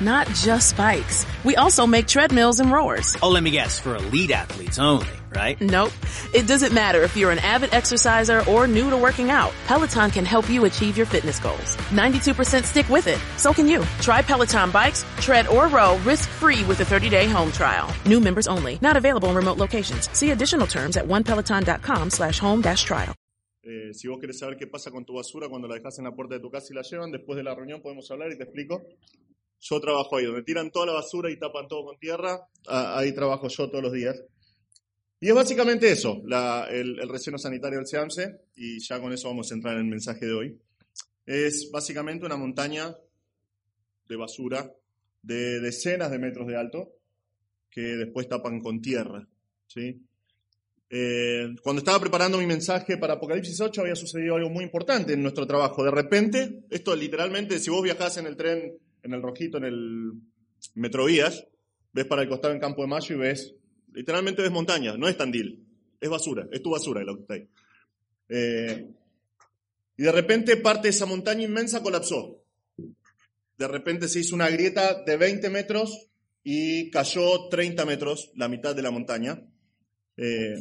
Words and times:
Not 0.00 0.26
just 0.28 0.76
bikes. 0.76 1.26
We 1.44 1.56
also 1.56 1.86
make 1.86 2.06
treadmills 2.06 2.60
and 2.60 2.70
rowers. 2.70 3.16
Oh, 3.22 3.30
let 3.30 3.42
me 3.42 3.50
guess, 3.50 3.78
for 3.78 3.96
elite 3.96 4.30
athletes 4.30 4.78
only, 4.78 5.06
right? 5.34 5.60
Nope. 5.60 5.92
It 6.32 6.46
doesn't 6.46 6.72
matter 6.72 7.02
if 7.02 7.16
you're 7.16 7.30
an 7.30 7.40
avid 7.40 7.74
exerciser 7.74 8.42
or 8.48 8.66
new 8.66 8.90
to 8.90 8.96
working 8.96 9.30
out. 9.30 9.52
Peloton 9.66 10.10
can 10.10 10.24
help 10.24 10.48
you 10.48 10.64
achieve 10.64 10.96
your 10.96 11.06
fitness 11.06 11.40
goals. 11.40 11.76
92% 11.90 12.64
stick 12.64 12.88
with 12.88 13.06
it. 13.08 13.18
So 13.36 13.52
can 13.52 13.66
you. 13.66 13.82
Try 14.00 14.22
Peloton 14.22 14.70
bikes, 14.70 15.04
tread 15.18 15.46
or 15.48 15.68
row 15.68 15.98
risk-free 15.98 16.64
with 16.64 16.80
a 16.80 16.84
30-day 16.84 17.28
home 17.28 17.50
trial. 17.50 17.92
New 18.06 18.20
members 18.20 18.46
only. 18.46 18.78
Not 18.80 18.96
available 18.96 19.30
in 19.30 19.34
remote 19.34 19.58
locations. 19.58 20.08
See 20.16 20.30
additional 20.30 20.66
terms 20.66 20.96
at 20.96 21.04
onepeloton.com 21.06 22.10
slash 22.10 22.38
home 22.38 22.60
dash 22.60 22.84
trial. 22.84 23.14
Eh, 23.64 23.94
si 23.94 24.08
vos 24.08 24.18
querés 24.18 24.40
saber 24.40 24.56
qué 24.56 24.66
pasa 24.66 24.90
con 24.90 25.04
tu 25.04 25.14
basura 25.14 25.48
cuando 25.48 25.68
la 25.68 25.76
dejas 25.76 25.96
en 25.98 26.04
la 26.04 26.10
puerta 26.10 26.34
de 26.34 26.40
tu 26.40 26.50
casa 26.50 26.66
y 26.70 26.74
la 26.74 26.82
llevan, 26.82 27.12
después 27.12 27.36
de 27.36 27.44
la 27.44 27.54
reunión 27.54 27.80
podemos 27.80 28.10
hablar 28.10 28.32
y 28.32 28.36
te 28.36 28.42
explico. 28.42 28.82
Yo 29.64 29.80
trabajo 29.80 30.16
ahí, 30.16 30.24
donde 30.24 30.42
tiran 30.42 30.70
toda 30.70 30.86
la 30.86 30.92
basura 30.92 31.30
y 31.30 31.38
tapan 31.38 31.68
todo 31.68 31.84
con 31.84 31.98
tierra, 31.98 32.40
ah, 32.66 32.98
ahí 32.98 33.12
trabajo 33.14 33.46
yo 33.48 33.70
todos 33.70 33.82
los 33.82 33.92
días. 33.92 34.20
Y 35.20 35.28
es 35.28 35.34
básicamente 35.34 35.88
eso, 35.90 36.20
la- 36.26 36.66
el, 36.68 36.98
el 36.98 37.08
relleno 37.08 37.38
sanitario 37.38 37.78
del 37.78 37.86
SEAMSE, 37.86 38.40
y 38.56 38.80
ya 38.80 39.00
con 39.00 39.12
eso 39.12 39.28
vamos 39.28 39.50
a 39.50 39.54
entrar 39.54 39.74
en 39.74 39.82
el 39.82 39.86
mensaje 39.86 40.26
de 40.26 40.32
hoy. 40.32 40.58
Es 41.24 41.70
básicamente 41.72 42.26
una 42.26 42.36
montaña 42.36 42.92
de 44.08 44.16
basura 44.16 44.68
de 45.22 45.60
decenas 45.60 46.10
de 46.10 46.18
metros 46.18 46.48
de 46.48 46.56
alto 46.56 46.94
que 47.70 47.80
después 47.82 48.28
tapan 48.28 48.58
con 48.60 48.80
tierra. 48.82 49.24
¿sí? 49.68 50.02
Eh, 50.90 51.54
cuando 51.62 51.78
estaba 51.78 52.00
preparando 52.00 52.36
mi 52.38 52.46
mensaje 52.46 52.98
para 52.98 53.14
Apocalipsis 53.14 53.60
8 53.60 53.82
había 53.82 53.94
sucedido 53.94 54.34
algo 54.34 54.50
muy 54.50 54.64
importante 54.64 55.12
en 55.12 55.22
nuestro 55.22 55.46
trabajo. 55.46 55.84
De 55.84 55.92
repente, 55.92 56.64
esto 56.68 56.96
literalmente, 56.96 57.60
si 57.60 57.70
vos 57.70 57.82
viajás 57.82 58.16
en 58.16 58.26
el 58.26 58.36
tren, 58.36 58.76
en 59.02 59.14
el 59.14 59.22
rojito, 59.22 59.58
en 59.58 59.64
el 59.64 60.12
Metrovías, 60.74 61.46
ves 61.92 62.06
para 62.06 62.22
el 62.22 62.28
costado 62.28 62.54
en 62.54 62.60
Campo 62.60 62.82
de 62.82 62.88
Mayo 62.88 63.14
y 63.14 63.18
ves, 63.18 63.54
literalmente 63.92 64.42
ves 64.42 64.50
montaña, 64.50 64.96
no 64.96 65.08
es 65.08 65.16
Tandil, 65.16 65.64
es 66.00 66.08
basura, 66.08 66.48
es 66.50 66.62
tu 66.62 66.70
basura 66.70 67.02
lo 67.02 67.16
que 67.16 67.22
está 67.22 67.34
ahí. 67.34 67.48
Eh, 68.28 68.88
y 69.96 70.02
de 70.02 70.12
repente 70.12 70.56
parte 70.56 70.84
de 70.84 70.90
esa 70.90 71.06
montaña 71.06 71.44
inmensa 71.44 71.82
colapsó. 71.82 72.42
De 73.58 73.68
repente 73.68 74.08
se 74.08 74.20
hizo 74.20 74.34
una 74.34 74.48
grieta 74.48 75.02
de 75.04 75.16
20 75.16 75.50
metros 75.50 76.08
y 76.42 76.90
cayó 76.90 77.48
30 77.48 77.84
metros, 77.84 78.32
la 78.34 78.48
mitad 78.48 78.74
de 78.74 78.82
la 78.82 78.90
montaña. 78.90 79.42
Eh, 80.16 80.56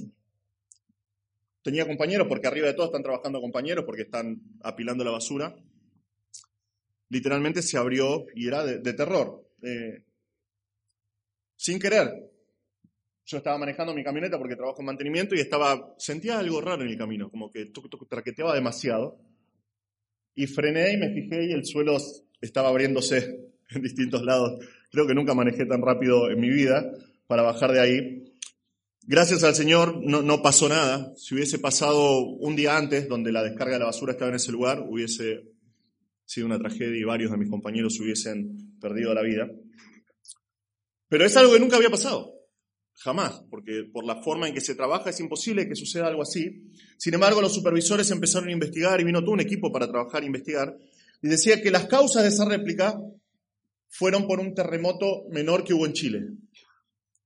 tenía 1.63 1.87
compañeros, 1.87 2.27
porque 2.27 2.47
arriba 2.47 2.67
de 2.67 2.73
todo 2.73 2.87
están 2.87 3.03
trabajando 3.03 3.41
compañeros, 3.41 3.85
porque 3.85 4.03
están 4.03 4.41
apilando 4.61 5.03
la 5.03 5.11
basura. 5.11 5.55
Literalmente 7.11 7.61
se 7.61 7.77
abrió 7.77 8.25
y 8.33 8.47
era 8.47 8.63
de, 8.65 8.79
de 8.79 8.93
terror. 8.93 9.45
Eh, 9.61 10.05
sin 11.57 11.77
querer. 11.77 12.09
Yo 13.25 13.37
estaba 13.37 13.57
manejando 13.57 13.93
mi 13.93 14.01
camioneta 14.03 14.37
porque 14.37 14.55
trabajo 14.55 14.79
en 14.79 14.85
mantenimiento 14.85 15.35
y 15.35 15.41
estaba, 15.41 15.93
sentía 15.97 16.39
algo 16.39 16.61
raro 16.61 16.83
en 16.83 16.87
el 16.87 16.97
camino, 16.97 17.29
como 17.29 17.51
que 17.51 17.65
tuc, 17.65 17.89
tuc, 17.89 18.07
traqueteaba 18.07 18.55
demasiado. 18.55 19.19
Y 20.35 20.47
frené 20.47 20.93
y 20.93 20.97
me 20.97 21.13
fijé 21.13 21.49
y 21.49 21.51
el 21.51 21.65
suelo 21.65 21.97
estaba 22.39 22.69
abriéndose 22.69 23.51
en 23.69 23.81
distintos 23.81 24.23
lados. 24.23 24.65
Creo 24.89 25.05
que 25.05 25.13
nunca 25.13 25.33
manejé 25.33 25.65
tan 25.65 25.81
rápido 25.81 26.31
en 26.31 26.39
mi 26.39 26.49
vida 26.49 26.93
para 27.27 27.41
bajar 27.41 27.73
de 27.73 27.81
ahí. 27.81 28.33
Gracias 29.03 29.43
al 29.43 29.55
Señor 29.55 30.01
no, 30.01 30.21
no, 30.21 30.41
pasó 30.41 30.69
nada. 30.69 31.13
Si 31.17 31.35
hubiese 31.35 31.59
pasado 31.59 32.21
un 32.21 32.55
día 32.55 32.77
antes, 32.77 33.09
donde 33.09 33.33
la 33.33 33.43
descarga 33.43 33.73
de 33.73 33.79
la 33.79 33.87
basura 33.87 34.13
estaba 34.13 34.29
en 34.29 34.35
ese 34.35 34.53
lugar, 34.53 34.79
hubiese 34.79 35.50
sido 36.31 36.47
una 36.47 36.57
tragedia 36.57 36.97
y 36.97 37.03
varios 37.03 37.31
de 37.31 37.37
mis 37.37 37.49
compañeros 37.49 37.99
hubiesen 37.99 38.79
perdido 38.79 39.13
la 39.13 39.21
vida. 39.21 39.51
Pero 41.09 41.25
es 41.25 41.35
algo 41.35 41.51
que 41.53 41.59
nunca 41.59 41.75
había 41.75 41.89
pasado. 41.89 42.33
Jamás, 42.93 43.43
porque 43.49 43.83
por 43.91 44.05
la 44.05 44.21
forma 44.21 44.47
en 44.47 44.53
que 44.53 44.61
se 44.61 44.75
trabaja 44.75 45.09
es 45.09 45.19
imposible 45.19 45.67
que 45.67 45.75
suceda 45.75 46.07
algo 46.07 46.21
así. 46.21 46.71
Sin 46.97 47.13
embargo, 47.13 47.41
los 47.41 47.53
supervisores 47.53 48.09
empezaron 48.11 48.47
a 48.47 48.53
investigar 48.53 49.01
y 49.01 49.03
vino 49.03 49.19
todo 49.21 49.31
un 49.31 49.41
equipo 49.41 49.73
para 49.73 49.89
trabajar 49.89 50.23
e 50.23 50.27
investigar. 50.27 50.77
Y 51.21 51.27
decía 51.27 51.61
que 51.61 51.69
las 51.69 51.87
causas 51.87 52.23
de 52.23 52.29
esa 52.29 52.45
réplica 52.45 52.97
fueron 53.89 54.25
por 54.25 54.39
un 54.39 54.53
terremoto 54.53 55.25
menor 55.31 55.65
que 55.65 55.73
hubo 55.73 55.85
en 55.85 55.93
Chile. 55.93 56.27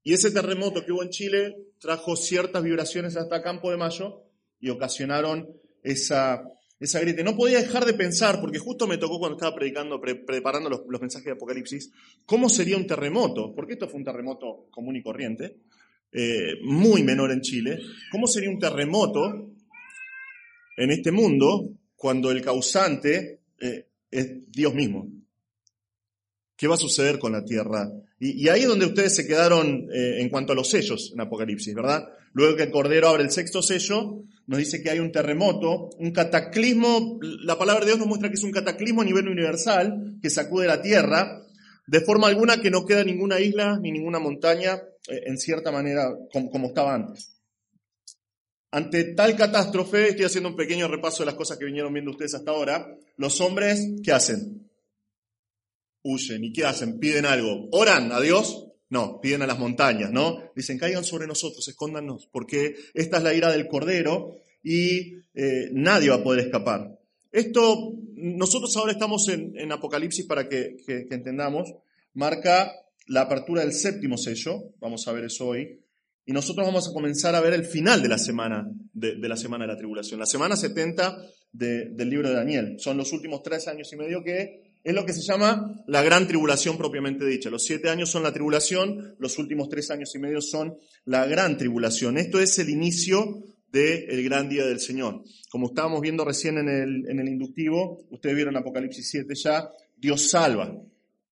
Y 0.02 0.14
ese 0.14 0.32
terremoto 0.32 0.84
que 0.84 0.92
hubo 0.92 1.04
en 1.04 1.10
Chile 1.10 1.56
trajo 1.80 2.16
ciertas 2.16 2.64
vibraciones 2.64 3.16
hasta 3.18 3.44
Campo 3.44 3.70
de 3.70 3.78
Mayo 3.78 4.24
y 4.60 4.70
ocasionaron 4.70 5.48
esa, 5.84 6.42
esa 6.86 7.00
grieta. 7.00 7.24
No 7.24 7.36
podía 7.36 7.60
dejar 7.60 7.86
de 7.86 7.94
pensar, 7.94 8.40
porque 8.40 8.60
justo 8.60 8.88
me 8.88 8.98
tocó 8.98 9.20
cuando 9.20 9.38
estaba 9.38 9.56
predicando, 9.56 10.00
pre 10.00 10.16
preparando 10.16 10.70
los, 10.70 11.02
mensajes 11.02 11.26
de 11.26 11.32
Apocalipsis, 11.34 11.92
cómo 12.26 12.50
sería 12.50 12.78
un 12.78 12.88
terremoto, 12.88 13.54
porque 13.54 13.74
esto 13.74 13.88
fue 13.88 14.00
un 14.00 14.06
terremoto 14.06 14.68
común 14.72 14.96
y 14.96 15.04
corriente, 15.04 15.58
eh, 16.12 16.56
muy 16.64 17.04
menor 17.04 17.32
en 17.32 17.42
Chile. 17.42 17.80
¿Cómo 18.12 18.28
sería 18.28 18.50
un 18.50 18.60
terremoto 18.60 19.54
en 20.78 20.92
este 20.92 21.12
mundo 21.12 21.70
cuando 21.96 22.32
el 22.32 22.42
causante 22.42 23.42
eh, 23.60 23.88
es 24.10 24.52
Dios 24.52 24.74
mismo? 24.74 25.08
¿Qué 26.56 26.68
va 26.68 26.76
a 26.76 26.78
suceder 26.78 27.20
con 27.20 27.34
la 27.34 27.44
tierra? 27.44 27.92
Y, 28.20 28.44
y 28.44 28.50
ahí 28.50 28.62
es 28.62 28.68
donde 28.68 28.86
ustedes 28.86 29.14
se 29.14 29.28
quedaron 29.28 29.90
eh, 29.94 30.22
en 30.22 30.30
cuanto 30.30 30.54
a 30.54 30.56
los 30.56 30.70
sellos 30.70 31.12
en 31.14 31.20
Apocalipsis, 31.20 31.74
¿verdad? 31.74 32.08
Luego 32.32 32.56
que 32.56 32.64
el 32.64 32.72
Cordero 32.72 33.10
abre 33.10 33.24
el 33.24 33.32
sexto 33.32 33.62
sello, 33.62 34.24
nos 34.48 34.60
dice 34.60 34.82
que 34.82 34.90
hay 34.90 35.00
un 35.00 35.12
terremoto, 35.12 35.90
un 35.98 36.12
cataclismo, 36.12 37.20
la 37.22 37.58
palabra 37.58 37.82
de 37.82 37.92
Dios 37.92 38.00
nos 38.00 38.08
muestra 38.08 38.30
que 38.30 38.36
es 38.36 38.44
un 38.44 38.52
cataclismo 38.52 39.02
a 39.02 39.06
nivel 39.06 39.28
universal 39.28 40.18
que 40.22 40.30
sacude 40.30 40.68
la 40.68 40.82
tierra, 40.82 41.42
de 41.88 42.02
forma 42.02 42.28
alguna 42.28 42.62
que 42.62 42.72
no 42.72 42.86
queda 42.86 43.04
ninguna 43.04 43.40
isla 43.40 43.80
ni 43.82 43.92
ninguna 43.92 44.20
montaña, 44.20 44.76
eh, 45.08 45.24
en 45.26 45.38
cierta 45.38 45.72
manera, 45.72 46.16
como, 46.32 46.50
como 46.50 46.68
estaba 46.68 46.94
antes. 46.94 47.42
Ante 48.72 49.14
tal 49.14 49.36
catástrofe, 49.36 50.10
estoy 50.10 50.26
haciendo 50.26 50.50
un 50.50 50.56
pequeño 50.56 50.88
repaso 50.88 51.24
de 51.24 51.28
las 51.28 51.36
cosas 51.36 51.58
que 51.58 51.66
vinieron 51.66 51.94
viendo 51.94 52.12
ustedes 52.12 52.36
hasta 52.36 52.52
ahora, 52.52 52.88
los 53.18 53.40
hombres, 53.42 53.80
¿qué 54.04 54.12
hacen? 54.12 54.66
huyen. 56.06 56.44
¿Y 56.44 56.54
qué 56.54 56.66
hacen? 56.66 57.00
Piden 57.00 57.26
algo. 57.26 57.68
¿Oran 57.72 58.12
a 58.12 58.22
Dios? 58.22 58.68
No, 58.96 59.20
piden 59.20 59.42
a 59.42 59.46
las 59.46 59.60
montañas, 59.60 60.10
¿no? 60.10 60.42
Dicen, 60.56 60.78
caigan 60.78 61.04
sobre 61.04 61.28
nosotros, 61.28 61.68
escóndanos, 61.68 62.30
porque 62.32 62.78
esta 62.94 63.18
es 63.18 63.24
la 63.24 63.34
ira 63.34 63.52
del 63.52 63.68
Cordero 63.68 64.38
y 64.64 65.16
eh, 65.34 65.68
nadie 65.74 66.08
va 66.08 66.16
a 66.16 66.24
poder 66.24 66.46
escapar. 66.46 66.98
Esto, 67.30 67.92
nosotros 68.14 68.74
ahora 68.78 68.94
estamos 68.94 69.28
en, 69.28 69.70
Apocalipsis 69.70 70.26
para 70.26 70.48
que, 70.48 70.78
entendamos, 71.10 71.74
marca 72.14 72.72
la 73.08 73.24
apertura 73.24 73.64
del 73.64 73.74
séptimo 73.74 74.18
sello, 74.18 74.72
vamos 74.80 75.06
a 75.10 75.12
ver 75.12 75.26
eso 75.26 75.48
hoy, 75.48 75.78
y 76.26 76.32
nosotros 76.32 76.66
vamos 76.66 76.88
a 76.88 76.94
comenzar 76.94 77.36
a 77.36 77.42
ver 77.42 77.52
el 77.52 77.66
final 77.66 78.02
de 78.02 78.08
la 78.08 78.18
semana, 78.18 78.66
de, 78.94 79.18
la 79.18 79.36
semana 79.36 79.66
de 79.66 79.74
la 79.74 79.78
tribulación, 79.78 80.22
la 80.22 80.26
semana 80.26 80.56
70 80.56 81.18
de, 81.52 81.90
del 81.90 82.10
libro 82.10 82.30
de 82.30 82.36
Daniel. 82.36 82.76
Son 82.80 82.96
los 82.96 83.12
últimos 83.12 83.44
tres 83.44 83.68
años 83.68 83.92
y 83.92 83.98
medio 83.98 84.24
que 84.24 84.65
es 84.86 84.94
lo 84.94 85.04
que 85.04 85.14
se 85.14 85.22
llama 85.24 85.84
la 85.88 86.04
gran 86.04 86.28
tribulación 86.28 86.78
propiamente 86.78 87.26
dicha. 87.26 87.50
Los 87.50 87.66
siete 87.66 87.90
años 87.90 88.12
son 88.12 88.22
la 88.22 88.32
tribulación, 88.32 89.16
los 89.18 89.40
últimos 89.40 89.68
tres 89.68 89.90
años 89.90 90.14
y 90.14 90.20
medio 90.20 90.42
son 90.42 90.78
la 91.06 91.26
gran 91.26 91.58
tribulación. 91.58 92.20
Esto 92.20 92.40
es 92.40 92.60
el 92.60 92.70
inicio 92.70 93.44
del 93.72 94.24
gran 94.24 94.48
día 94.48 94.64
del 94.64 94.80
Señor. 94.80 95.24
Como 95.50 95.70
estábamos 95.70 96.02
viendo 96.02 96.24
recién 96.24 96.60
en 96.60 96.70
el, 96.70 97.10
en 97.10 97.20
el 97.20 97.28
inductivo, 97.28 98.06
ustedes 98.12 98.36
vieron 98.36 98.56
Apocalipsis 98.58 99.10
7 99.10 99.34
ya, 99.34 99.68
Dios 99.98 100.30
salva. 100.30 100.72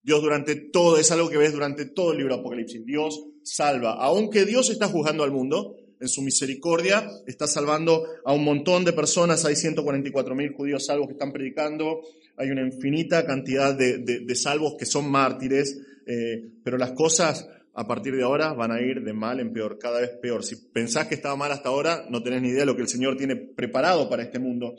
Dios 0.02 0.22
durante 0.22 0.56
todo, 0.56 0.96
es 0.96 1.10
algo 1.10 1.28
que 1.28 1.36
ves 1.36 1.52
durante 1.52 1.84
todo 1.84 2.12
el 2.12 2.18
libro 2.18 2.34
de 2.34 2.40
Apocalipsis. 2.40 2.86
Dios 2.86 3.22
salva. 3.44 3.96
Aunque 4.00 4.46
Dios 4.46 4.70
está 4.70 4.88
juzgando 4.88 5.24
al 5.24 5.30
mundo, 5.30 5.76
en 6.02 6.08
su 6.08 6.20
misericordia, 6.20 7.08
está 7.26 7.46
salvando 7.46 8.04
a 8.24 8.32
un 8.32 8.44
montón 8.44 8.84
de 8.84 8.92
personas. 8.92 9.44
Hay 9.44 9.54
144 9.54 10.34
mil 10.34 10.52
judíos 10.52 10.86
salvos 10.86 11.06
que 11.06 11.12
están 11.12 11.32
predicando. 11.32 12.00
Hay 12.36 12.50
una 12.50 12.62
infinita 12.62 13.24
cantidad 13.26 13.74
de, 13.74 13.98
de, 13.98 14.34
salvos 14.34 14.74
que 14.78 14.86
son 14.86 15.10
mártires. 15.10 15.78
Eh, 16.06 16.42
pero 16.64 16.78
las 16.78 16.92
cosas 16.92 17.46
a 17.74 17.86
partir 17.86 18.16
de 18.16 18.22
ahora 18.22 18.52
van 18.52 18.72
a 18.72 18.80
ir 18.80 19.02
de 19.02 19.12
mal 19.12 19.40
en 19.40 19.52
peor, 19.52 19.78
cada 19.78 20.00
vez 20.00 20.10
peor. 20.20 20.44
Si 20.44 20.56
pensás 20.56 21.06
que 21.06 21.14
estaba 21.14 21.36
mal 21.36 21.52
hasta 21.52 21.68
ahora, 21.68 22.06
no 22.10 22.22
tenés 22.22 22.42
ni 22.42 22.48
idea 22.48 22.60
de 22.60 22.66
lo 22.66 22.76
que 22.76 22.82
el 22.82 22.88
Señor 22.88 23.16
tiene 23.16 23.36
preparado 23.36 24.08
para 24.08 24.22
este 24.22 24.38
mundo. 24.38 24.74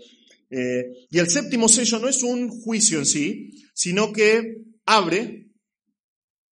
Eh, 0.50 1.08
y 1.10 1.20
el 1.20 1.30
séptimo 1.30 1.68
sello 1.68 2.00
no 2.00 2.08
es 2.08 2.22
un 2.24 2.50
juicio 2.50 3.00
en 3.00 3.06
sí, 3.06 3.52
sino 3.74 4.14
que 4.14 4.58
abre 4.86 5.48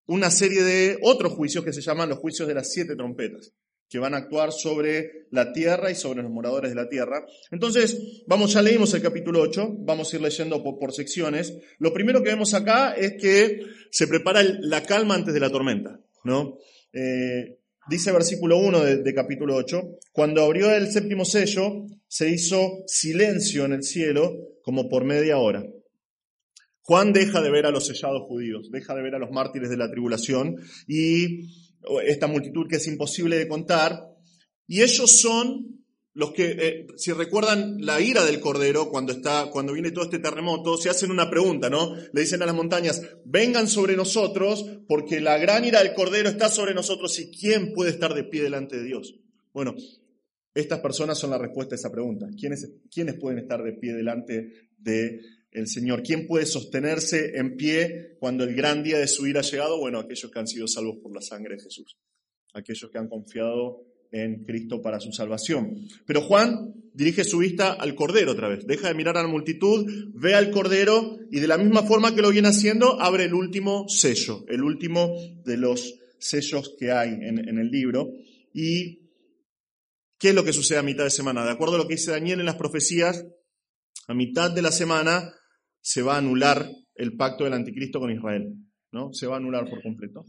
una 0.07 0.31
serie 0.31 0.63
de 0.63 0.97
otros 1.03 1.33
juicios 1.33 1.63
que 1.63 1.73
se 1.73 1.81
llaman 1.81 2.09
los 2.09 2.19
juicios 2.19 2.47
de 2.47 2.55
las 2.55 2.71
siete 2.71 2.95
trompetas 2.95 3.53
que 3.91 3.99
van 3.99 4.13
a 4.13 4.19
actuar 4.19 4.53
sobre 4.53 5.27
la 5.31 5.51
tierra 5.51 5.91
y 5.91 5.95
sobre 5.95 6.23
los 6.23 6.31
moradores 6.31 6.71
de 6.71 6.75
la 6.75 6.87
tierra. 6.87 7.25
Entonces, 7.51 8.23
vamos, 8.25 8.53
ya 8.53 8.61
leímos 8.61 8.93
el 8.93 9.01
capítulo 9.01 9.41
8, 9.41 9.79
vamos 9.79 10.11
a 10.11 10.15
ir 10.15 10.21
leyendo 10.21 10.63
por, 10.63 10.93
secciones. 10.93 11.53
Lo 11.77 11.93
primero 11.93 12.23
que 12.23 12.29
vemos 12.29 12.53
acá 12.53 12.93
es 12.93 13.21
que 13.21 13.59
se 13.89 14.07
prepara 14.07 14.43
la 14.43 14.81
calma 14.83 15.15
antes 15.15 15.33
de 15.33 15.41
la 15.41 15.49
tormenta, 15.49 15.99
¿no? 16.23 16.57
Eh, 16.93 17.59
dice 17.89 18.13
versículo 18.13 18.59
1 18.59 18.79
de, 18.79 19.03
de, 19.03 19.13
capítulo 19.13 19.57
8, 19.57 19.81
cuando 20.13 20.41
abrió 20.41 20.73
el 20.73 20.89
séptimo 20.89 21.25
sello, 21.25 21.85
se 22.07 22.29
hizo 22.29 22.83
silencio 22.87 23.65
en 23.65 23.73
el 23.73 23.83
cielo 23.83 24.37
como 24.63 24.87
por 24.87 25.03
media 25.03 25.37
hora. 25.37 25.65
Juan 26.83 27.11
deja 27.11 27.41
de 27.41 27.51
ver 27.51 27.65
a 27.65 27.71
los 27.71 27.87
sellados 27.87 28.21
judíos, 28.21 28.71
deja 28.71 28.95
de 28.95 29.01
ver 29.01 29.15
a 29.15 29.19
los 29.19 29.31
mártires 29.31 29.69
de 29.69 29.77
la 29.77 29.91
tribulación 29.91 30.55
y 30.87 31.70
esta 32.05 32.27
multitud 32.27 32.67
que 32.67 32.77
es 32.77 32.87
imposible 32.87 33.37
de 33.37 33.47
contar, 33.47 34.07
y 34.67 34.81
ellos 34.81 35.19
son 35.19 35.81
los 36.13 36.33
que, 36.33 36.55
eh, 36.59 36.87
si 36.97 37.13
recuerdan 37.13 37.77
la 37.85 38.01
ira 38.01 38.25
del 38.25 38.41
Cordero 38.41 38.89
cuando 38.89 39.13
está, 39.13 39.49
cuando 39.49 39.73
viene 39.73 39.91
todo 39.91 40.03
este 40.03 40.19
terremoto, 40.19 40.77
se 40.77 40.89
hacen 40.89 41.09
una 41.09 41.29
pregunta, 41.29 41.69
¿no? 41.69 41.95
Le 41.95 42.21
dicen 42.21 42.41
a 42.41 42.45
las 42.45 42.55
montañas, 42.55 43.01
vengan 43.23 43.67
sobre 43.67 43.95
nosotros, 43.95 44.65
porque 44.87 45.21
la 45.21 45.37
gran 45.37 45.63
ira 45.63 45.81
del 45.81 45.93
Cordero 45.93 46.29
está 46.29 46.49
sobre 46.49 46.73
nosotros, 46.73 47.17
y 47.19 47.31
¿quién 47.31 47.73
puede 47.73 47.91
estar 47.91 48.13
de 48.13 48.25
pie 48.25 48.43
delante 48.43 48.77
de 48.77 48.83
Dios? 48.83 49.15
Bueno, 49.53 49.75
estas 50.53 50.79
personas 50.79 51.17
son 51.17 51.29
la 51.29 51.37
respuesta 51.37 51.75
a 51.75 51.77
esa 51.77 51.91
pregunta. 51.91 52.27
¿Quiénes, 52.37 52.69
quiénes 52.93 53.15
pueden 53.15 53.39
estar 53.39 53.63
de 53.63 53.73
pie 53.73 53.93
delante 53.93 54.69
de 54.77 55.21
el 55.51 55.67
Señor? 55.67 56.03
¿Quién 56.03 56.27
puede 56.27 56.45
sostenerse 56.45 57.37
en 57.37 57.57
pie 57.57 58.17
cuando 58.19 58.43
el 58.43 58.55
gran 58.55 58.83
día 58.83 58.99
de 58.99 59.07
su 59.07 59.27
ira 59.27 59.41
ha 59.41 59.43
llegado? 59.43 59.77
Bueno, 59.79 59.99
aquellos 59.99 60.31
que 60.31 60.39
han 60.39 60.47
sido 60.47 60.67
salvos 60.67 60.97
por 61.01 61.13
la 61.13 61.21
sangre 61.21 61.55
de 61.55 61.63
Jesús, 61.63 61.97
aquellos 62.53 62.89
que 62.89 62.97
han 62.97 63.07
confiado 63.07 63.85
en 64.11 64.43
Cristo 64.43 64.81
para 64.81 64.99
su 64.99 65.11
salvación. 65.11 65.87
Pero 66.05 66.21
Juan 66.21 66.73
dirige 66.93 67.23
su 67.23 67.39
vista 67.39 67.73
al 67.73 67.95
Cordero 67.95 68.31
otra 68.31 68.49
vez, 68.49 68.65
deja 68.65 68.89
de 68.89 68.93
mirar 68.93 69.17
a 69.17 69.23
la 69.23 69.27
multitud, 69.27 69.85
ve 70.13 70.35
al 70.35 70.51
Cordero 70.51 71.17
y 71.31 71.39
de 71.39 71.47
la 71.47 71.57
misma 71.57 71.83
forma 71.83 72.13
que 72.13 72.21
lo 72.21 72.31
viene 72.31 72.49
haciendo, 72.49 73.01
abre 73.01 73.25
el 73.25 73.33
último 73.33 73.87
sello, 73.87 74.43
el 74.49 74.63
último 74.63 75.15
de 75.45 75.57
los 75.57 75.97
sellos 76.19 76.75
que 76.77 76.91
hay 76.91 77.09
en, 77.09 77.47
en 77.47 77.57
el 77.57 77.69
libro. 77.69 78.11
¿Y 78.53 79.09
qué 80.19 80.29
es 80.29 80.35
lo 80.35 80.43
que 80.43 80.53
sucede 80.53 80.79
a 80.79 80.83
mitad 80.83 81.05
de 81.05 81.09
semana? 81.09 81.45
De 81.45 81.51
acuerdo 81.51 81.75
a 81.75 81.77
lo 81.77 81.87
que 81.87 81.95
dice 81.95 82.11
Daniel 82.11 82.41
en 82.41 82.45
las 82.45 82.55
profecías, 82.55 83.25
a 84.07 84.13
mitad 84.13 84.51
de 84.51 84.61
la 84.61 84.71
semana 84.71 85.33
se 85.81 86.01
va 86.01 86.15
a 86.15 86.19
anular 86.19 86.69
el 86.95 87.17
pacto 87.17 87.43
del 87.43 87.53
anticristo 87.53 87.99
con 87.99 88.11
Israel, 88.11 88.53
¿no? 88.91 89.11
Se 89.13 89.27
va 89.27 89.35
a 89.35 89.37
anular 89.37 89.69
por 89.69 89.81
completo. 89.81 90.25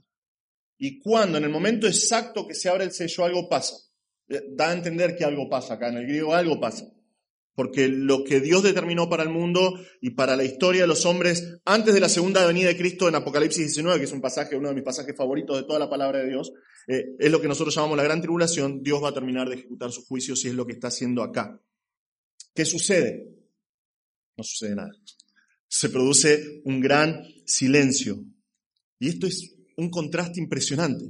Y 0.78 0.98
cuando, 0.98 1.38
en 1.38 1.44
el 1.44 1.50
momento 1.50 1.86
exacto 1.86 2.46
que 2.46 2.54
se 2.54 2.68
abre 2.68 2.84
el 2.84 2.92
sello, 2.92 3.24
algo 3.24 3.48
pasa. 3.48 3.76
Eh, 4.28 4.42
da 4.50 4.70
a 4.70 4.72
entender 4.72 5.14
que 5.14 5.24
algo 5.24 5.48
pasa 5.48 5.74
acá, 5.74 5.88
en 5.88 5.98
el 5.98 6.06
griego 6.06 6.34
algo 6.34 6.58
pasa. 6.58 6.86
Porque 7.54 7.86
lo 7.88 8.24
que 8.24 8.40
Dios 8.40 8.62
determinó 8.62 9.10
para 9.10 9.22
el 9.22 9.28
mundo 9.28 9.78
y 10.00 10.10
para 10.10 10.36
la 10.36 10.44
historia 10.44 10.82
de 10.82 10.86
los 10.86 11.04
hombres 11.04 11.58
antes 11.66 11.92
de 11.92 12.00
la 12.00 12.08
segunda 12.08 12.46
venida 12.46 12.68
de 12.68 12.78
Cristo 12.78 13.08
en 13.08 13.14
Apocalipsis 13.14 13.66
19, 13.66 13.98
que 13.98 14.06
es 14.06 14.12
un 14.12 14.22
pasaje, 14.22 14.56
uno 14.56 14.70
de 14.70 14.74
mis 14.74 14.84
pasajes 14.84 15.14
favoritos 15.14 15.58
de 15.58 15.64
toda 15.64 15.78
la 15.78 15.90
palabra 15.90 16.20
de 16.20 16.30
Dios, 16.30 16.50
eh, 16.88 17.14
es 17.18 17.30
lo 17.30 17.40
que 17.42 17.48
nosotros 17.48 17.74
llamamos 17.74 17.98
la 17.98 18.04
gran 18.04 18.22
tribulación. 18.22 18.82
Dios 18.82 19.04
va 19.04 19.10
a 19.10 19.14
terminar 19.14 19.50
de 19.50 19.56
ejecutar 19.56 19.92
su 19.92 20.02
juicio 20.06 20.34
si 20.34 20.48
es 20.48 20.54
lo 20.54 20.66
que 20.66 20.72
está 20.72 20.88
haciendo 20.88 21.22
acá. 21.22 21.60
¿Qué 22.54 22.64
sucede? 22.64 23.28
No 24.36 24.42
sucede 24.42 24.74
nada. 24.74 24.90
Se 25.74 25.88
produce 25.88 26.60
un 26.66 26.82
gran 26.82 27.24
silencio. 27.46 28.22
Y 28.98 29.08
esto 29.08 29.26
es 29.26 29.54
un 29.78 29.88
contraste 29.88 30.38
impresionante. 30.38 31.06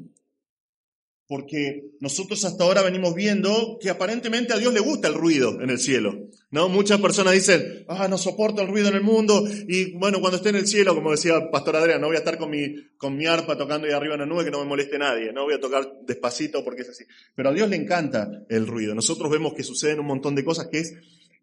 Porque 1.26 1.90
nosotros 1.98 2.44
hasta 2.44 2.62
ahora 2.62 2.82
venimos 2.82 3.12
viendo 3.12 3.76
que 3.80 3.90
aparentemente 3.90 4.52
a 4.52 4.58
Dios 4.58 4.72
le 4.72 4.78
gusta 4.78 5.08
el 5.08 5.14
ruido 5.14 5.60
en 5.60 5.70
el 5.70 5.80
cielo. 5.80 6.28
¿no? 6.52 6.68
Muchas 6.68 7.00
personas 7.00 7.34
dicen, 7.34 7.84
ah, 7.88 8.06
no 8.06 8.16
soporto 8.16 8.62
el 8.62 8.68
ruido 8.68 8.88
en 8.88 8.94
el 8.94 9.02
mundo. 9.02 9.44
Y 9.66 9.98
bueno, 9.98 10.20
cuando 10.20 10.36
esté 10.36 10.50
en 10.50 10.56
el 10.56 10.68
cielo, 10.68 10.94
como 10.94 11.10
decía 11.10 11.50
Pastor 11.50 11.74
Adrián, 11.74 12.00
no 12.00 12.06
voy 12.06 12.16
a 12.16 12.20
estar 12.20 12.38
con 12.38 12.48
mi, 12.48 12.72
con 12.96 13.16
mi 13.16 13.26
arpa 13.26 13.58
tocando 13.58 13.88
ahí 13.88 13.92
arriba 13.92 14.14
en 14.14 14.20
la 14.20 14.26
nube 14.26 14.44
que 14.44 14.52
no 14.52 14.60
me 14.60 14.66
moleste 14.66 14.96
nadie. 14.96 15.32
No 15.32 15.42
voy 15.42 15.54
a 15.54 15.60
tocar 15.60 15.90
despacito 16.06 16.62
porque 16.62 16.82
es 16.82 16.90
así. 16.90 17.04
Pero 17.34 17.48
a 17.48 17.52
Dios 17.52 17.68
le 17.68 17.76
encanta 17.76 18.30
el 18.48 18.68
ruido. 18.68 18.94
Nosotros 18.94 19.28
vemos 19.28 19.54
que 19.54 19.64
suceden 19.64 19.98
un 19.98 20.06
montón 20.06 20.36
de 20.36 20.44
cosas 20.44 20.68
que 20.70 20.78
es 20.78 20.94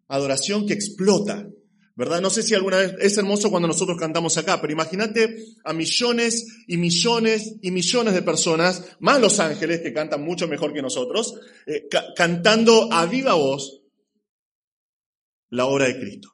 adoración 0.08 0.66
que 0.66 0.72
explota. 0.72 1.46
¿Verdad? 1.96 2.20
No 2.20 2.30
sé 2.30 2.42
si 2.42 2.54
alguna 2.54 2.78
vez 2.78 2.94
es 3.00 3.18
hermoso 3.18 3.50
cuando 3.50 3.68
nosotros 3.68 3.98
cantamos 3.98 4.36
acá, 4.38 4.60
pero 4.60 4.72
imagínate 4.72 5.36
a 5.64 5.72
millones 5.72 6.64
y 6.66 6.76
millones 6.76 7.56
y 7.60 7.70
millones 7.70 8.14
de 8.14 8.22
personas, 8.22 8.96
más 9.00 9.20
los 9.20 9.38
ángeles 9.40 9.80
que 9.80 9.92
cantan 9.92 10.22
mucho 10.22 10.48
mejor 10.48 10.72
que 10.72 10.82
nosotros, 10.82 11.34
eh, 11.66 11.88
cantando 12.16 12.92
a 12.92 13.06
viva 13.06 13.34
voz 13.34 13.82
la 15.50 15.66
obra 15.66 15.86
de 15.86 15.98
Cristo. 15.98 16.28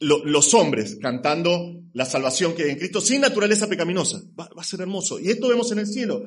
los 0.00 0.54
hombres 0.54 0.98
cantando 1.00 1.82
la 1.92 2.04
salvación 2.04 2.54
que 2.54 2.64
hay 2.64 2.70
en 2.70 2.78
Cristo 2.78 3.00
sin 3.00 3.20
naturaleza 3.20 3.68
pecaminosa. 3.68 4.22
Va, 4.38 4.48
a 4.56 4.64
ser 4.64 4.80
hermoso. 4.82 5.18
Y 5.18 5.28
esto 5.28 5.48
vemos 5.48 5.72
en 5.72 5.80
el 5.80 5.86
cielo. 5.86 6.22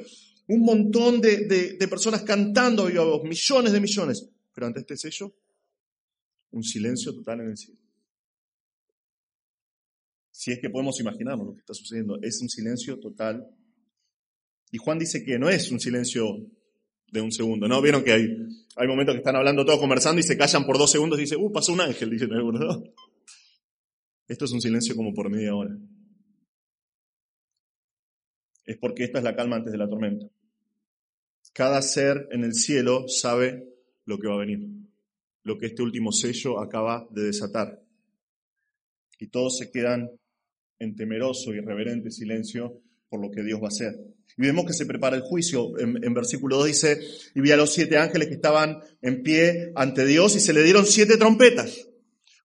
Un 0.48 0.62
montón 0.62 1.22
de, 1.22 1.46
de 1.46 1.88
personas 1.88 2.24
cantando 2.24 2.84
a 2.84 2.88
viva 2.88 3.06
voz, 3.06 3.24
millones 3.24 3.72
de 3.72 3.80
millones. 3.80 4.30
Pero 4.54 4.68
ante 4.68 4.82
este 4.82 4.98
sello, 4.98 5.34
un 6.56 6.64
silencio 6.64 7.14
total 7.14 7.42
en 7.42 7.50
el 7.50 7.58
cielo. 7.58 7.80
Si 10.32 10.52
es 10.52 10.60
que 10.60 10.70
podemos 10.70 11.00
imaginarnos 11.00 11.48
lo 11.48 11.54
que 11.54 11.60
está 11.60 11.74
sucediendo, 11.74 12.20
es 12.22 12.42
un 12.42 12.50
silencio 12.50 13.00
total. 13.00 13.48
Y 14.72 14.78
Juan 14.78 15.00
dice 15.00 15.24
que 15.24 15.38
no 15.38 15.50
es 15.50 15.72
un 15.72 15.80
silencio 15.80 16.26
de 17.12 17.22
un 17.22 17.32
segundo, 17.32 17.68
¿no? 17.68 17.82
Vieron 17.82 18.04
que 18.04 18.12
hay, 18.12 18.28
hay 18.76 18.88
momentos 18.88 19.14
que 19.14 19.20
están 19.20 19.36
hablando 19.36 19.66
todos 19.66 19.80
conversando 19.80 20.20
y 20.20 20.24
se 20.24 20.38
callan 20.38 20.66
por 20.66 20.78
dos 20.78 20.92
segundos 20.92 21.20
y 21.20 21.24
dice, 21.24 21.38
uh, 21.38 21.52
pasó 21.52 21.72
un 21.72 21.82
ángel, 21.82 22.10
dicen 22.10 22.34
algunos, 22.34 22.62
¿no? 22.62 22.84
Esto 24.28 24.46
es 24.46 24.52
un 24.52 24.62
silencio 24.62 24.96
como 24.96 25.14
por 25.14 25.30
media 25.30 25.56
hora. 25.56 25.78
Es 28.66 28.78
porque 28.78 29.04
esta 29.04 29.20
es 29.20 29.24
la 29.24 29.36
calma 29.36 29.58
antes 29.58 29.72
de 29.72 29.78
la 29.78 29.88
tormenta. 29.88 30.26
Cada 31.54 31.82
ser 31.82 32.28
en 32.32 32.44
el 32.44 32.54
cielo 32.54 33.08
sabe 33.08 33.64
lo 34.06 34.18
que 34.18 34.28
va 34.28 34.34
a 34.34 34.40
venir, 34.40 34.68
lo 35.46 35.58
que 35.58 35.68
este 35.68 35.84
último 35.84 36.12
sello 36.12 36.60
acaba 36.60 37.08
de 37.12 37.24
desatar. 37.24 37.82
Y 39.20 39.28
todos 39.28 39.58
se 39.58 39.72
quedan 39.72 40.10
en 40.80 40.96
temeroso 40.96 41.54
y 41.54 41.62
reverente 41.62 42.12
silencio 42.12 42.82
por 43.08 43.22
lo 43.22 43.32
que 43.32 43.44
Dios 43.44 43.62
va 43.62 43.66
a 43.66 43.70
hacer. 43.70 43.96
Y 44.38 44.42
vemos 44.42 44.66
que 44.66 44.74
se 44.74 44.88
prepara 44.88 45.16
el 45.16 45.22
juicio. 45.22 45.78
En, 45.80 46.14
versículo 46.14 46.58
2 46.58 46.68
dice, 46.68 47.00
y 47.36 47.42
vi 47.42 47.52
a 47.52 47.58
los 47.58 47.72
siete 47.72 47.98
ángeles 47.98 48.28
que 48.28 48.34
estaban 48.34 48.80
en 49.02 49.22
pie 49.22 49.72
ante 49.76 50.06
Dios 50.06 50.36
y 50.36 50.40
se 50.40 50.52
le 50.52 50.64
dieron 50.64 50.86
siete 50.86 51.16
trompetas. 51.16 51.88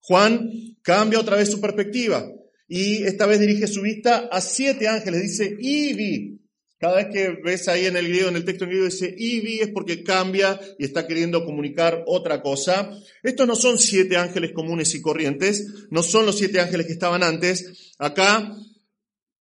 Juan 0.03 0.77
cambia 0.83 1.21
otra 1.21 1.37
vez 1.37 1.51
su 1.51 1.61
perspectiva 1.61 2.31
y 2.69 3.03
esta 3.05 3.27
vez 3.27 3.41
dirige 3.41 3.67
su 3.67 3.81
vista 3.81 4.29
a 4.31 4.43
siete 4.43 4.89
ángeles. 4.89 5.23
Dice, 5.23 5.57
y 5.59 5.95
vi. 5.95 6.40
Cada 6.81 6.97
vez 6.97 7.09
que 7.13 7.29
ves 7.45 7.69
ahí 7.69 7.85
en 7.85 7.97
el 7.99 8.09
griego, 8.09 8.31
en 8.31 8.37
el 8.37 8.45
texto 8.47 8.65
en 8.65 8.71
griego, 8.71 8.87
dice 8.87 9.15
Ibi, 9.15 9.61
es 9.61 9.69
porque 9.69 10.03
cambia 10.03 10.59
y 10.79 10.87
está 10.87 11.07
queriendo 11.07 11.45
comunicar 11.45 12.05
otra 12.07 12.41
cosa. 12.41 12.91
Estos 13.23 13.47
no 13.47 13.55
son 13.55 13.79
siete 13.79 14.17
ángeles 14.17 14.53
comunes 14.55 14.95
y 14.95 15.03
corrientes, 15.03 15.67
no 15.91 16.03
son 16.03 16.25
los 16.25 16.39
siete 16.39 16.59
ángeles 16.59 16.87
que 16.87 16.95
estaban 16.95 17.23
antes. 17.23 17.93
Acá 17.99 18.57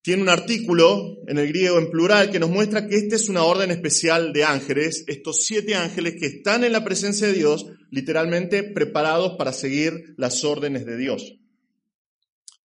tiene 0.01 0.22
un 0.22 0.27
artículo 0.27 1.19
en 1.27 1.38
el 1.38 1.48
griego 1.48 1.79
en 1.79 1.89
plural 1.89 2.29
que 2.29 2.39
nos 2.39 2.50
muestra 2.50 2.89
que 2.89 2.98
esta 2.98 3.15
es 3.15 3.29
una 3.29 3.46
orden 3.46 3.72
especial 3.72 4.34
de 4.34 4.43
ángeles, 4.43 5.05
estos 5.08 5.46
siete 5.46 5.75
ángeles 5.75 6.15
que 6.19 6.25
están 6.25 6.65
en 6.65 6.74
la 6.74 6.84
presencia 6.84 7.27
de 7.27 7.34
Dios, 7.34 7.67
literalmente 7.89 8.63
preparados 8.63 9.38
para 9.38 9.53
seguir 9.53 10.13
las 10.17 10.43
órdenes 10.43 10.86
de 10.86 10.98
Dios 10.98 11.38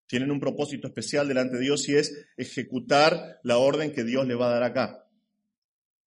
tienen 0.06 0.30
un 0.30 0.40
propósito 0.40 0.87
especial 0.87 1.28
delante 1.28 1.56
de 1.56 1.62
Dios 1.62 1.88
y 1.88 1.96
es 1.96 2.26
ejecutar 2.37 3.40
la 3.42 3.58
orden 3.58 3.92
que 3.92 4.04
Dios 4.04 4.26
le 4.26 4.34
va 4.34 4.49
a 4.49 4.54
dar 4.54 4.62
acá. 4.62 5.06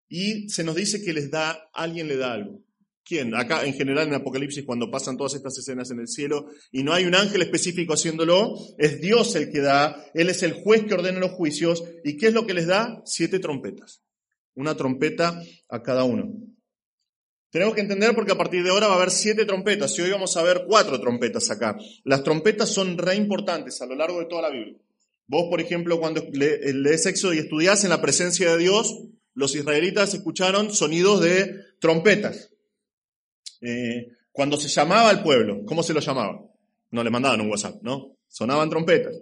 Y 0.10 0.50
se 0.50 0.64
nos 0.64 0.76
dice 0.76 1.04
que 1.04 1.14
les 1.14 1.32
da, 1.32 1.70
alguien 1.74 2.08
le 2.08 2.18
da 2.18 2.34
algo. 2.34 2.62
¿Quién? 3.04 3.34
Acá 3.36 3.66
en 3.66 3.74
general 3.74 4.08
en 4.08 4.16
Apocalipsis 4.16 4.66
cuando 4.66 4.92
pasan 4.92 5.16
todas 5.16 5.34
estas 5.34 5.58
escenas 5.58 5.90
en 5.92 6.00
el 6.00 6.10
cielo 6.10 6.48
y 6.72 6.84
no 6.84 6.92
hay 6.92 7.06
un 7.06 7.16
ángel 7.16 7.42
específico 7.42 7.94
haciéndolo, 7.94 8.58
es 8.78 9.00
Dios 9.00 9.34
el 9.36 9.50
que 9.50 9.62
da, 9.62 10.06
Él 10.14 10.30
es 10.30 10.44
el 10.44 10.52
juez 10.54 10.84
que 10.84 10.94
ordena 10.94 11.20
los 11.20 11.32
juicios 11.32 11.86
y 12.04 12.18
¿qué 12.18 12.28
es 12.28 12.34
lo 12.34 12.46
que 12.46 12.54
les 12.54 12.68
da? 12.68 13.02
Siete 13.06 13.40
trompetas. 13.40 14.02
Una 14.56 14.76
trompeta 14.76 15.42
a 15.70 15.84
cada 15.84 16.04
uno. 16.04 16.34
Tenemos 17.58 17.74
que 17.74 17.82
entender 17.82 18.14
porque 18.14 18.34
a 18.34 18.38
partir 18.38 18.64
de 18.64 18.70
ahora 18.70 18.86
va 18.86 18.94
a 18.94 18.98
haber 18.98 19.10
siete 19.10 19.44
trompetas 19.44 19.98
y 19.98 20.04
hoy 20.04 20.12
vamos 20.12 20.38
a 20.38 20.44
ver 20.44 20.66
cuatro 20.68 21.02
trompetas 21.02 21.50
acá. 21.50 21.76
Las 22.04 22.22
trompetas 22.22 22.70
son 22.70 23.00
re 23.00 23.16
importantes 23.16 23.82
a 23.82 23.88
lo 23.88 23.96
largo 23.96 24.20
de 24.20 24.28
toda 24.28 24.44
la 24.44 24.52
Biblia. 24.52 24.78
Vos, 25.26 25.48
por 25.50 25.60
ejemplo, 25.60 26.00
cuando 26.00 26.24
lees 26.34 27.08
Éxodo 27.08 27.34
y 27.34 27.40
estudiás 27.40 27.84
en 27.84 27.90
la 27.90 28.00
presencia 28.00 28.52
de 28.52 28.60
Dios, 28.60 29.06
los 29.34 29.56
israelitas 29.56 30.14
escucharon 30.14 30.72
sonidos 30.72 31.20
de 31.22 31.56
trompetas. 31.80 32.52
Eh, 33.62 34.06
cuando 34.32 34.58
se 34.58 34.68
llamaba 34.68 35.10
al 35.10 35.24
pueblo, 35.24 35.66
¿cómo 35.66 35.82
se 35.82 35.96
lo 35.96 36.00
llamaba? 36.00 36.40
No 36.92 37.04
le 37.04 37.10
mandaban 37.10 37.42
un 37.42 37.50
WhatsApp, 37.50 37.82
¿no? 37.82 38.18
Sonaban 38.28 38.70
trompetas. 38.70 39.16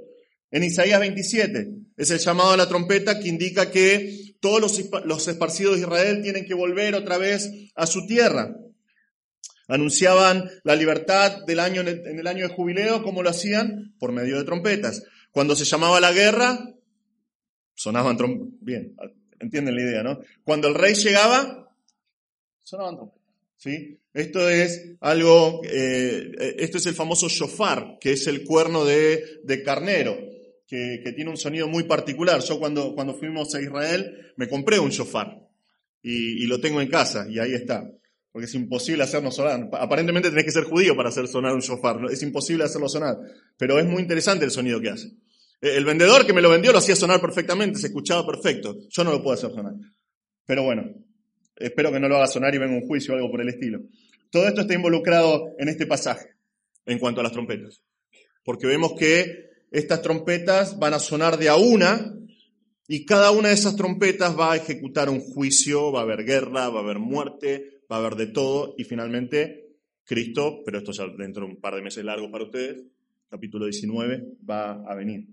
En 0.51 0.62
Isaías 0.62 1.00
27 1.00 1.70
es 1.96 2.12
el 2.12 2.20
llamado 2.20 2.51
a 2.51 2.58
la 2.58 2.68
trompeta 2.68 3.18
que 3.18 3.30
indica 3.30 3.72
que 3.72 4.25
todos 4.46 4.62
los, 5.06 5.28
esparcidos 5.28 5.74
de 5.74 5.82
Israel 5.82 6.22
tienen 6.22 6.46
que 6.46 6.54
volver 6.54 6.94
otra 6.94 7.18
vez 7.18 7.52
a 7.74 7.88
su 7.88 8.06
tierra. 8.06 8.56
Anunciaban 9.68 10.48
la 10.64 10.75
libertad 10.75 11.44
del 11.48 11.60
año, 11.60 11.82
en 11.82 12.20
el 12.20 12.28
año 12.28 12.48
de 12.48 12.54
jubileo, 12.54 13.02
¿cómo 13.02 13.24
lo 13.24 13.32
hacían? 13.32 13.96
Por 13.98 14.12
medio 14.12 14.38
de 14.38 14.44
trompetas. 14.44 15.04
Cuando 15.32 15.56
se 15.56 15.66
llamaba 15.66 16.00
la 16.00 16.12
guerra, 16.12 16.75
sonaban 17.74 18.18
trompetas. 18.18 18.54
Bien, 18.62 18.96
entienden 19.40 19.75
la 19.75 19.82
idea, 19.82 20.04
¿no? 20.04 20.20
Cuando 20.44 20.68
el 20.68 20.75
rey 20.75 20.94
llegaba, 20.94 21.75
sonaban 22.64 22.98
trompetas. 22.98 23.28
¿sí? 23.58 24.00
Esto 24.14 24.48
es 24.48 24.92
algo, 25.00 25.62
eh, 25.64 26.56
esto 26.60 26.78
es 26.78 26.86
el 26.86 26.94
famoso 26.94 27.30
shofar, 27.30 27.98
que 28.00 28.12
es 28.12 28.28
el 28.28 28.44
cuerno 28.44 28.86
de 28.86 29.64
carnero, 29.66 30.16
que, 30.68 31.14
tiene 31.16 31.30
un 31.30 31.38
sonido 31.38 31.68
muy 31.68 31.84
particular. 31.84 32.42
Yo 32.42 32.60
cuando, 32.60 32.94
cuando 32.96 33.14
fuimos 33.14 33.54
a 33.56 33.62
Israel 33.62 34.34
me 34.38 34.48
compré 34.48 34.80
un 34.80 34.90
shofar 34.90 35.40
y, 36.02 36.44
y 36.44 36.48
lo 36.48 36.60
tengo 36.60 36.82
en 36.82 36.90
casa 36.90 37.26
y 37.30 37.40
ahí 37.40 37.54
está 37.54 37.90
porque 38.36 38.48
es 38.48 38.54
imposible 38.56 39.02
hacerlo 39.02 39.32
sonar. 39.32 39.70
Aparentemente 39.80 40.30
tenés 40.30 40.44
que 40.44 40.52
ser 40.52 40.66
judío 40.66 40.94
para 40.94 41.08
hacer 41.08 41.26
sonar 41.26 41.54
un 41.54 41.62
shofar, 41.62 42.02
es 42.12 42.22
imposible 42.22 42.66
hacerlo 42.66 42.90
sonar, 42.90 43.16
pero 43.58 43.80
es 43.80 43.86
muy 43.86 44.02
interesante 44.02 44.44
el 44.44 44.52
sonido 44.52 44.82
que 44.82 44.90
hace. 44.90 45.08
Eh, 45.62 45.78
el 45.78 45.86
vendedor 45.86 46.26
que 46.26 46.34
me 46.34 46.42
lo 46.42 46.50
vendió 46.50 46.74
lo 46.74 46.80
hacía 46.80 46.98
sonar 46.98 47.22
perfectamente, 47.22 47.80
se 47.80 47.88
escuchaba 47.88 48.28
perfecto. 48.28 48.76
Yo 48.90 49.06
no 49.06 49.12
lo 49.12 49.24
puedo 49.24 49.36
hacer 49.36 49.52
sonar. 49.52 49.76
Pero 50.46 50.64
bueno, 50.64 50.84
espero 51.56 51.94
que 51.94 52.00
no 52.02 52.10
lo 52.10 52.18
haga 52.18 52.28
sonar 52.28 52.54
y 52.54 52.58
venga 52.58 52.74
un 52.76 52.86
juicio 52.86 53.14
o 53.14 53.16
algo 53.16 53.32
por 53.32 53.40
el 53.40 53.48
estilo. 53.48 53.80
Todo 54.30 54.50
esto 54.50 54.60
está 54.60 54.74
involucrado 54.74 55.54
en 55.58 55.70
este 55.70 55.86
pasaje 55.86 56.36
en 56.86 57.00
cuanto 57.00 57.22
a 57.22 57.24
las 57.24 57.32
trompetas. 57.32 57.84
Porque 58.44 58.68
vemos 58.68 58.96
que 59.00 59.46
estas 59.75 60.01
trompetas 60.01 60.79
van 60.79 60.94
a 60.94 61.00
sonar 61.00 61.38
de 61.38 61.50
a 61.50 61.58
una 61.58 62.17
y 62.88 63.05
cada 63.05 63.32
una 63.32 63.50
de 63.50 63.55
esas 63.55 63.75
trompetas 63.75 64.39
va 64.39 64.53
a 64.53 64.55
ejecutar 64.55 65.10
un 65.10 65.20
juicio, 65.20 65.91
va 65.91 66.00
a 66.00 66.03
haber 66.03 66.24
guerra, 66.24 66.70
va 66.70 66.79
a 66.79 66.84
haber 66.84 67.00
muerte, 67.00 67.82
va 67.91 67.98
a 67.98 68.00
haber 68.00 68.15
de 68.15 68.27
todo 68.27 68.74
y 68.77 68.86
finalmente 68.86 69.75
Cristo, 70.05 70.62
pero 70.63 70.77
esto 70.77 70.94
ya 70.94 71.03
dentro 71.17 71.46
de 71.46 71.51
un 71.51 71.60
par 71.60 71.75
de 71.75 71.82
meses 71.82 72.05
largos 72.05 72.32
para 72.32 72.46
ustedes, 72.46 72.86
capítulo 73.27 73.65
19, 73.65 74.38
va 74.50 74.82
a 74.89 74.96
venir. 74.96 75.27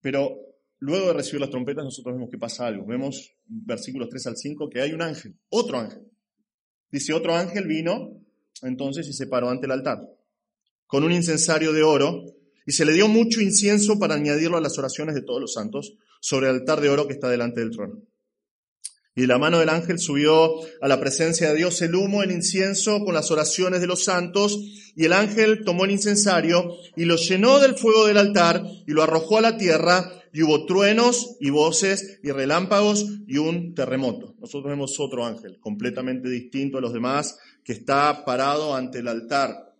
Pero 0.00 0.34
luego 0.78 1.08
de 1.08 1.12
recibir 1.12 1.42
las 1.42 1.50
trompetas 1.50 1.84
nosotros 1.84 2.14
vemos 2.14 2.30
que 2.30 2.38
pasa 2.38 2.66
algo. 2.66 2.86
Vemos 2.86 3.36
versículos 3.44 4.08
3 4.08 4.28
al 4.28 4.36
5 4.38 4.70
que 4.70 4.80
hay 4.80 4.92
un 4.92 5.02
ángel, 5.02 5.36
otro 5.50 5.78
ángel. 5.78 6.10
Dice, 6.90 7.12
otro 7.12 7.34
ángel 7.34 7.66
vino 7.66 8.18
entonces 8.62 9.06
y 9.08 9.12
se 9.12 9.26
paró 9.26 9.50
ante 9.50 9.66
el 9.66 9.72
altar 9.72 10.11
con 10.92 11.04
un 11.04 11.12
incensario 11.12 11.72
de 11.72 11.82
oro 11.82 12.22
y 12.66 12.72
se 12.72 12.84
le 12.84 12.92
dio 12.92 13.08
mucho 13.08 13.40
incienso 13.40 13.98
para 13.98 14.14
añadirlo 14.14 14.58
a 14.58 14.60
las 14.60 14.76
oraciones 14.76 15.14
de 15.14 15.22
todos 15.22 15.40
los 15.40 15.54
santos 15.54 15.94
sobre 16.20 16.50
el 16.50 16.56
altar 16.56 16.82
de 16.82 16.90
oro 16.90 17.06
que 17.06 17.14
está 17.14 17.30
delante 17.30 17.60
del 17.60 17.70
trono. 17.70 18.02
Y 19.14 19.24
la 19.24 19.38
mano 19.38 19.58
del 19.58 19.70
ángel 19.70 19.98
subió 19.98 20.60
a 20.82 20.88
la 20.88 21.00
presencia 21.00 21.48
de 21.48 21.56
Dios 21.56 21.80
el 21.80 21.94
humo, 21.94 22.22
el 22.22 22.30
incienso 22.30 23.02
con 23.06 23.14
las 23.14 23.30
oraciones 23.30 23.80
de 23.80 23.86
los 23.86 24.04
santos, 24.04 24.58
y 24.94 25.06
el 25.06 25.14
ángel 25.14 25.64
tomó 25.64 25.86
el 25.86 25.92
incensario 25.92 26.76
y 26.94 27.06
lo 27.06 27.16
llenó 27.16 27.58
del 27.58 27.74
fuego 27.74 28.06
del 28.06 28.18
altar 28.18 28.62
y 28.86 28.92
lo 28.92 29.02
arrojó 29.02 29.38
a 29.38 29.42
la 29.42 29.56
tierra, 29.56 30.12
y 30.30 30.42
hubo 30.42 30.66
truenos 30.66 31.36
y 31.40 31.48
voces 31.48 32.20
y 32.22 32.32
relámpagos 32.32 33.06
y 33.26 33.38
un 33.38 33.74
terremoto. 33.74 34.34
Nosotros 34.38 34.70
vemos 34.70 35.00
otro 35.00 35.24
ángel, 35.24 35.58
completamente 35.58 36.28
distinto 36.28 36.76
a 36.76 36.80
los 36.82 36.92
demás, 36.92 37.38
que 37.64 37.72
está 37.72 38.26
parado 38.26 38.74
ante 38.74 38.98
el 38.98 39.08
altar. 39.08 39.71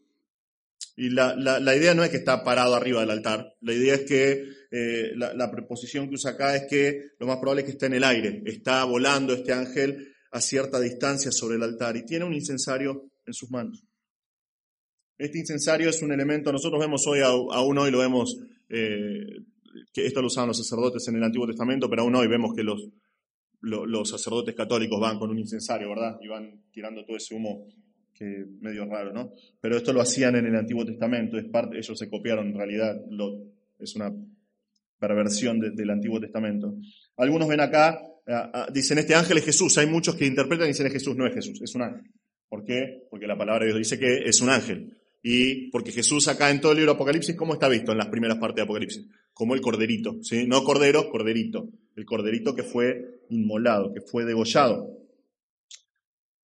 Y 0.96 1.10
la, 1.10 1.34
la, 1.36 1.58
la 1.58 1.76
idea 1.76 1.94
no 1.94 2.04
es 2.04 2.10
que 2.10 2.18
está 2.18 2.44
parado 2.44 2.74
arriba 2.74 3.00
del 3.00 3.10
altar, 3.10 3.54
la 3.60 3.72
idea 3.72 3.94
es 3.94 4.02
que 4.02 4.44
eh, 4.74 5.12
la, 5.16 5.50
preposición 5.50 6.08
que 6.08 6.14
usa 6.14 6.30
acá 6.30 6.56
es 6.56 6.64
que 6.66 7.10
lo 7.18 7.26
más 7.26 7.36
probable 7.36 7.60
es 7.60 7.66
que 7.66 7.72
esté 7.72 7.86
en 7.86 7.92
el 7.92 8.04
aire, 8.04 8.42
está 8.46 8.82
volando 8.84 9.34
este 9.34 9.52
ángel 9.52 10.14
a 10.30 10.40
cierta 10.40 10.80
distancia 10.80 11.30
sobre 11.30 11.56
el 11.56 11.62
altar 11.62 11.94
y 11.98 12.06
tiene 12.06 12.24
un 12.24 12.32
incensario 12.32 13.10
en 13.26 13.34
sus 13.34 13.50
manos. 13.50 13.84
Este 15.18 15.38
incensario 15.38 15.90
es 15.90 16.00
un 16.00 16.10
elemento, 16.10 16.50
nosotros 16.50 16.80
vemos 16.80 17.06
hoy, 17.06 17.20
aún 17.20 17.78
hoy 17.78 17.90
lo 17.90 17.98
vemos, 17.98 18.38
eh, 18.70 19.44
que 19.92 20.06
esto 20.06 20.22
lo 20.22 20.28
usaban 20.28 20.48
los 20.48 20.56
sacerdotes 20.56 21.06
en 21.08 21.16
el 21.16 21.22
Antiguo 21.22 21.46
Testamento, 21.46 21.90
pero 21.90 22.00
aún 22.00 22.14
hoy 22.14 22.26
vemos 22.26 22.54
que 22.56 22.62
los, 22.62 22.88
los, 23.60 24.08
sacerdotes 24.08 24.54
católicos 24.54 24.98
van 24.98 25.18
con 25.18 25.28
un 25.28 25.38
incensario, 25.38 25.90
¿verdad? 25.90 26.16
Y 26.22 26.28
van 26.28 26.64
tirando 26.72 27.04
todo 27.04 27.18
ese 27.18 27.34
humo 27.34 27.66
que 28.12 28.46
medio 28.60 28.84
raro, 28.86 29.12
¿no? 29.12 29.32
Pero 29.60 29.76
esto 29.76 29.92
lo 29.92 30.00
hacían 30.00 30.36
en 30.36 30.46
el 30.46 30.56
Antiguo 30.56 30.84
Testamento, 30.84 31.38
es 31.38 31.44
parte, 31.46 31.78
ellos 31.78 31.98
se 31.98 32.08
copiaron 32.08 32.48
en 32.48 32.56
realidad, 32.56 32.96
lo, 33.10 33.42
es 33.78 33.96
una 33.96 34.12
perversión 34.98 35.58
del 35.58 35.90
Antiguo 35.90 36.20
Testamento. 36.20 36.76
Algunos 37.16 37.48
ven 37.48 37.60
acá, 37.60 38.00
dicen 38.72 38.98
este 38.98 39.14
ángel 39.14 39.38
es 39.38 39.44
Jesús, 39.44 39.76
hay 39.78 39.86
muchos 39.86 40.14
que 40.14 40.26
interpretan 40.26 40.66
y 40.66 40.68
dicen 40.68 40.86
es 40.86 40.92
Jesús, 40.92 41.16
no 41.16 41.26
es 41.26 41.34
Jesús, 41.34 41.60
es 41.60 41.74
un 41.74 41.82
ángel. 41.82 42.10
¿Por 42.48 42.64
qué? 42.64 43.06
Porque 43.10 43.26
la 43.26 43.36
palabra 43.36 43.64
de 43.64 43.72
Dios 43.72 43.78
dice 43.78 43.98
que 43.98 44.28
es 44.28 44.40
un 44.40 44.50
ángel. 44.50 44.96
Y 45.22 45.70
porque 45.70 45.92
Jesús 45.92 46.28
acá 46.28 46.50
en 46.50 46.60
todo 46.60 46.72
el 46.72 46.78
libro 46.78 46.92
de 46.92 46.96
Apocalipsis, 46.96 47.36
¿cómo 47.36 47.54
está 47.54 47.68
visto 47.68 47.92
en 47.92 47.98
las 47.98 48.08
primeras 48.08 48.38
partes 48.38 48.56
de 48.56 48.62
Apocalipsis? 48.62 49.06
Como 49.32 49.54
el 49.54 49.60
corderito, 49.60 50.18
¿sí? 50.22 50.46
No 50.46 50.62
cordero, 50.64 51.08
corderito. 51.08 51.68
El 51.96 52.04
corderito 52.04 52.54
que 52.54 52.62
fue 52.62 53.22
inmolado, 53.30 53.92
que 53.92 54.00
fue 54.00 54.24
degollado. 54.24 55.01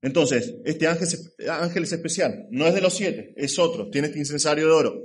Entonces, 0.00 0.54
este 0.64 0.86
ángel, 0.86 1.82
es 1.82 1.92
especial, 1.92 2.46
no 2.50 2.66
es 2.66 2.74
de 2.74 2.80
los 2.80 2.94
siete, 2.94 3.34
es 3.36 3.58
otro, 3.58 3.90
tiene 3.90 4.08
este 4.08 4.20
incensario 4.20 4.66
de 4.66 4.72
oro. 4.72 5.02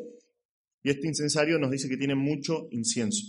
Y 0.84 0.92
este 0.92 1.08
incensario 1.08 1.58
nos 1.58 1.72
dice 1.72 1.90
que 1.90 1.98
tiene 1.98 2.16
mucho 2.16 2.68
incienso. 2.72 3.26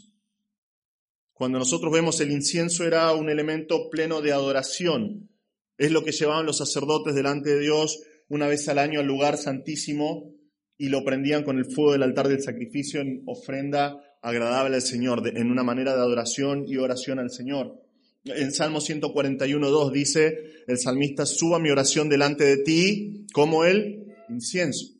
Cuando 1.33 1.59
nosotros 1.59 1.93
vemos 1.93 2.21
el 2.21 2.31
incienso 2.31 2.85
era 2.85 3.13
un 3.13 3.31
elemento 3.31 3.89
pleno 3.91 4.21
de 4.21 4.33
adoración. 4.33 5.31
Es 5.79 5.91
lo 5.91 6.05
que 6.05 6.13
llevaban 6.13 6.47
los 6.47 6.59
sacerdotes 6.59 7.15
delante 7.15 7.51
de 7.51 7.61
Dios 7.61 8.03
una 8.29 8.47
vez 8.47 8.69
al 8.69 8.79
año 8.79 9.01
al 9.01 9.07
lugar 9.07 9.37
santísimo 9.37 10.35
y 10.77 10.89
lo 10.89 11.05
prendían 11.05 11.45
con 11.45 11.59
el 11.59 11.65
fuego 11.65 11.93
del 11.93 12.03
altar 12.03 12.29
del 12.29 12.43
sacrificio 12.43 13.01
en 13.01 13.23
ofrenda 13.27 14.01
agradable 14.23 14.77
al 14.77 14.83
Señor, 14.83 15.23
en 15.27 15.51
una 15.51 15.63
manera 15.63 15.95
de 15.95 16.01
adoración 16.01 16.65
y 16.67 16.77
oración 16.77 17.19
al 17.19 17.31
Señor. 17.31 17.84
En 18.25 18.53
Salmo 18.53 18.81
141.2 18.81 19.93
dice 19.93 20.65
el 20.67 20.79
salmista, 20.79 21.27
suba 21.27 21.59
mi 21.59 21.71
oración 21.71 22.09
delante 22.09 22.45
de 22.45 22.57
ti 22.59 23.27
como 23.33 23.65
el 23.65 24.15
incienso. 24.31 24.95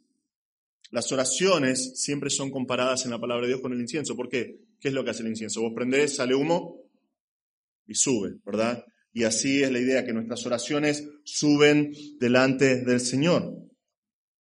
Las 0.91 1.11
oraciones 1.11 1.93
siempre 2.01 2.29
son 2.31 2.51
comparadas 2.51 3.05
en 3.05 3.11
la 3.11 3.19
palabra 3.19 3.47
de 3.47 3.49
Dios 3.49 3.61
con 3.61 3.73
el 3.73 3.81
incienso. 3.81 4.15
¿Por 4.15 4.29
qué? 4.29 4.61
¿Qué 4.79 4.89
es 4.89 4.95
lo 4.95 5.03
que 5.03 5.11
hace 5.11 5.23
el 5.23 5.31
incienso? 5.31 5.63
Vos 5.63 5.73
prendés, 5.75 6.17
sale 6.17 6.35
humo 6.35 6.83
y 7.87 7.95
sube, 7.95 8.37
¿verdad? 8.45 8.85
Y 9.13 9.25
así 9.25 9.63
es 9.63 9.73
la 9.73 9.79
idea, 9.79 10.05
que 10.05 10.13
nuestras 10.13 10.45
oraciones 10.45 11.09
suben 11.25 11.93
delante 12.21 12.85
del 12.85 13.01
Señor. 13.01 13.57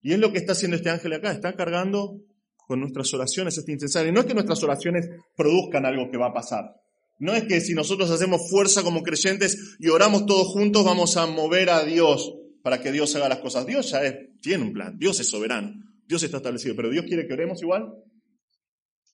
Y 0.02 0.14
es 0.14 0.20
lo 0.20 0.34
que 0.34 0.40
está 0.40 0.52
haciendo 0.52 0.76
este 0.76 0.90
ángel 0.90 1.14
acá, 1.14 1.32
está 1.32 1.56
cargando 1.56 2.20
con 2.68 2.82
nuestras 2.82 3.14
oraciones 3.14 3.58
este 3.58 3.72
incensario. 3.72 4.12
No 4.12 4.20
es 4.20 4.26
que 4.26 4.34
nuestras 4.34 4.62
oraciones 4.64 5.10
produzcan 5.36 5.86
algo 5.86 6.12
que 6.12 6.18
va 6.18 6.28
a 6.28 6.34
pasar. 6.34 6.83
No 7.20 7.34
es 7.34 7.44
que 7.44 7.62
si 7.62 7.74
nosotros 7.74 8.10
hacemos 8.10 8.50
fuerza 8.50 8.84
como 8.84 9.04
creyentes 9.04 9.78
y 9.80 9.88
oramos 9.90 10.26
todos 10.26 10.48
juntos, 10.48 10.84
vamos 10.84 11.16
a 11.18 11.26
mover 11.26 11.70
a 11.70 11.84
Dios 11.86 12.34
para 12.62 12.82
que 12.82 12.92
Dios 12.92 13.16
haga 13.16 13.30
las 13.30 13.40
cosas. 13.40 13.66
Dios 13.66 13.92
ya 13.92 14.02
tiene 14.42 14.64
un 14.64 14.74
plan, 14.74 14.98
Dios 14.98 15.20
es 15.20 15.30
soberano, 15.30 15.74
Dios 16.08 16.24
está 16.24 16.38
establecido, 16.38 16.76
pero 16.76 16.90
Dios 16.90 17.06
quiere 17.06 17.28
que 17.28 17.34
oremos 17.34 17.62
igual. 17.62 17.94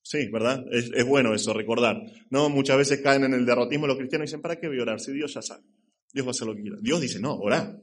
Sí, 0.02 0.28
¿verdad? 0.32 0.66
Es, 0.72 1.06
bueno 1.06 1.36
eso, 1.36 1.54
recordar. 1.54 2.02
No, 2.30 2.50
muchas 2.50 2.78
veces 2.78 3.02
caen 3.02 3.26
en 3.26 3.34
el 3.34 3.46
derrotismo 3.46 3.86
los 3.86 3.98
cristianos 3.98 4.26
y 4.26 4.30
dicen, 4.30 4.42
¿para 4.42 4.60
qué 4.60 4.68
voy 4.68 4.80
a 4.80 4.84
orar? 4.84 5.00
Si 5.00 5.12
Dios 5.12 5.34
ya 5.34 5.42
sabe. 5.42 5.64
Dios 6.12 6.26
va 6.26 6.30
a 6.30 6.32
hacer 6.32 6.48
lo 6.48 6.56
que 6.56 6.62
quiera. 6.62 6.78
Dios 6.82 7.00
dice, 7.02 7.20
no, 7.20 7.36
orá. 7.36 7.80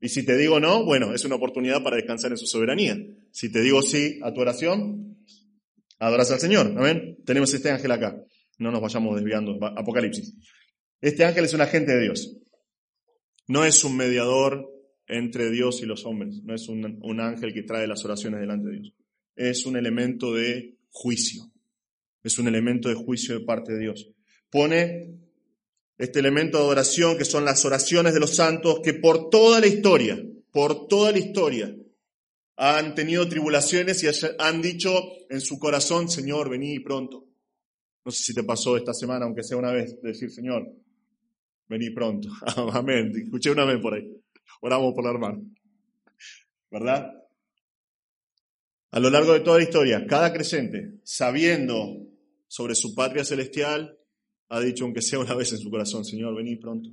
Y 0.00 0.08
si 0.08 0.24
te 0.24 0.36
digo 0.36 0.58
no, 0.58 0.84
bueno, 0.84 1.14
es 1.14 1.24
una 1.24 1.36
oportunidad 1.36 1.80
para 1.84 1.94
descansar 1.94 2.32
en 2.32 2.36
su 2.36 2.46
soberanía. 2.46 2.98
Si 3.30 3.52
te 3.52 3.60
digo 3.60 3.80
sí 3.82 4.18
a 4.22 4.32
tu 4.32 4.40
oración, 4.40 5.24
adoras 6.00 6.32
al 6.32 6.40
Señor. 6.40 6.74
Amén. 6.76 7.18
Tenemos 7.24 7.54
este 7.54 7.70
ángel 7.70 7.92
acá. 7.92 8.20
No 8.62 8.70
nos 8.70 8.80
vayamos 8.80 9.16
desviando. 9.16 9.58
Apocalipsis. 9.76 10.34
Este 11.00 11.24
ángel 11.24 11.44
es 11.44 11.54
un 11.54 11.60
agente 11.60 11.92
de 11.92 12.02
Dios. 12.02 12.38
No 13.48 13.64
es 13.64 13.82
un 13.84 13.96
mediador 13.96 14.70
entre 15.08 15.50
Dios 15.50 15.82
y 15.82 15.86
los 15.86 16.06
hombres. 16.06 16.40
No 16.44 16.54
es 16.54 16.68
un, 16.68 17.20
ángel 17.20 17.52
que 17.52 17.64
trae 17.64 17.86
las 17.86 18.04
oraciones 18.04 18.40
delante 18.40 18.68
de 18.68 18.78
Dios. 18.78 18.94
Es 19.34 19.66
un 19.66 19.76
elemento 19.76 20.32
de 20.32 20.76
juicio. 20.90 21.50
Es 22.22 22.38
un 22.38 22.46
elemento 22.46 22.88
de 22.88 22.94
juicio 22.94 23.38
de 23.38 23.44
parte 23.44 23.72
de 23.72 23.80
Dios. 23.80 24.10
Pone 24.48 25.18
este 25.98 26.20
elemento 26.20 26.58
de 26.58 26.64
adoración 26.64 27.18
que 27.18 27.24
son 27.24 27.44
las 27.44 27.64
oraciones 27.64 28.14
de 28.14 28.20
los 28.20 28.36
santos 28.36 28.80
que 28.82 28.94
por 28.94 29.28
toda 29.28 29.60
la 29.60 29.66
historia, 29.66 30.22
por 30.52 30.86
toda 30.86 31.10
la 31.10 31.18
historia, 31.18 31.74
han 32.56 32.94
tenido 32.94 33.28
tribulaciones 33.28 34.04
y 34.04 34.06
han 34.38 34.62
dicho 34.62 34.92
en 35.30 35.40
su 35.40 35.58
corazón, 35.58 36.08
Señor, 36.08 36.48
vení 36.48 36.78
pronto. 36.78 37.31
No 38.04 38.10
sé 38.10 38.22
si 38.22 38.34
te 38.34 38.42
pasó 38.42 38.76
esta 38.76 38.92
semana, 38.92 39.26
aunque 39.26 39.42
sea 39.42 39.56
una 39.56 39.72
vez, 39.72 40.00
decir, 40.02 40.30
Señor, 40.30 40.68
vení 41.68 41.90
pronto. 41.90 42.28
amén. 42.72 43.12
Escuché 43.16 43.50
un 43.50 43.60
amén 43.60 43.80
por 43.80 43.94
ahí. 43.94 44.08
Oramos 44.60 44.94
por 44.94 45.04
la 45.04 45.10
hermana. 45.10 45.40
¿Verdad? 46.70 47.12
A 48.90 49.00
lo 49.00 49.08
largo 49.08 49.32
de 49.32 49.40
toda 49.40 49.58
la 49.58 49.64
historia, 49.64 50.06
cada 50.06 50.32
creyente, 50.32 51.00
sabiendo 51.02 52.06
sobre 52.46 52.74
su 52.74 52.94
patria 52.94 53.24
celestial, 53.24 53.98
ha 54.48 54.60
dicho, 54.60 54.84
aunque 54.84 55.00
sea 55.00 55.18
una 55.18 55.34
vez 55.34 55.52
en 55.52 55.58
su 55.58 55.70
corazón, 55.70 56.04
Señor, 56.04 56.36
vení 56.36 56.56
pronto, 56.56 56.90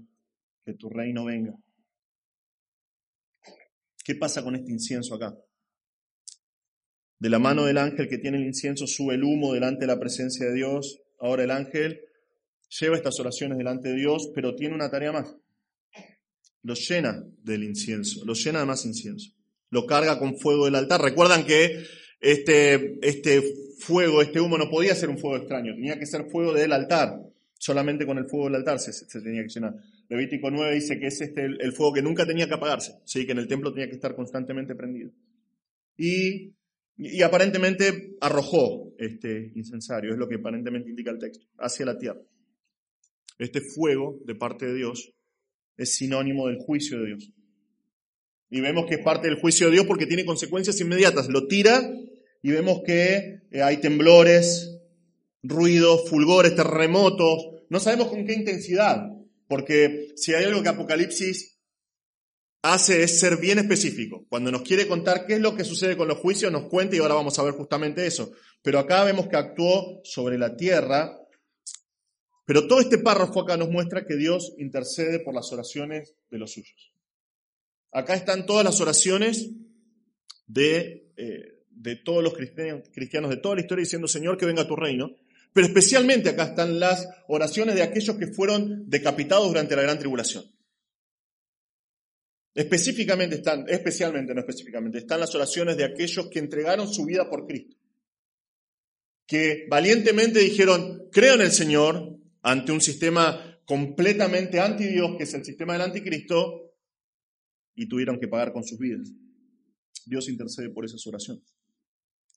que 0.63 0.75
tu 0.75 0.89
reino 0.89 1.25
venga. 1.25 1.54
¿Qué 4.04 4.16
pasa 4.16 4.44
con 4.44 4.56
este 4.56 4.72
incienso 4.72 5.16
acá? 5.16 5.38
De 7.20 7.30
la 7.30 7.40
mano 7.40 7.66
del 7.66 7.78
ángel 7.78 8.08
que 8.08 8.18
tiene 8.18 8.38
el 8.38 8.46
incienso 8.46 8.88
sube 8.88 9.16
el 9.16 9.24
humo 9.24 9.54
delante 9.54 9.82
de 9.82 9.88
la 9.88 10.00
presencia 10.00 10.46
de 10.46 10.54
Dios. 10.54 11.02
Ahora 11.20 11.44
el 11.44 11.52
ángel 11.52 12.02
lleva 12.80 12.96
estas 12.96 13.20
oraciones 13.20 13.58
delante 13.58 13.90
de 13.90 13.96
Dios, 13.96 14.32
pero 14.34 14.56
tiene 14.56 14.76
una 14.76 14.90
tarea 14.90 15.12
más. 15.12 15.36
Lo 16.64 16.74
llena 16.76 17.24
del 17.44 17.64
incienso, 17.64 18.24
lo 18.26 18.34
llena 18.34 18.60
de 18.60 18.66
más 18.66 18.86
incienso. 18.86 19.32
Lo 19.70 19.86
carga 19.86 20.18
con 20.18 20.38
fuego 20.38 20.66
del 20.66 20.76
altar. 20.76 21.02
Recuerdan 21.02 21.46
que 21.46 21.84
este, 22.22 22.98
este 23.02 23.44
fuego, 23.80 24.22
este 24.22 24.40
humo 24.40 24.58
no 24.58 24.70
podía 24.70 24.96
ser 24.96 25.10
un 25.10 25.18
fuego 25.18 25.38
extraño, 25.38 25.74
tenía 25.74 26.00
que 26.00 26.06
ser 26.06 26.30
fuego 26.30 26.54
del 26.54 26.72
altar. 26.74 27.22
Solamente 27.58 28.06
con 28.06 28.18
el 28.18 28.26
fuego 28.26 28.46
del 28.46 28.56
altar 28.56 28.80
se, 28.80 29.06
tenía 29.20 29.44
que 29.44 29.50
llenar. 29.50 29.76
Levítico 30.08 30.50
9 30.50 30.76
dice 30.76 30.98
que 30.98 31.08
es 31.08 31.20
este 31.20 31.44
el, 31.46 31.74
fuego 31.74 31.94
que 31.94 32.02
nunca 32.02 32.26
tenía 32.26 32.48
que 32.48 32.54
apagarse, 32.54 32.94
¿sí? 33.04 33.26
que 33.26 33.34
en 33.34 33.40
el 33.40 33.48
templo 33.48 33.74
tenía 33.74 33.90
que 33.90 33.96
estar 33.96 34.16
constantemente 34.16 34.76
prendido. 34.76 35.12
Y, 35.98 36.54
y 37.01 37.22
aparentemente 37.22 38.18
arrojó 38.20 38.94
este 38.98 39.53
incensario, 39.56 40.12
es 40.12 40.18
lo 40.18 40.27
que 40.27 40.36
aparentemente 40.36 40.89
indica 40.89 41.12
el 41.12 41.18
texto, 41.18 41.48
hacia 41.58 41.86
la 41.86 41.98
tierra. 41.98 42.20
Este 43.38 43.62
fuego 43.62 44.20
de 44.25 44.36
parte 44.36 44.65
de 44.65 44.75
Dios 44.75 45.13
es 45.77 45.96
sinónimo 45.96 46.48
del 46.48 46.58
juicio 46.58 47.00
de 47.00 47.08
Dios. 47.08 47.32
Y 48.50 48.60
vemos 48.60 48.86
que 48.86 48.96
es 48.96 49.01
parte 49.01 49.29
del 49.29 49.39
juicio 49.39 49.68
de 49.68 49.74
Dios 49.74 49.86
porque 49.86 50.08
tiene 50.08 50.25
consecuencias 50.25 50.82
inmediatas. 50.82 51.29
Lo 51.29 51.48
tira 51.48 51.89
y 52.41 52.51
vemos 52.51 52.82
que 52.86 53.44
eh, 53.50 53.62
hay 53.62 53.77
temblores, 53.77 54.82
ruidos, 55.41 56.10
fulgores, 56.10 56.53
terremotos. 56.53 57.63
No 57.70 57.79
sabemos 57.79 58.10
con 58.10 58.25
qué 58.25 58.34
intensidad, 58.34 59.08
porque 59.48 60.10
si 60.18 60.34
hay 60.34 60.44
algo 60.44 60.62
que 60.62 60.70
Apocalipsis 60.70 61.59
hace 62.62 63.04
es 63.04 63.20
ser 63.20 63.38
bien 63.38 63.60
específico. 63.60 64.25
Cuando 64.30 64.51
nos 64.51 64.63
quiere 64.63 64.88
contar 64.88 65.25
qué 65.25 65.34
es 65.34 65.39
lo 65.39 65.56
que 65.56 65.63
sucede 65.63 65.96
con 65.96 66.08
los 66.08 66.18
juicios, 66.18 66.51
nos 66.51 66.68
cuenta 66.68 66.96
y 66.96 67.00
ahora 67.00 67.16
vamos 67.16 67.38
a 67.39 67.44
ver 67.44 67.54
justamente 67.54 68.06
eso. 68.06 68.32
Pero 68.62 68.80
acá 68.80 69.04
vemos 69.04 69.28
que 69.28 69.38
actuó 69.38 70.01
sobre 70.04 70.38
la 70.38 70.56
tierra. 70.56 71.18
Pero 72.46 72.68
todo 72.68 72.82
este 72.82 72.98
párrafo 72.98 73.42
acá 73.42 73.58
nos 73.58 73.70
muestra 73.70 74.06
que 74.06 74.16
Dios 74.16 74.54
intercede 74.58 75.20
por 75.20 75.34
las 75.34 75.51
oraciones 75.51 76.16
de 76.30 76.38
los 76.38 76.54
suyos. 76.54 76.94
Acá 77.92 78.16
están 78.16 78.46
todas 78.46 78.66
las 78.66 78.82
oraciones 78.82 79.50
de, 80.48 81.12
eh, 81.16 81.63
de 81.70 81.96
todos 81.96 82.24
los 82.24 82.34
cristianos 82.34 83.30
de 83.30 83.38
toda 83.38 83.56
la 83.56 83.62
historia 83.62 83.84
diciendo, 83.84 84.08
Señor, 84.08 84.38
que 84.38 84.46
venga 84.46 84.68
tu 84.68 84.75
reino. 84.75 85.12
Pero 85.54 85.66
especialmente 85.66 86.30
acá 86.30 86.44
están 86.44 86.80
las 86.80 87.08
oraciones 87.28 87.75
de 87.75 87.82
aquellos 87.82 88.18
que 88.18 88.28
fueron 88.28 88.89
decapitados 88.89 89.48
durante 89.48 89.75
la 89.75 89.82
gran 89.82 89.98
tribulación. 89.98 90.46
Específicamente 92.60 93.36
están, 93.38 93.63
especialmente, 93.70 94.34
no 94.34 94.42
específicamente, 94.42 94.98
están 94.98 95.22
las 95.22 95.34
oraciones 95.34 95.78
de 95.78 95.86
aquellos 95.86 96.28
que 96.28 96.39
entregaron 96.39 96.89
su 96.89 97.06
vida 97.06 97.30
por 97.30 97.48
Cristo. 97.48 97.78
Que 99.25 99.66
valientemente 99.70 100.42
dijeron, 100.42 101.08
creo 101.10 101.36
en 101.36 101.42
el 101.42 101.54
Señor, 101.54 102.20
ante 102.42 102.74
un 102.74 102.82
sistema 102.82 103.62
completamente 103.63 104.60
anti 104.60 104.88
Dios, 104.88 105.16
que 105.18 105.24
es 105.24 105.34
el 105.36 105.46
sistema 105.46 105.72
del 105.72 105.84
anticristo, 105.84 106.74
y 107.75 107.88
tuvieron 107.88 108.20
que 108.20 108.28
pagar 108.28 108.51
con 108.51 108.66
sus 108.66 108.78
vidas. 108.78 109.10
Dios 110.06 110.28
intercede 110.28 110.70
por 110.70 110.84
esas 110.84 111.08
oraciones. 111.08 111.46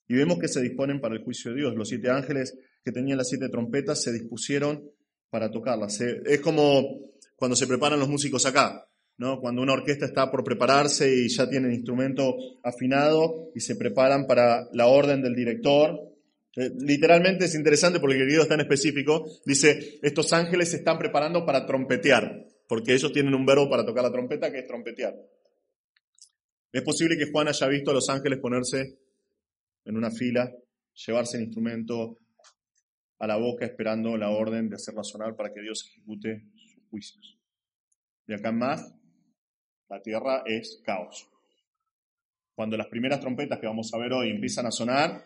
Y 0.07 0.15
vemos 0.15 0.39
que 0.39 0.47
se 0.47 0.63
disponen 0.63 1.01
para 1.01 1.17
el 1.17 1.25
juicio 1.25 1.51
de 1.51 1.63
Dios. 1.63 1.75
Los 1.75 1.89
siete 1.89 2.11
ángeles 2.11 2.57
que 2.85 2.93
tenían 2.93 3.19
las 3.19 3.29
siete 3.29 3.49
trompetas 3.49 4.01
se 4.01 4.13
dispusieron 4.13 4.89
para 5.31 5.51
tocarlas. 5.51 6.01
Es 6.01 6.41
como 6.41 7.11
cuando 7.35 7.57
se 7.57 7.67
preparan 7.67 7.99
los 7.99 8.09
músicos 8.09 8.47
acá, 8.47 8.87
Cuando 9.41 9.63
una 9.63 9.75
orquesta 9.75 10.05
está 10.05 10.31
por 10.31 10.43
prepararse 10.43 11.15
y 11.15 11.29
ya 11.29 11.49
tiene 11.49 11.69
el 11.69 11.75
instrumento 11.75 12.35
afinado 12.63 13.51
y 13.55 13.61
se 13.61 13.77
preparan 13.77 14.27
para 14.27 14.69
la 14.73 14.87
orden 14.87 15.23
del 15.23 15.35
director. 15.35 16.13
Eh, 16.57 16.71
literalmente 16.81 17.45
es 17.45 17.55
interesante 17.55 18.01
porque 18.01 18.17
el 18.17 18.25
griego 18.25 18.43
es 18.43 18.49
tan 18.49 18.61
específico. 18.61 19.25
Dice, 19.45 19.99
estos 20.03 20.33
ángeles 20.33 20.71
se 20.71 20.79
están 20.79 20.99
preparando 20.99 21.47
para 21.47 21.65
trompetear, 21.65 22.47
porque 22.69 22.95
ellos 22.95 23.13
tienen 23.13 23.35
un 23.35 23.47
verbo 23.47 23.71
para 23.71 23.87
tocar 23.87 24.03
la 24.03 24.11
trompeta 24.11 24.51
que 24.51 24.59
es 24.59 24.67
trompetear. 24.67 25.15
Es 26.73 26.83
posible 26.83 27.17
que 27.17 27.31
Juan 27.31 27.49
haya 27.49 27.69
visto 27.69 27.91
a 27.91 27.95
los 27.95 28.09
ángeles 28.09 28.41
ponerse 28.41 28.99
en 29.85 29.97
una 29.97 30.11
fila, 30.11 30.53
llevarse 31.07 31.37
el 31.37 31.45
instrumento 31.45 32.19
a 33.19 33.27
la 33.29 33.37
boca 33.37 33.65
esperando 33.65 34.17
la 34.17 34.31
orden 34.31 34.69
de 34.69 34.75
hacerla 34.75 35.05
sonar 35.05 35.37
para 35.37 35.53
que 35.53 35.61
Dios 35.61 35.87
ejecute 35.89 36.45
sus 36.57 36.83
juicios. 36.91 37.39
De 38.27 38.35
acá 38.35 38.49
en 38.49 38.59
más, 38.59 38.95
la 39.93 40.01
tierra 40.01 40.43
es 40.47 40.81
caos. 40.83 41.29
Cuando 42.55 42.79
las 42.79 42.87
primeras 42.87 43.21
trompetas 43.21 43.59
que 43.61 43.67
vamos 43.67 43.93
a 43.93 43.99
ver 43.99 44.15
hoy 44.15 44.31
empiezan 44.31 44.65
a 44.65 44.71
sonar, 44.71 45.23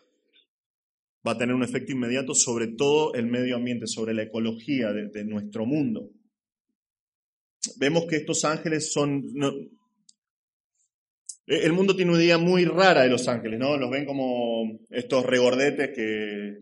va 1.26 1.32
a 1.32 1.38
tener 1.38 1.54
un 1.54 1.62
efecto 1.62 1.92
inmediato 1.92 2.34
sobre 2.34 2.66
todo 2.66 3.14
el 3.14 3.26
medio 3.26 3.54
ambiente, 3.54 3.86
sobre 3.86 4.12
la 4.12 4.24
ecología 4.24 4.92
de, 4.92 5.24
nuestro 5.24 5.66
mundo. 5.66 6.10
Vemos 7.76 8.06
que 8.06 8.16
estos 8.16 8.44
ángeles 8.44 8.92
son, 8.92 9.24
el 11.46 11.72
mundo 11.72 11.94
tiene 11.94 12.10
una 12.10 12.24
idea 12.24 12.38
muy 12.38 12.64
rara 12.64 13.02
de 13.02 13.10
los 13.10 13.28
ángeles, 13.28 13.60
¿no? 13.60 13.76
Los 13.76 13.90
ven 13.90 14.04
como 14.04 14.80
estos 14.90 15.24
regordetes 15.24 15.90
que, 15.94 16.58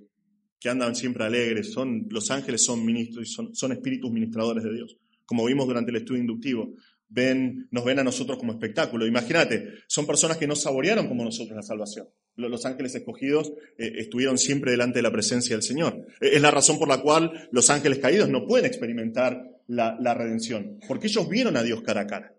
que 0.61 0.69
andan 0.69 0.95
siempre 0.95 1.25
alegres. 1.25 1.73
Son, 1.73 2.07
los 2.11 2.31
ángeles 2.31 2.63
son 2.63 2.85
ministros 2.85 3.27
y 3.27 3.55
son 3.55 3.73
espíritus 3.73 4.11
ministradores 4.11 4.63
de 4.63 4.75
Dios. 4.75 4.99
Como 5.25 5.47
vimos 5.47 5.67
durante 5.67 5.91
el 5.91 5.97
estudio 5.97 6.21
inductivo, 6.21 6.75
ven, 7.15 7.69
nos 7.71 7.85
ven 7.85 8.01
a 8.01 8.05
nosotros 8.05 8.39
como 8.39 8.53
espectáculo. 8.53 9.07
Imagínate, 9.07 9.69
son 9.87 10.07
personas 10.07 10.37
que 10.37 10.49
no 10.49 10.57
saborearon 10.57 11.07
como 11.07 11.25
nosotros 11.25 11.57
la 11.57 11.63
salvación. 11.63 12.09
Los 12.35 12.67
ángeles 12.67 12.95
escogidos 12.95 13.53
eh, 13.79 13.93
estuvieron 13.99 14.37
siempre 14.37 14.73
delante 14.73 14.99
de 14.99 15.05
la 15.05 15.13
presencia 15.13 15.55
del 15.55 15.63
Señor. 15.63 16.07
Eh, 16.21 16.31
es 16.35 16.43
la 16.43 16.51
razón 16.51 16.79
por 16.79 16.89
la 16.89 17.01
cual 17.01 17.49
los 17.53 17.71
ángeles 17.71 18.01
caídos 18.01 18.29
no 18.29 18.47
pueden 18.47 18.67
experimentar 18.67 19.41
la, 19.69 19.97
la 20.01 20.15
redención, 20.15 20.81
porque 20.89 21.07
ellos 21.07 21.29
vieron 21.29 21.57
a 21.57 21.63
Dios 21.63 21.83
cara 21.83 22.03
a 22.03 22.07
cara. 22.07 22.35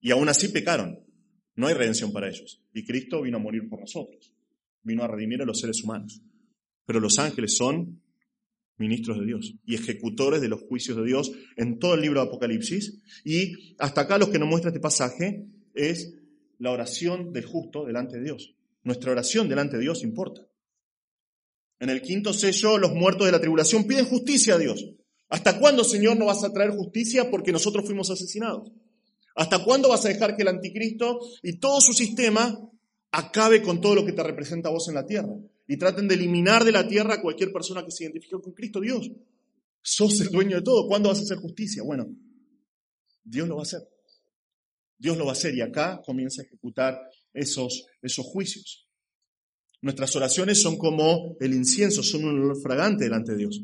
Y 0.00 0.12
aún 0.12 0.28
así 0.28 0.48
pecaron. 0.48 1.00
No 1.56 1.66
hay 1.66 1.74
redención 1.74 2.12
para 2.12 2.28
ellos. 2.28 2.62
Y 2.72 2.86
Cristo 2.86 3.20
vino 3.22 3.38
a 3.38 3.40
morir 3.40 3.68
por 3.68 3.80
nosotros. 3.80 4.32
Vino 4.82 5.02
a 5.02 5.08
redimir 5.08 5.42
a 5.42 5.44
los 5.44 5.60
seres 5.60 5.82
humanos. 5.82 6.22
Pero 6.86 7.00
los 7.00 7.18
ángeles 7.18 7.56
son 7.56 8.00
ministros 8.80 9.20
de 9.20 9.26
Dios 9.26 9.54
y 9.64 9.74
ejecutores 9.74 10.40
de 10.40 10.48
los 10.48 10.62
juicios 10.62 10.96
de 10.96 11.04
Dios 11.04 11.30
en 11.56 11.78
todo 11.78 11.94
el 11.94 12.00
libro 12.00 12.20
de 12.20 12.26
Apocalipsis. 12.26 13.00
Y 13.24 13.76
hasta 13.78 14.00
acá 14.00 14.18
lo 14.18 14.30
que 14.30 14.38
nos 14.38 14.48
muestra 14.48 14.70
este 14.70 14.80
pasaje 14.80 15.46
es 15.74 16.14
la 16.58 16.72
oración 16.72 17.32
del 17.32 17.44
justo 17.44 17.84
delante 17.84 18.16
de 18.16 18.24
Dios. 18.24 18.56
Nuestra 18.82 19.12
oración 19.12 19.48
delante 19.48 19.76
de 19.76 19.82
Dios 19.82 20.02
importa. 20.02 20.42
En 21.78 21.90
el 21.90 22.02
quinto 22.02 22.32
sello, 22.32 22.78
los 22.78 22.92
muertos 22.92 23.26
de 23.26 23.32
la 23.32 23.40
tribulación 23.40 23.84
piden 23.84 24.06
justicia 24.06 24.54
a 24.54 24.58
Dios. 24.58 24.84
¿Hasta 25.28 25.58
cuándo, 25.58 25.84
Señor, 25.84 26.18
no 26.18 26.26
vas 26.26 26.42
a 26.42 26.52
traer 26.52 26.70
justicia 26.70 27.30
porque 27.30 27.52
nosotros 27.52 27.84
fuimos 27.86 28.10
asesinados? 28.10 28.72
¿Hasta 29.36 29.62
cuándo 29.62 29.88
vas 29.88 30.04
a 30.04 30.08
dejar 30.08 30.36
que 30.36 30.42
el 30.42 30.48
anticristo 30.48 31.20
y 31.42 31.58
todo 31.58 31.80
su 31.80 31.92
sistema 31.92 32.58
acabe 33.12 33.62
con 33.62 33.80
todo 33.80 33.94
lo 33.94 34.04
que 34.04 34.12
te 34.12 34.22
representa 34.22 34.68
a 34.68 34.72
vos 34.72 34.88
en 34.88 34.94
la 34.94 35.06
tierra? 35.06 35.34
Y 35.70 35.76
traten 35.76 36.08
de 36.08 36.16
eliminar 36.16 36.64
de 36.64 36.72
la 36.72 36.88
tierra 36.88 37.14
a 37.14 37.22
cualquier 37.22 37.52
persona 37.52 37.84
que 37.84 37.92
se 37.92 38.02
identifique 38.02 38.34
con 38.42 38.52
Cristo 38.52 38.80
Dios. 38.80 39.08
Sos 39.80 40.20
el 40.20 40.30
dueño 40.30 40.56
de 40.56 40.62
todo. 40.62 40.88
¿Cuándo 40.88 41.10
vas 41.10 41.20
a 41.20 41.22
hacer 41.22 41.38
justicia? 41.38 41.84
Bueno, 41.84 42.08
Dios 43.22 43.46
lo 43.46 43.54
va 43.54 43.60
a 43.60 43.62
hacer. 43.62 43.82
Dios 44.98 45.16
lo 45.16 45.26
va 45.26 45.30
a 45.30 45.34
hacer 45.34 45.54
y 45.54 45.60
acá 45.60 46.02
comienza 46.04 46.42
a 46.42 46.44
ejecutar 46.44 46.98
esos, 47.32 47.86
esos 48.02 48.26
juicios. 48.26 48.88
Nuestras 49.80 50.16
oraciones 50.16 50.60
son 50.60 50.76
como 50.76 51.36
el 51.38 51.54
incienso, 51.54 52.02
son 52.02 52.24
un 52.24 52.42
olor 52.42 52.60
fragante 52.60 53.04
delante 53.04 53.30
de 53.30 53.38
Dios. 53.38 53.62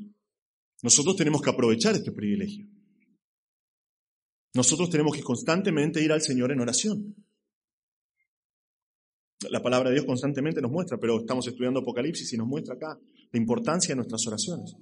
Nosotros 0.85 1.17
tenemos 1.17 1.43
que 1.43 1.51
aprovechar 1.51 1.97
este 1.97 2.13
privilegio. 2.13 2.69
Nosotros 4.55 4.91
tenemos 4.91 5.17
que 5.17 5.25
constantemente 5.25 6.01
ir 6.01 6.13
al 6.13 6.23
Señor 6.23 6.53
en 6.53 6.61
oración. 6.61 7.26
La 9.51 9.63
palabra 9.63 9.91
de 9.91 9.97
Dios 9.97 10.07
constantemente 10.07 10.63
nos 10.63 10.71
muestra, 10.71 10.99
pero 10.99 11.21
estamos 11.21 11.47
estudiando 11.47 11.81
Apocalipsis 11.81 12.33
y 12.33 12.37
nos 12.37 12.47
muestra 12.47 12.75
acá 12.75 12.99
la 13.33 13.39
importancia 13.39 13.93
de 13.93 13.97
nuestras 13.97 14.27
oraciones. 14.27 14.75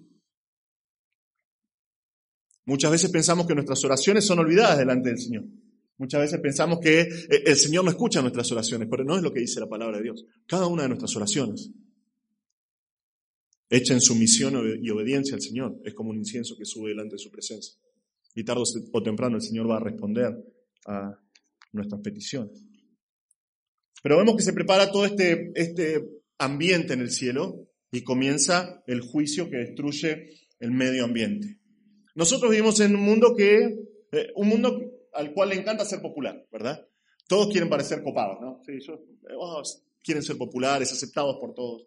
Muchas 2.67 2.90
veces 2.90 3.11
pensamos 3.11 3.47
que 3.47 3.55
nuestras 3.55 3.85
oraciones 3.85 4.25
son 4.25 4.38
olvidadas 4.38 4.79
delante 4.79 5.11
del 5.11 5.19
Señor. 5.19 5.45
Muchas 5.99 6.21
veces 6.21 6.40
pensamos 6.40 6.79
que 6.81 7.01
eh, 7.01 7.43
el 7.47 7.57
Señor 7.57 7.85
no 7.85 7.90
escucha 7.90 8.23
nuestras 8.23 8.51
oraciones, 8.53 8.88
pero 8.90 9.05
no 9.05 9.17
es 9.17 9.23
lo 9.23 9.33
que 9.33 9.40
dice 9.40 9.61
la 9.61 9.69
palabra 9.69 9.99
de 9.99 10.05
Dios. 10.05 10.25
Cada 10.47 10.67
una 10.67 10.83
de 10.83 10.88
nuestras 10.88 11.14
oraciones, 11.17 11.71
hecha 13.69 13.93
en 13.93 14.01
sumisión 14.01 14.55
y 14.81 14.88
obediencia 14.90 15.35
al 15.35 15.43
Señor, 15.43 15.81
es 15.85 15.95
como 15.95 16.11
un 16.11 16.17
incienso 16.17 16.57
que 16.57 16.64
sube 16.64 16.90
delante 16.90 17.17
de 17.17 17.19
su 17.19 17.31
presencia 17.31 17.75
y 18.35 18.45
tarde 18.45 18.62
o 18.93 19.03
temprano 19.03 19.37
el 19.37 19.43
Señor 19.43 19.71
va 19.71 19.77
a 19.77 19.81
responder 19.81 20.35
a 20.87 21.19
nuestras 21.73 22.01
peticiones. 22.01 22.67
Pero 24.05 24.19
vemos 24.19 24.37
que 24.37 24.43
se 24.43 24.53
prepara 24.53 24.93
todo 24.93 25.07
este, 25.07 25.51
este 25.55 26.07
ambiente 26.37 26.93
en 26.93 27.01
el 27.01 27.11
cielo 27.11 27.67
y 27.90 28.03
comienza 28.03 28.83
el 28.87 29.01
juicio 29.01 29.49
que 29.49 29.57
destruye 29.57 30.29
el 30.61 30.73
medio 30.73 31.05
ambiente. 31.05 31.59
Nosotros 32.14 32.51
vivimos 32.51 32.79
en 32.81 32.95
un 32.97 33.01
mundo 33.01 33.35
que, 33.35 33.79
eh, 34.12 34.29
un 34.37 34.49
mundo 34.49 34.79
al 35.14 35.33
cual 35.33 35.49
le 35.49 35.55
encanta 35.55 35.87
ser 35.87 36.03
popular, 36.03 36.45
¿verdad? 36.53 36.87
Todos 37.27 37.49
quieren 37.49 37.71
parecer 37.71 38.03
copados, 38.03 38.37
¿no? 38.43 38.61
Sí, 38.67 38.79
oh, 39.38 39.62
quieren 40.03 40.23
ser 40.23 40.37
populares, 40.37 40.93
aceptados 40.93 41.38
por 41.40 41.55
todos. 41.55 41.87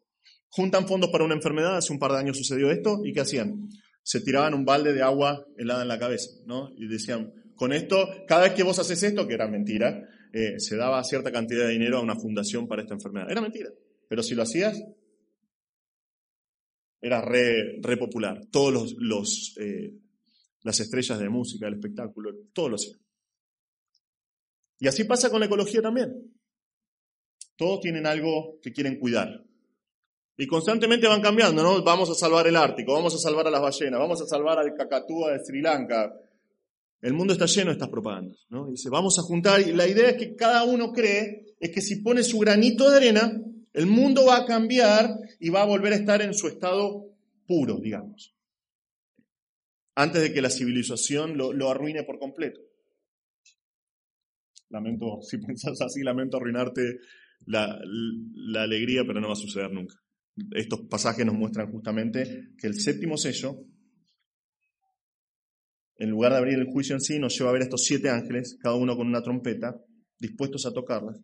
Juntan 0.49 0.87
fondos 0.87 1.11
para 1.11 1.23
una 1.23 1.35
enfermedad, 1.35 1.77
hace 1.77 1.93
un 1.93 1.99
par 1.99 2.13
de 2.13 2.17
años 2.17 2.37
sucedió 2.37 2.71
esto, 2.71 3.01
¿y 3.05 3.13
qué 3.13 3.19
hacían? 3.19 3.69
se 4.07 4.21
tiraban 4.21 4.53
un 4.53 4.63
balde 4.63 4.93
de 4.93 5.01
agua 5.01 5.45
helada 5.57 5.81
en 5.81 5.89
la 5.89 5.99
cabeza, 5.99 6.29
¿no? 6.45 6.71
Y 6.77 6.87
decían, 6.87 7.33
con 7.57 7.73
esto, 7.73 8.07
cada 8.25 8.43
vez 8.43 8.53
que 8.53 8.63
vos 8.63 8.79
haces 8.79 9.03
esto, 9.03 9.27
que 9.27 9.33
era 9.33 9.49
mentira, 9.49 10.01
eh, 10.33 10.59
se 10.59 10.75
daba 10.75 11.03
cierta 11.03 11.31
cantidad 11.31 11.65
de 11.65 11.73
dinero 11.73 11.97
a 11.97 12.01
una 12.01 12.15
fundación 12.15 12.67
para 12.67 12.81
esta 12.81 12.93
enfermedad. 12.93 13.29
Era 13.29 13.41
mentira. 13.41 13.69
Pero 14.07 14.23
si 14.23 14.35
lo 14.35 14.43
hacías, 14.43 14.81
era 17.01 17.21
re, 17.21 17.79
popular. 17.97 18.41
Todos 18.51 18.95
los, 18.97 19.55
eh, 19.59 19.93
las 20.63 20.79
estrellas 20.79 21.19
de 21.19 21.29
música, 21.29 21.65
del 21.65 21.75
espectáculo, 21.75 22.31
todos 22.53 22.69
lo 22.69 22.75
hacían. 22.75 22.99
Y 24.79 24.87
así 24.87 25.03
pasa 25.05 25.29
con 25.29 25.39
la 25.39 25.47
ecología 25.47 25.81
también. 25.81 26.33
Todos 27.55 27.79
tienen 27.81 28.05
algo 28.05 28.59
que 28.61 28.71
quieren 28.71 28.99
cuidar. 28.99 29.43
Y 30.37 30.45
constantemente 30.45 31.07
van 31.07 31.21
cambiando, 31.21 31.63
¿no? 31.63 31.83
Vamos 31.83 32.11
a 32.11 32.13
salvar 32.13 32.45
el 32.45 32.55
Ártico, 32.55 32.93
vamos 32.93 33.15
a 33.15 33.17
salvar 33.17 33.47
a 33.47 33.51
las 33.51 33.61
ballenas, 33.61 33.99
vamos 33.99 34.21
a 34.21 34.27
salvar 34.27 34.59
al 34.59 34.75
cacatúa 34.75 35.31
de 35.31 35.43
Sri 35.43 35.61
Lanka. 35.61 36.13
El 37.01 37.13
mundo 37.13 37.33
está 37.33 37.45
lleno 37.45 37.67
de 37.67 37.73
estas 37.73 37.89
propagandas, 37.89 38.45
¿no? 38.49 38.67
dice, 38.69 38.89
vamos 38.89 39.19
a 39.19 39.21
juntar, 39.21 39.61
y 39.61 39.71
la 39.73 39.87
idea 39.87 40.09
es 40.09 40.17
que 40.17 40.35
cada 40.35 40.63
uno 40.63 40.91
cree 40.91 41.55
es 41.59 41.69
que 41.71 41.81
si 41.81 41.97
pone 41.97 42.23
su 42.23 42.39
granito 42.39 42.89
de 42.89 42.97
arena, 42.97 43.39
el 43.73 43.85
mundo 43.85 44.25
va 44.25 44.37
a 44.37 44.45
cambiar 44.45 45.15
y 45.39 45.49
va 45.49 45.61
a 45.61 45.65
volver 45.65 45.93
a 45.93 45.97
estar 45.97 46.21
en 46.21 46.33
su 46.33 46.47
estado 46.47 47.05
puro, 47.45 47.79
digamos. 47.79 48.35
Antes 49.95 50.21
de 50.21 50.33
que 50.33 50.41
la 50.41 50.49
civilización 50.49 51.37
lo, 51.37 51.53
lo 51.53 51.69
arruine 51.69 52.03
por 52.03 52.19
completo. 52.19 52.59
Lamento, 54.69 55.21
si 55.21 55.37
pensás 55.37 55.79
así, 55.81 56.01
lamento 56.01 56.37
arruinarte 56.37 56.99
la, 57.45 57.79
la 57.85 58.63
alegría, 58.63 59.03
pero 59.05 59.21
no 59.21 59.27
va 59.27 59.33
a 59.33 59.37
suceder 59.37 59.71
nunca. 59.71 59.95
Estos 60.51 60.81
pasajes 60.89 61.25
nos 61.25 61.35
muestran 61.35 61.71
justamente 61.71 62.49
que 62.57 62.67
el 62.67 62.79
séptimo 62.79 63.17
sello, 63.17 63.63
en 65.97 66.09
lugar 66.09 66.31
de 66.31 66.37
abrir 66.37 66.59
el 66.59 66.67
juicio 66.67 66.95
en 66.95 67.01
sí, 67.01 67.19
nos 67.19 67.37
lleva 67.37 67.49
a 67.49 67.53
ver 67.53 67.63
estos 67.63 67.83
siete 67.83 68.09
ángeles, 68.09 68.57
cada 68.61 68.75
uno 68.75 68.95
con 68.95 69.07
una 69.07 69.21
trompeta, 69.21 69.75
dispuestos 70.19 70.65
a 70.65 70.73
tocarlas. 70.73 71.19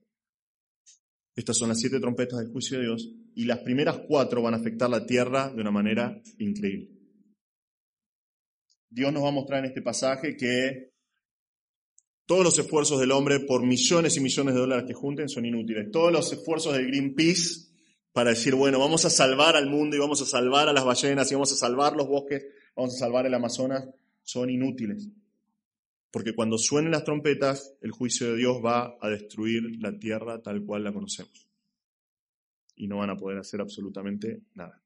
Estas 1.36 1.58
son 1.58 1.70
las 1.70 1.80
siete 1.80 2.00
trompetas 2.00 2.40
del 2.40 2.52
juicio 2.52 2.78
de 2.78 2.86
Dios, 2.86 3.10
y 3.36 3.46
las 3.46 3.60
primeras 3.60 4.00
cuatro 4.08 4.42
van 4.42 4.54
a 4.54 4.58
afectar 4.58 4.90
la 4.90 5.06
tierra 5.06 5.50
de 5.50 5.62
una 5.62 5.72
manera 5.72 6.22
increíble. 6.38 6.90
Dios 8.90 9.12
nos 9.12 9.24
va 9.24 9.30
a 9.30 9.32
mostrar 9.32 9.60
en 9.60 9.66
este 9.66 9.82
pasaje 9.82 10.38
que 10.38 10.94
todos 12.26 12.44
los 12.44 12.58
esfuerzos 12.60 13.00
del 13.00 13.12
hombre 13.12 13.40
por 13.42 13.66
millones 13.66 14.16
y 14.18 14.22
millones 14.22 14.54
de 14.54 14.60
dólares 14.60 14.86
que 14.88 14.94
junten 14.94 15.28
son 15.28 15.46
inútiles. 15.46 15.90
Todos 15.92 16.12
los 16.12 16.32
esfuerzos 16.32 16.74
del 16.74 16.88
Greenpeace 16.88 17.74
para 18.14 18.30
decir, 18.30 18.54
bueno, 18.54 18.80
vamos 18.80 19.04
a 19.06 19.10
salvar 19.10 19.56
al 19.56 19.68
mundo 19.68 19.96
y 19.96 20.00
vamos 20.00 20.22
a 20.22 20.26
salvar 20.26 20.70
a 20.70 20.74
las 20.74 20.86
ballenas 20.86 21.30
y 21.32 21.34
vamos 21.34 21.52
a 21.52 21.56
salvar 21.56 21.96
los 21.96 22.08
bosques, 22.08 22.46
vamos 22.76 22.96
a 22.96 23.00
salvar 23.00 23.26
el 23.26 23.34
Amazonas, 23.34 23.90
son 24.24 24.50
inútiles. 24.50 25.10
Porque 26.12 26.36
cuando 26.36 26.58
suenen 26.58 26.92
las 26.92 27.04
trompetas, 27.04 27.74
el 27.82 27.92
juicio 27.92 28.32
de 28.32 28.38
Dios 28.38 28.58
va 28.64 28.98
a 29.02 29.10
destruir 29.10 29.64
la 29.82 29.98
tierra 29.98 30.42
tal 30.42 30.64
cual 30.64 30.84
la 30.84 30.94
conocemos. 30.94 31.48
Y 32.76 32.88
no 32.88 32.98
van 32.98 33.10
a 33.10 33.18
poder 33.18 33.40
hacer 33.40 33.62
absolutamente 33.62 34.42
nada. 34.54 34.82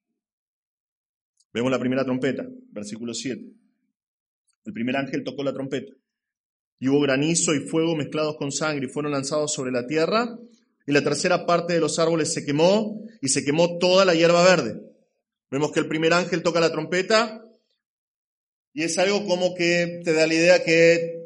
Vemos 1.54 1.72
la 1.72 1.80
primera 1.80 2.06
trompeta, 2.06 2.48
versículo 2.72 3.14
7. 3.14 3.44
El 4.66 4.74
primer 4.74 4.96
ángel 4.96 5.24
tocó 5.24 5.44
la 5.44 5.54
trompeta. 5.54 5.94
Y 6.80 6.88
hubo 6.88 7.02
granizo 7.02 7.56
y 7.56 7.68
fuego 7.68 7.96
mezclados 7.96 8.38
con 8.38 8.52
sangre 8.52 8.86
y 8.86 8.90
fueron 8.90 9.12
lanzados 9.12 9.54
sobre 9.54 9.72
la 9.72 9.88
tierra 9.88 10.38
y 10.86 10.92
la 10.92 11.04
tercera 11.04 11.46
parte 11.46 11.74
de 11.74 11.82
los 11.82 12.00
árboles 12.00 12.34
se 12.34 12.46
quemó 12.46 13.02
y 13.22 13.30
se 13.30 13.44
quemó 13.44 13.78
toda 13.78 14.06
la 14.06 14.16
hierba 14.16 14.44
verde. 14.44 14.82
Vemos 15.52 15.72
que 15.72 15.82
el 15.82 15.88
primer 15.88 16.14
ángel 16.14 16.44
toca 16.44 16.62
la 16.62 16.72
trompeta 16.72 17.44
y 18.78 18.84
es 18.84 18.96
algo 19.00 19.26
como 19.26 19.56
que 19.56 20.02
te 20.04 20.14
da 20.14 20.28
la 20.28 20.36
idea 20.36 20.64
que 20.64 21.20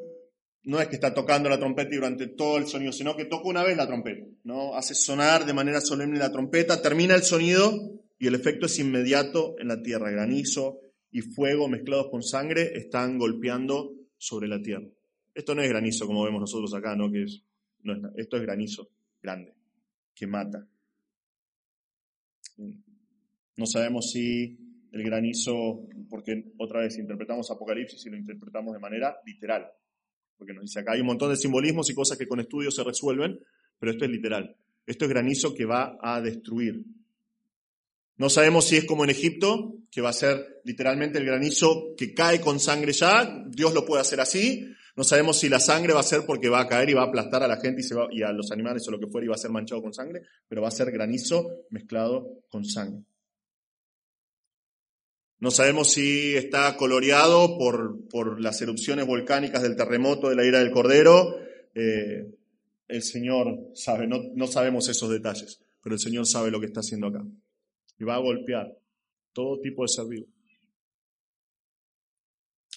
no 0.63 0.79
es 0.79 0.87
que 0.87 0.95
está 0.95 1.13
tocando 1.13 1.49
la 1.49 1.59
trompeta 1.59 1.93
durante 1.93 2.27
todo 2.27 2.57
el 2.57 2.65
sonido, 2.65 2.93
sino 2.93 3.17
que 3.17 3.25
toca 3.25 3.49
una 3.49 3.61
vez 3.61 3.75
la 3.75 3.87
trompeta, 3.87 4.25
¿no? 4.45 4.73
Hace 4.73 4.95
sonar 4.95 5.45
de 5.45 5.51
manera 5.51 5.81
solemne 5.81 6.17
la 6.17 6.31
trompeta, 6.31 6.81
termina 6.81 7.13
el 7.13 7.23
sonido 7.23 7.77
y 8.17 8.27
el 8.27 8.35
efecto 8.35 8.67
es 8.67 8.79
inmediato 8.79 9.55
en 9.59 9.67
la 9.67 9.81
tierra. 9.81 10.09
Granizo 10.09 10.79
y 11.11 11.19
fuego 11.19 11.67
mezclados 11.67 12.07
con 12.09 12.23
sangre 12.23 12.71
están 12.73 13.17
golpeando 13.17 13.95
sobre 14.17 14.47
la 14.47 14.61
tierra. 14.61 14.87
Esto 15.35 15.53
no 15.53 15.61
es 15.61 15.67
granizo 15.67 16.07
como 16.07 16.23
vemos 16.23 16.39
nosotros 16.39 16.73
acá, 16.73 16.95
¿no? 16.95 17.11
Que 17.11 17.23
es, 17.23 17.43
no 17.83 17.91
es, 17.91 17.99
esto 18.15 18.37
es 18.37 18.43
granizo 18.43 18.87
grande, 19.21 19.53
que 20.15 20.25
mata. 20.25 20.65
No 23.57 23.65
sabemos 23.65 24.09
si 24.09 24.70
el 24.91 25.03
granizo, 25.03 25.87
porque 26.09 26.51
otra 26.57 26.81
vez 26.81 26.97
interpretamos 26.97 27.49
Apocalipsis 27.49 28.05
y 28.05 28.09
lo 28.09 28.17
interpretamos 28.17 28.73
de 28.73 28.79
manera 28.79 29.17
literal, 29.25 29.67
porque 30.37 30.53
nos 30.53 30.63
dice 30.63 30.79
acá 30.79 30.93
hay 30.93 31.01
un 31.01 31.07
montón 31.07 31.29
de 31.29 31.37
simbolismos 31.37 31.89
y 31.89 31.95
cosas 31.95 32.17
que 32.17 32.27
con 32.27 32.39
estudios 32.39 32.75
se 32.75 32.83
resuelven, 32.83 33.39
pero 33.79 33.91
esto 33.91 34.05
es 34.05 34.11
literal. 34.11 34.55
Esto 34.85 35.05
es 35.05 35.09
granizo 35.09 35.53
que 35.53 35.65
va 35.65 35.97
a 36.01 36.19
destruir. 36.21 36.83
No 38.17 38.29
sabemos 38.29 38.65
si 38.65 38.75
es 38.75 38.85
como 38.85 39.03
en 39.03 39.09
Egipto, 39.09 39.75
que 39.89 40.01
va 40.01 40.09
a 40.09 40.13
ser 40.13 40.61
literalmente 40.63 41.17
el 41.17 41.25
granizo 41.25 41.95
que 41.95 42.13
cae 42.13 42.41
con 42.41 42.59
sangre 42.59 42.91
ya, 42.91 43.43
Dios 43.47 43.73
lo 43.73 43.85
puede 43.85 44.01
hacer 44.01 44.19
así, 44.19 44.67
no 44.95 45.03
sabemos 45.03 45.39
si 45.39 45.47
la 45.49 45.59
sangre 45.59 45.93
va 45.93 46.01
a 46.01 46.03
ser 46.03 46.25
porque 46.25 46.49
va 46.49 46.61
a 46.61 46.67
caer 46.67 46.89
y 46.89 46.93
va 46.93 47.03
a 47.03 47.05
aplastar 47.05 47.43
a 47.43 47.47
la 47.47 47.57
gente 47.57 47.81
y, 47.81 47.83
se 47.83 47.95
va, 47.95 48.07
y 48.11 48.23
a 48.23 48.31
los 48.31 48.51
animales 48.51 48.87
o 48.87 48.91
lo 48.91 48.99
que 48.99 49.07
fuera 49.07 49.25
y 49.25 49.29
va 49.29 49.35
a 49.35 49.39
ser 49.39 49.51
manchado 49.51 49.81
con 49.81 49.93
sangre, 49.93 50.23
pero 50.47 50.61
va 50.61 50.67
a 50.67 50.71
ser 50.71 50.91
granizo 50.91 51.65
mezclado 51.69 52.43
con 52.49 52.65
sangre. 52.65 53.05
No 55.41 55.49
sabemos 55.49 55.91
si 55.91 56.35
está 56.35 56.77
coloreado 56.77 57.57
por, 57.57 58.07
por 58.09 58.39
las 58.39 58.61
erupciones 58.61 59.07
volcánicas 59.07 59.63
del 59.63 59.75
terremoto 59.75 60.29
de 60.29 60.35
la 60.35 60.45
ira 60.45 60.59
del 60.59 60.69
Cordero. 60.69 61.35
Eh, 61.73 62.27
el 62.87 63.01
Señor 63.01 63.71
sabe, 63.73 64.05
no, 64.05 64.19
no 64.35 64.45
sabemos 64.45 64.87
esos 64.87 65.09
detalles, 65.09 65.59
pero 65.81 65.95
el 65.95 65.99
Señor 65.99 66.27
sabe 66.27 66.51
lo 66.51 66.59
que 66.59 66.67
está 66.67 66.81
haciendo 66.81 67.07
acá. 67.07 67.23
Y 67.97 68.03
va 68.03 68.15
a 68.15 68.19
golpear 68.19 68.77
todo 69.33 69.59
tipo 69.59 69.81
de 69.81 69.87
ser 69.87 70.05
vivo. 70.05 70.27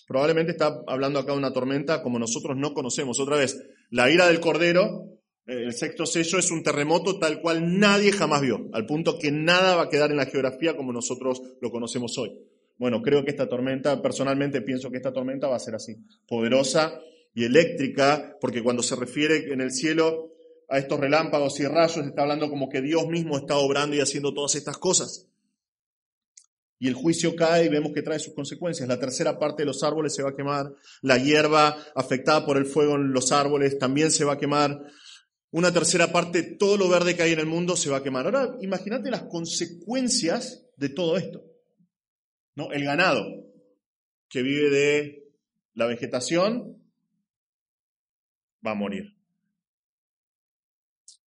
Probablemente 0.08 0.52
está 0.52 0.84
hablando 0.86 1.18
acá 1.18 1.32
de 1.32 1.38
una 1.38 1.52
tormenta 1.52 2.02
como 2.02 2.18
nosotros 2.18 2.56
no 2.56 2.72
conocemos. 2.72 3.20
Otra 3.20 3.36
vez, 3.36 3.62
la 3.90 4.10
ira 4.10 4.26
del 4.26 4.40
Cordero, 4.40 5.20
eh, 5.46 5.64
el 5.64 5.74
sexto 5.74 6.06
sello, 6.06 6.38
es 6.38 6.50
un 6.50 6.62
terremoto 6.62 7.18
tal 7.18 7.42
cual 7.42 7.78
nadie 7.78 8.10
jamás 8.10 8.40
vio, 8.40 8.70
al 8.72 8.86
punto 8.86 9.18
que 9.18 9.30
nada 9.30 9.76
va 9.76 9.82
a 9.82 9.88
quedar 9.90 10.10
en 10.10 10.16
la 10.16 10.24
geografía 10.24 10.78
como 10.78 10.94
nosotros 10.94 11.42
lo 11.60 11.70
conocemos 11.70 12.16
hoy. 12.16 12.32
Bueno, 12.76 13.02
creo 13.02 13.24
que 13.24 13.30
esta 13.30 13.48
tormenta, 13.48 14.02
personalmente 14.02 14.60
pienso 14.62 14.90
que 14.90 14.96
esta 14.96 15.12
tormenta 15.12 15.48
va 15.48 15.56
a 15.56 15.60
ser 15.60 15.74
así, 15.74 15.96
poderosa 16.26 17.00
y 17.34 17.44
eléctrica, 17.44 18.36
porque 18.40 18.62
cuando 18.62 18.82
se 18.82 18.96
refiere 18.96 19.52
en 19.52 19.60
el 19.60 19.70
cielo 19.70 20.32
a 20.68 20.78
estos 20.78 20.98
relámpagos 20.98 21.60
y 21.60 21.66
rayos, 21.66 22.04
está 22.06 22.22
hablando 22.22 22.48
como 22.48 22.68
que 22.68 22.80
Dios 22.80 23.06
mismo 23.06 23.36
está 23.36 23.56
obrando 23.56 23.96
y 23.96 24.00
haciendo 24.00 24.34
todas 24.34 24.54
estas 24.54 24.78
cosas. 24.78 25.28
Y 26.78 26.88
el 26.88 26.94
juicio 26.94 27.34
cae 27.36 27.66
y 27.66 27.68
vemos 27.68 27.92
que 27.92 28.02
trae 28.02 28.18
sus 28.18 28.34
consecuencias. 28.34 28.88
La 28.88 28.98
tercera 28.98 29.38
parte 29.38 29.62
de 29.62 29.66
los 29.66 29.82
árboles 29.82 30.14
se 30.14 30.22
va 30.22 30.30
a 30.30 30.36
quemar. 30.36 30.74
La 31.02 31.16
hierba 31.16 31.76
afectada 31.94 32.44
por 32.44 32.56
el 32.56 32.66
fuego 32.66 32.96
en 32.96 33.12
los 33.12 33.32
árboles 33.32 33.78
también 33.78 34.10
se 34.10 34.24
va 34.24 34.34
a 34.34 34.38
quemar. 34.38 34.82
Una 35.50 35.72
tercera 35.72 36.10
parte, 36.12 36.42
todo 36.42 36.76
lo 36.76 36.88
verde 36.88 37.14
que 37.14 37.22
hay 37.22 37.32
en 37.32 37.38
el 37.38 37.46
mundo 37.46 37.76
se 37.76 37.88
va 37.88 37.98
a 37.98 38.02
quemar. 38.02 38.26
Ahora, 38.26 38.56
imagínate 38.60 39.10
las 39.10 39.22
consecuencias 39.22 40.66
de 40.76 40.88
todo 40.88 41.16
esto. 41.16 41.53
¿No? 42.54 42.72
El 42.72 42.84
ganado 42.84 43.24
que 44.28 44.42
vive 44.42 44.70
de 44.70 45.32
la 45.74 45.86
vegetación 45.86 46.82
va 48.66 48.72
a 48.72 48.74
morir. 48.74 49.16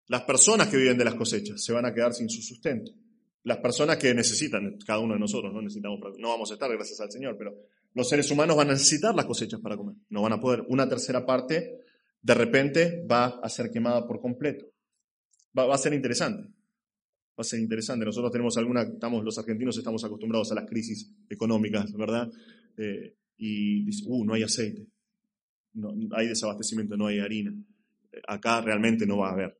Las 0.06 0.22
personas 0.22 0.68
que 0.68 0.78
viven 0.78 0.96
de 0.96 1.04
las 1.04 1.14
cosechas 1.14 1.62
se 1.62 1.72
van 1.72 1.84
a 1.84 1.92
quedar 1.92 2.14
sin 2.14 2.30
su 2.30 2.40
sustento 2.42 2.92
las 3.48 3.58
personas 3.58 3.96
que 3.96 4.14
necesitan, 4.14 4.76
cada 4.86 4.98
uno 4.98 5.14
de 5.14 5.20
nosotros, 5.20 5.52
no 5.52 5.62
necesitamos, 5.62 6.00
no 6.18 6.28
vamos 6.28 6.50
a 6.50 6.54
estar 6.54 6.70
gracias 6.70 7.00
al 7.00 7.10
Señor, 7.10 7.36
pero 7.38 7.54
los 7.94 8.06
seres 8.06 8.30
humanos 8.30 8.56
van 8.56 8.68
a 8.68 8.72
necesitar 8.72 9.14
las 9.14 9.24
cosechas 9.24 9.58
para 9.60 9.74
comer. 9.76 9.96
No 10.10 10.20
van 10.20 10.34
a 10.34 10.40
poder, 10.40 10.64
una 10.68 10.86
tercera 10.86 11.24
parte 11.24 11.80
de 12.20 12.34
repente 12.34 13.06
va 13.10 13.40
a 13.42 13.48
ser 13.48 13.70
quemada 13.70 14.06
por 14.06 14.20
completo. 14.20 14.66
Va, 15.58 15.74
a 15.74 15.78
ser 15.78 15.94
interesante. 15.94 16.52
Va 17.38 17.42
a 17.42 17.44
ser 17.44 17.60
interesante. 17.60 18.04
Nosotros 18.04 18.32
tenemos 18.32 18.56
alguna, 18.56 18.82
estamos, 18.82 19.24
los 19.24 19.38
argentinos 19.38 19.78
estamos 19.78 20.02
acostumbrados 20.02 20.50
a 20.50 20.56
las 20.56 20.68
crisis 20.68 21.14
económicas, 21.30 21.92
¿verdad? 21.92 22.28
Eh, 22.76 23.14
y 23.36 23.84
dice, 23.84 24.02
uh, 24.08 24.24
no 24.24 24.34
hay 24.34 24.42
aceite, 24.42 24.88
no, 25.74 25.94
hay 26.16 26.26
desabastecimiento, 26.26 26.96
no 26.96 27.06
hay 27.06 27.20
harina. 27.20 27.54
Acá 28.26 28.60
realmente 28.60 29.06
no 29.06 29.18
va 29.18 29.28
a 29.28 29.32
haber, 29.34 29.56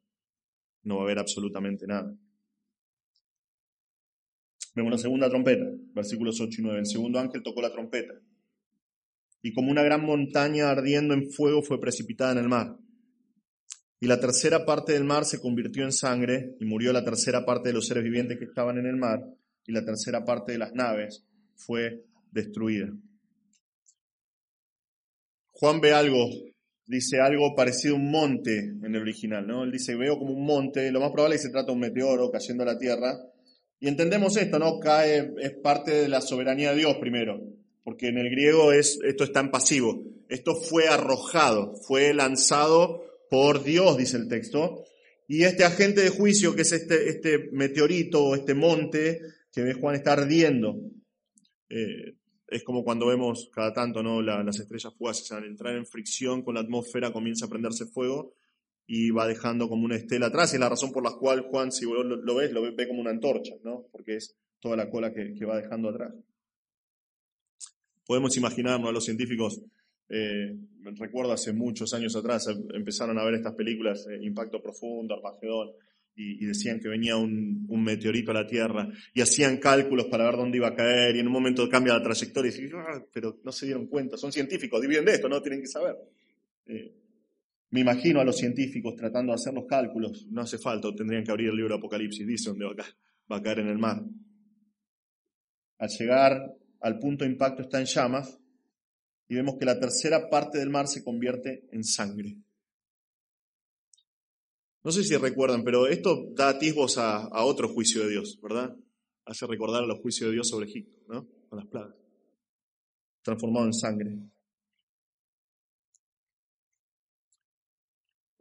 no 0.83 0.97
va 0.97 1.03
a 1.03 1.05
haber 1.05 1.21
absolutamente 1.21 1.87
nada. 1.87 2.13
Vemos 4.75 4.91
la 4.91 4.99
segunda 4.99 5.29
trompeta, 5.29 5.67
versículos 5.95 6.41
8 6.41 6.61
y 6.61 6.65
9. 6.65 6.79
El 6.81 6.87
segundo 6.87 7.21
ángel 7.21 7.45
tocó 7.45 7.63
la 7.63 7.71
trompeta. 7.71 8.15
Y 9.41 9.53
como 9.53 9.71
una 9.71 9.85
gran 9.85 10.05
montaña 10.05 10.69
ardiendo 10.69 11.15
en 11.15 11.31
fuego 11.31 11.63
fue 11.63 11.81
precipitada 11.81 12.33
en 12.33 12.39
el 12.39 12.49
mar. 12.49 12.77
Y 14.01 14.07
la 14.07 14.21
tercera 14.21 14.65
parte 14.65 14.93
del 14.93 15.05
mar 15.05 15.25
se 15.25 15.41
convirtió 15.41 15.85
en 15.85 15.93
sangre 15.93 16.55
y 16.61 16.65
murió 16.65 16.93
la 16.93 17.05
tercera 17.05 17.45
parte 17.45 17.71
de 17.71 17.75
los 17.75 17.87
seres 17.87 18.05
vivientes 18.05 18.39
que 18.39 18.45
estaban 18.45 18.79
en 18.79 18.87
el 18.87 18.97
mar 18.97 19.25
y 19.67 19.73
la 19.73 19.85
tercera 19.85 20.25
parte 20.25 20.53
de 20.53 20.59
las 20.59 20.73
naves 20.73 21.25
fue 21.57 22.05
destruida. 22.31 22.93
Juan 25.53 25.81
ve 25.81 25.93
algo, 25.93 26.31
dice 26.87 27.21
algo 27.21 27.57
parecido 27.57 27.95
a 27.95 27.99
un 27.99 28.11
monte 28.11 28.59
en 28.59 28.95
el 28.95 29.03
original, 29.03 29.47
¿no? 29.47 29.65
Él 29.65 29.73
dice, 29.73 29.97
veo 29.97 30.17
como 30.17 30.33
un 30.33 30.47
monte, 30.47 30.93
lo 30.93 31.01
más 31.01 31.11
probable 31.11 31.35
es 31.35 31.43
que 31.43 31.49
se 31.49 31.53
trata 31.53 31.67
de 31.67 31.73
un 31.73 31.81
meteoro 31.81 32.31
cayendo 32.31 32.63
a 32.63 32.67
la 32.67 32.79
Tierra. 32.79 33.19
Y 33.81 33.89
entendemos 33.89 34.37
esto, 34.37 34.61
¿no? 34.61 34.79
Cae, 34.79 35.33
es 35.41 35.53
parte 35.55 35.91
de 35.91 36.09
la 36.09 36.21
soberanía 36.21 36.71
de 36.71 36.79
Dios 36.79 36.97
primero, 37.01 37.43
porque 37.83 38.07
en 38.07 38.19
el 38.19 38.31
griego 38.31 38.73
es, 38.73 39.01
esto 39.05 39.25
está 39.25 39.41
en 39.41 39.51
pasivo. 39.51 40.05
Esto 40.29 40.55
fue 40.55 40.87
arrojado, 40.87 41.75
fue 41.75 42.15
lanzado 42.15 43.08
por 43.31 43.63
Dios, 43.63 43.97
dice 43.97 44.17
el 44.17 44.29
texto. 44.29 44.85
Y 45.27 45.45
este 45.45 45.65
agente 45.65 46.01
de 46.01 46.09
juicio, 46.09 46.55
que 46.55 46.63
es 46.63 46.73
este, 46.73 47.09
este 47.09 47.51
meteorito 47.53 48.35
este 48.35 48.55
monte, 48.55 49.21
que 49.53 49.75
Juan 49.75 49.95
está 49.95 50.15
ardiendo. 50.15 50.77
Eh, 51.69 52.15
es 52.47 52.65
como 52.65 52.83
cuando 52.83 53.07
vemos 53.07 53.51
cada 53.53 53.75
tanto 53.75 54.03
¿no? 54.03 54.23
las 54.23 54.59
estrellas 54.59 54.95
fugaces 54.97 55.31
al 55.33 55.45
entrar 55.45 55.77
en 55.77 55.85
fricción 55.85 56.43
con 56.43 56.55
la 56.55 56.61
atmósfera, 56.61 57.13
comienza 57.13 57.45
a 57.45 57.49
prenderse 57.49 57.85
fuego 57.85 58.35
y 58.87 59.11
va 59.11 59.27
dejando 59.27 59.69
como 59.69 59.85
una 59.85 59.97
estela 59.97 60.27
atrás. 60.29 60.53
Y 60.53 60.57
es 60.57 60.61
la 60.61 60.71
razón 60.71 60.93
por 60.93 61.05
la 61.05 61.13
cual 61.13 61.43
Juan, 61.51 61.71
si 61.73 61.85
lo, 61.85 62.03
lo 62.03 62.35
ves, 62.35 62.51
lo 62.53 62.63
ve, 62.63 62.89
como 62.89 63.03
una 63.03 63.11
antorcha, 63.11 63.55
¿no? 63.63 63.87
porque 63.93 64.17
es 64.17 64.35
toda 64.61 64.77
la 64.77 64.89
cola 64.89 65.13
que, 65.13 65.35
que 65.35 65.45
va 65.45 65.61
dejando 65.61 65.91
atrás. 65.91 66.15
Podemos 68.07 68.35
imaginarnos 68.39 68.89
a 68.89 68.93
los 68.93 69.05
científicos 69.05 69.61
eh, 70.09 70.57
recuerdo 70.97 71.33
hace 71.33 71.53
muchos 71.53 71.93
años 71.95 72.17
atrás, 72.17 72.49
em, 72.49 72.67
empezaron 72.75 73.19
a 73.19 73.25
ver 73.25 73.35
estas 73.35 73.55
películas, 73.55 74.07
eh, 74.09 74.19
Impacto 74.23 74.63
Profundo, 74.63 75.15
Armagedón, 75.15 75.71
y, 76.21 76.45
decían 76.47 76.81
que 76.81 76.89
venía 76.89 77.17
un, 77.17 77.65
meteorito 77.69 78.33
a 78.33 78.35
la 78.35 78.47
Tierra, 78.47 78.89
y 79.15 79.21
hacían 79.21 79.59
cálculos 79.59 80.07
para 80.07 80.25
ver 80.25 80.35
dónde 80.35 80.57
iba 80.57 80.67
a 80.67 80.75
caer, 80.75 81.15
y 81.15 81.21
en 81.21 81.29
un 81.29 81.33
momento 81.33 81.69
cambia 81.69 81.95
la 81.95 82.03
trayectoria, 82.03 82.51
y 82.51 82.71
ah, 82.75 83.05
pero 83.13 83.39
no 83.45 83.53
se 83.53 83.67
dieron 83.67 83.87
cuenta, 83.87 84.17
son 84.17 84.33
científicos, 84.33 84.81
dividen 84.81 85.05
de 85.05 85.13
esto, 85.13 85.29
no 85.29 85.41
tienen 85.41 85.61
que 85.61 85.69
saber. 85.69 85.95
Eh, 86.67 86.93
me 87.71 87.81
imagino 87.81 88.21
a 88.21 88.25
los 88.25 88.37
científicos 88.37 88.97
tratando 88.97 89.31
de 89.31 89.37
hacer 89.37 89.55
los 89.55 89.67
cálculos, 89.67 90.27
no 90.31 90.41
hace 90.41 90.59
falta, 90.59 90.93
tendrían 90.93 91.23
que 91.23 91.31
abrir 91.31 91.51
el 91.51 91.57
libro 91.57 91.75
de 91.75 91.79
Apocalipsis, 91.79 92.27
dice 92.27 92.51
dónde 92.51 92.67
va 92.67 93.37
a 93.37 93.43
caer 93.43 93.61
en 93.61 93.69
el 93.69 93.79
mar. 93.79 94.03
Al 95.79 95.89
llegar 95.89 96.53
al 96.81 96.99
punto 96.99 97.25
de 97.25 97.31
impacto 97.31 97.63
está 97.63 97.79
en 97.79 97.87
llamas, 97.87 98.38
y 99.29 99.35
vemos 99.35 99.57
que 99.59 99.67
la 99.67 99.79
tercera 99.79 100.31
parte 100.31 100.59
del 100.59 100.71
mar 100.71 100.89
se 100.89 101.05
convierte 101.05 101.69
en 101.71 101.85
sangre. 101.85 102.37
No 104.83 104.91
sé 104.91 105.05
si 105.05 105.15
recuerdan, 105.17 105.65
pero 105.65 105.87
esto 105.87 106.31
da 106.35 106.49
atisbos 106.49 106.97
a, 106.97 107.45
otro 107.45 107.69
juicio 107.69 108.03
de 108.05 108.11
Dios, 108.11 108.39
¿verdad? 108.41 108.75
Hace 109.27 109.47
recordar 109.47 109.83
a 109.83 109.87
los 109.87 109.99
juicios 109.99 110.31
de 110.31 110.35
Dios 110.35 110.49
sobre 110.49 110.67
Egipto, 110.67 110.99
¿no? 111.09 111.29
Con 111.49 111.59
las 111.59 111.69
plagas. 111.69 111.95
Transformado 113.23 113.67
en 113.67 113.75
sangre. 113.75 114.19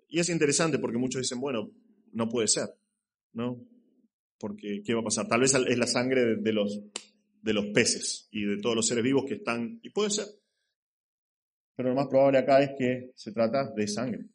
Y 0.08 0.19
es 0.19 0.30
interesante 0.30 0.80
porque 0.80 0.97
muchos 0.97 1.21
dicen, 1.21 1.41
bueno, 1.41 1.69
no 2.13 2.30
puede 2.30 2.47
ser, 2.47 2.69
¿no? 3.34 3.62
Porque, 4.39 4.82
¿qué 4.86 4.93
va 4.93 5.02
a 5.02 5.06
pasar? 5.06 5.28
Tal 5.28 5.41
vez 5.41 5.54
es 5.54 5.78
la 5.78 5.88
sangre 5.88 6.38
de 6.38 6.54
los, 6.54 6.80
de 7.41 7.54
los 7.54 7.65
peces 7.73 8.30
y 8.32 8.45
de 8.45 8.62
todos 8.62 8.76
los 8.76 8.88
seres 8.88 9.04
vivos 9.04 9.26
que 9.28 9.34
están, 9.34 9.82
y 9.84 9.89
puede 9.89 10.12
ser, 10.12 10.28
pero 11.78 11.90
lo 11.90 11.96
más 11.96 12.08
probable 12.08 12.40
acá 12.40 12.60
es 12.60 12.72
que 12.76 13.12
se 13.16 13.32
trata 13.32 13.72
de 13.72 13.88
sangre. 13.88 14.26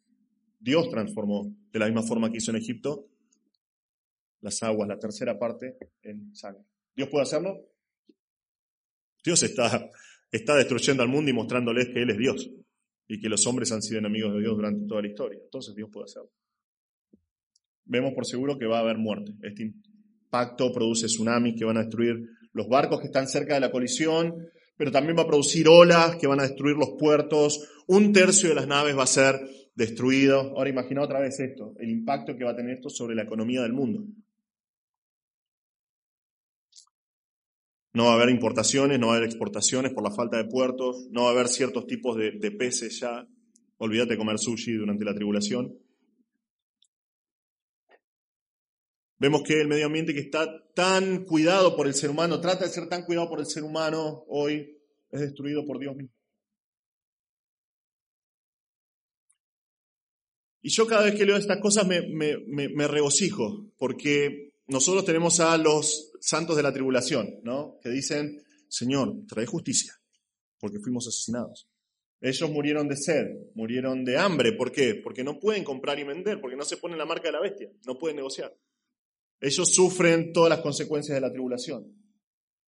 Dios 0.57 0.89
transformó, 0.89 1.53
de 1.73 1.77
la 1.77 1.87
misma 1.87 2.01
forma 2.01 2.31
que 2.31 2.37
hizo 2.37 2.51
en 2.51 2.57
Egipto, 2.57 3.09
las 4.39 4.63
aguas, 4.63 4.87
la 4.87 4.97
tercera 4.97 5.37
parte, 5.37 5.75
en 6.03 6.33
sangre. 6.33 6.63
¿Dios 6.95 7.09
puede 7.09 7.23
hacerlo? 7.23 7.59
Dios 9.25 9.43
está, 9.43 9.91
está 10.31 10.55
destruyendo 10.55 11.03
al 11.03 11.09
mundo 11.09 11.31
y 11.31 11.33
mostrándoles 11.33 11.89
que 11.89 12.03
Él 12.03 12.11
es 12.11 12.17
Dios 12.17 12.49
y 13.09 13.19
que 13.19 13.27
los 13.27 13.45
hombres 13.45 13.73
han 13.73 13.81
sido 13.81 13.99
enemigos 13.99 14.33
de 14.33 14.39
Dios 14.39 14.55
durante 14.55 14.87
toda 14.87 15.01
la 15.01 15.09
historia. 15.09 15.39
Entonces 15.43 15.75
Dios 15.75 15.89
puede 15.91 16.05
hacerlo. 16.05 16.31
Vemos 17.83 18.13
por 18.13 18.25
seguro 18.25 18.57
que 18.57 18.67
va 18.67 18.77
a 18.77 18.81
haber 18.83 18.97
muerte. 18.97 19.33
Este 19.41 19.63
impacto 19.63 20.71
produce 20.71 21.07
tsunamis 21.07 21.55
que 21.59 21.65
van 21.65 21.75
a 21.75 21.81
destruir 21.81 22.25
los 22.53 22.69
barcos 22.69 23.01
que 23.01 23.07
están 23.07 23.27
cerca 23.27 23.55
de 23.55 23.59
la 23.59 23.69
colisión, 23.69 24.47
pero 24.83 24.91
también 24.91 25.17
va 25.17 25.21
a 25.21 25.27
producir 25.27 25.69
olas 25.69 26.17
que 26.17 26.27
van 26.27 26.41
a 26.41 26.43
destruir 26.43 26.75
los 26.75 26.95
puertos. 26.99 27.69
Un 27.87 28.11
tercio 28.11 28.49
de 28.49 28.55
las 28.55 28.67
naves 28.67 28.97
va 28.97 29.03
a 29.03 29.07
ser 29.07 29.39
destruido. 29.75 30.41
Ahora 30.57 30.69
imagina 30.69 31.01
otra 31.01 31.21
vez 31.21 31.39
esto, 31.39 31.73
el 31.79 31.89
impacto 31.89 32.35
que 32.35 32.43
va 32.43 32.51
a 32.51 32.55
tener 32.57 32.73
esto 32.75 32.89
sobre 32.89 33.15
la 33.15 33.23
economía 33.23 33.61
del 33.61 33.71
mundo. 33.71 34.03
No 37.93 38.07
va 38.07 38.11
a 38.11 38.15
haber 38.15 38.31
importaciones, 38.31 38.99
no 38.99 39.07
va 39.07 39.13
a 39.13 39.15
haber 39.19 39.29
exportaciones 39.29 39.93
por 39.93 40.03
la 40.03 40.13
falta 40.13 40.35
de 40.35 40.49
puertos, 40.49 41.07
no 41.11 41.23
va 41.23 41.29
a 41.29 41.31
haber 41.31 41.47
ciertos 41.47 41.87
tipos 41.87 42.17
de, 42.17 42.51
peces 42.51 42.99
ya. 42.99 43.25
Olvídate 43.77 44.11
de 44.11 44.17
comer 44.17 44.37
sushi 44.37 44.73
durante 44.73 45.05
la 45.05 45.15
tribulación. 45.15 45.77
Vemos 49.23 49.43
que 49.43 49.61
el 49.61 49.69
medio 49.69 49.85
ambiente 49.85 50.13
que 50.13 50.19
está 50.19 50.45
tan 50.73 51.23
cuidado 51.23 51.77
por 51.77 51.87
el 51.87 51.93
ser 51.93 52.09
humano, 52.09 52.41
trata 52.41 52.65
de 52.65 52.71
ser 52.71 52.89
tan 52.89 53.05
cuidado 53.05 53.29
por 53.29 53.39
el 53.39 53.45
ser 53.45 53.63
humano, 53.63 54.25
hoy 54.27 54.77
es 55.11 55.21
destruido 55.21 55.65
por 55.65 55.79
Dios 55.79 55.95
mismo. 55.95 56.13
Y 60.61 60.71
yo 60.71 60.85
cada 60.85 61.05
vez 61.05 61.15
que 61.15 61.25
leo 61.25 61.37
estas 61.37 61.61
cosas 61.61 61.87
me, 61.87 62.01
me, 62.01 62.87
regocijo, 62.89 63.71
porque 63.77 64.55
nosotros 64.67 65.05
tenemos 65.05 65.39
a 65.39 65.57
los 65.57 66.11
santos 66.19 66.57
de 66.57 66.63
la 66.63 66.73
tribulación, 66.73 67.39
¿no? 67.43 67.77
Que 67.81 67.91
dicen, 67.91 68.43
Señor, 68.67 69.25
trae 69.25 69.45
justicia, 69.45 69.93
porque 70.59 70.79
fuimos 70.79 71.07
asesinados. 71.07 71.69
Ellos 72.19 72.51
murieron 72.51 72.89
de 72.89 72.97
sed, 72.97 73.27
murieron 73.55 74.03
de 74.03 74.17
hambre. 74.17 74.51
¿Por 74.51 74.73
qué? 74.73 74.95
Porque 74.95 75.23
no 75.23 75.39
pueden 75.39 75.63
comprar 75.63 75.97
y 75.97 76.03
vender, 76.03 76.41
porque 76.41 76.57
no 76.57 76.65
se 76.65 76.75
ponen 76.75 76.97
la 76.97 77.05
marca 77.05 77.29
de 77.29 77.31
la 77.31 77.39
bestia, 77.39 77.71
no 77.85 77.97
pueden 77.97 78.17
negociar. 78.17 78.53
Ellos 79.39 79.73
sufren 79.73 80.31
todas 80.31 80.49
las 80.49 80.59
consecuencias 80.59 81.15
de 81.15 81.21
la 81.21 81.31
tribulación. 81.31 81.93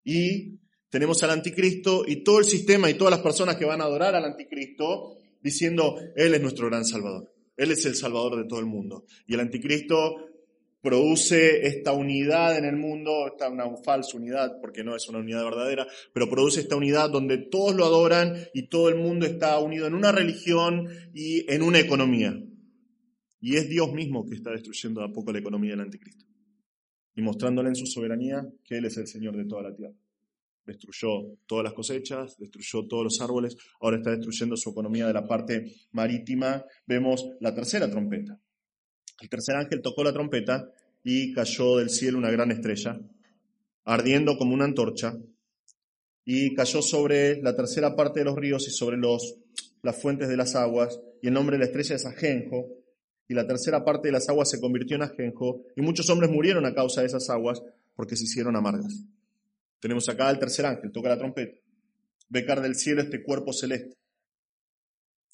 Y 0.04 0.60
tenemos 0.90 1.22
al 1.24 1.32
anticristo 1.32 2.06
y 2.08 2.24
todo 2.24 2.40
el 2.40 2.46
sistema 2.46 2.90
y 2.90 2.94
todas 2.94 3.12
las 3.12 3.22
personas 3.22 3.58
que 3.58 3.66
van 3.66 3.82
a 3.82 3.86
adorar 3.86 4.16
al 4.16 4.24
anticristo 4.24 5.18
diciendo, 5.42 6.00
Él 6.16 6.34
es 6.34 6.42
nuestro 6.42 6.68
gran 6.68 6.86
salvador. 6.86 7.34
Él 7.58 7.72
es 7.72 7.86
el 7.86 7.96
salvador 7.96 8.38
de 8.38 8.48
todo 8.48 8.60
el 8.60 8.66
mundo. 8.66 9.06
Y 9.28 9.34
el 9.34 9.40
anticristo 9.40 10.16
produce 10.82 11.66
esta 11.68 11.94
unidad 11.94 12.58
en 12.58 12.66
el 12.66 12.78
mundo, 12.78 13.28
esta 13.28 13.50
una 13.50 13.66
falsa 13.84 14.18
unidad, 14.18 14.60
porque 14.62 14.84
no 14.84 14.96
es 14.96 15.10
una 15.10 15.20
unidad 15.20 15.44
verdadera, 15.44 15.88
pero 16.14 16.30
produce 16.30 16.62
esta 16.62 16.76
unidad 16.76 17.10
donde 17.10 17.40
todos 17.40 17.76
lo 17.76 17.86
adoran 17.86 18.36
y 18.54 18.68
todo 18.68 18.90
el 18.90 18.96
mundo 18.96 19.26
está 19.26 19.60
unido 19.60 19.88
en 19.88 19.96
una 19.96 20.12
religión 20.12 20.88
y 21.14 21.52
en 21.52 21.64
una 21.64 21.80
economía. 21.80 22.40
Y 23.42 23.56
es 23.56 23.68
Dios 23.68 23.92
mismo 23.94 24.26
que 24.26 24.36
está 24.36 24.52
destruyendo 24.52 25.04
a 25.04 25.12
poco 25.12 25.32
la 25.32 25.40
economía 25.40 25.72
del 25.72 25.82
anticristo 25.82 26.25
y 27.16 27.22
mostrándole 27.22 27.70
en 27.70 27.76
su 27.76 27.86
soberanía 27.86 28.46
que 28.64 28.78
Él 28.78 28.86
es 28.86 28.98
el 28.98 29.08
Señor 29.08 29.38
de 29.38 29.46
toda 29.46 29.64
la 29.64 29.76
tierra. 29.76 29.96
Destruyó 30.66 31.38
todas 31.46 31.64
las 31.64 31.74
cosechas, 31.74 32.38
destruyó 32.38 32.88
todos 32.88 33.04
los 33.04 33.22
árboles, 33.22 33.56
ahora 33.80 33.98
está 33.98 34.12
destruyendo 34.12 34.58
su 34.58 34.72
economía 34.72 35.08
de 35.08 35.14
la 35.14 35.28
parte 35.28 35.72
marítima. 35.92 36.66
Vemos 36.86 37.26
la 37.40 37.54
tercera 37.54 37.90
trompeta. 37.90 38.40
El 39.22 39.30
tercer 39.30 39.56
ángel 39.56 39.82
tocó 39.82 40.04
la 40.04 40.12
trompeta 40.12 40.70
y 41.04 41.32
cayó 41.34 41.78
del 41.78 41.90
cielo 41.90 42.18
una 42.18 42.32
gran 42.32 42.52
estrella, 42.52 43.00
ardiendo 43.86 44.38
como 44.38 44.54
una 44.54 44.66
antorcha, 44.66 45.16
y 46.26 46.56
cayó 46.56 46.82
sobre 46.82 47.42
la 47.42 47.56
tercera 47.56 47.96
parte 47.96 48.22
de 48.22 48.26
los 48.26 48.36
ríos 48.36 48.68
y 48.68 48.72
sobre 48.72 48.98
los, 48.98 49.38
las 49.84 50.02
fuentes 50.02 50.28
de 50.28 50.36
las 50.36 50.56
aguas, 50.56 51.00
y 51.22 51.28
el 51.28 51.34
nombre 51.34 51.56
de 51.56 51.60
la 51.60 51.66
estrella 51.66 51.96
es 51.96 52.06
Ajenjo, 52.08 52.85
y 53.28 53.34
la 53.34 53.48
tercera 53.48 53.84
parte 53.84 54.08
de 54.08 54.12
las 54.12 54.30
aguas 54.30 54.50
se 54.50 54.60
convirtió 54.60 54.96
en 54.96 55.04
ajenjo, 55.04 55.64
y 55.76 55.82
muchos 55.82 56.10
hombres 56.10 56.30
murieron 56.30 56.66
a 56.66 56.74
causa 56.74 57.02
de 57.02 57.08
esas 57.08 57.30
aguas 57.30 57.62
porque 57.96 58.16
se 58.16 58.26
hicieron 58.26 58.56
amargas. 58.56 59.04
Tenemos 59.80 60.08
acá 60.10 60.28
al 60.28 60.40
tercer 60.40 60.66
ángel, 60.66 60.92
toca 60.92 61.10
la 61.10 61.18
trompeta, 61.18 61.60
ve 62.30 62.46
caer 62.46 62.62
del 62.62 62.76
cielo 62.76 63.02
este 63.02 63.24
cuerpo 63.24 63.54
celeste. 63.54 63.96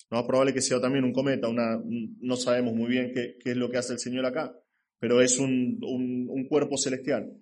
No 0.10 0.20
es 0.20 0.26
probable 0.26 0.54
que 0.54 0.62
sea 0.62 0.82
también 0.82 1.06
un 1.06 1.14
cometa, 1.14 1.48
una, 1.48 1.82
no 1.86 2.36
sabemos 2.36 2.74
muy 2.74 2.90
bien 2.90 3.12
qué, 3.14 3.38
es 3.44 3.58
lo 3.58 3.70
que 3.70 3.78
hace 3.78 3.94
el 3.94 4.00
Señor 4.00 4.26
acá, 4.26 4.54
pero 5.00 5.22
es 5.22 5.40
un, 5.40 5.78
un 5.82 6.48
cuerpo 6.48 6.78
celestial. 6.78 7.34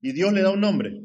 Y 0.00 0.12
Dios 0.12 0.32
le 0.32 0.42
da 0.42 0.50
un 0.50 0.60
nombre. 0.60 1.02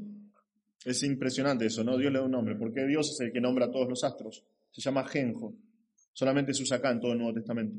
Es 0.86 1.02
impresionante 1.04 1.66
eso, 1.66 1.84
¿no? 1.84 1.98
Dios 1.98 2.14
le 2.14 2.20
da 2.20 2.26
un 2.26 2.32
nombre, 2.32 2.56
porque 2.56 2.86
Dios 2.86 3.10
es 3.12 3.20
el 3.20 3.34
que 3.34 3.42
nombra 3.42 3.66
a 3.66 3.72
todos 3.72 3.90
los 3.90 4.04
astros. 4.04 4.46
Se 4.72 4.82
llama 4.82 5.08
Genjo. 5.08 5.56
Solamente 6.16 6.54
se 6.54 6.64
usa 6.64 6.78
acá 6.78 6.92
en 6.92 7.02
todo 7.02 7.12
el 7.12 7.18
Nuevo 7.18 7.34
Testamento. 7.34 7.78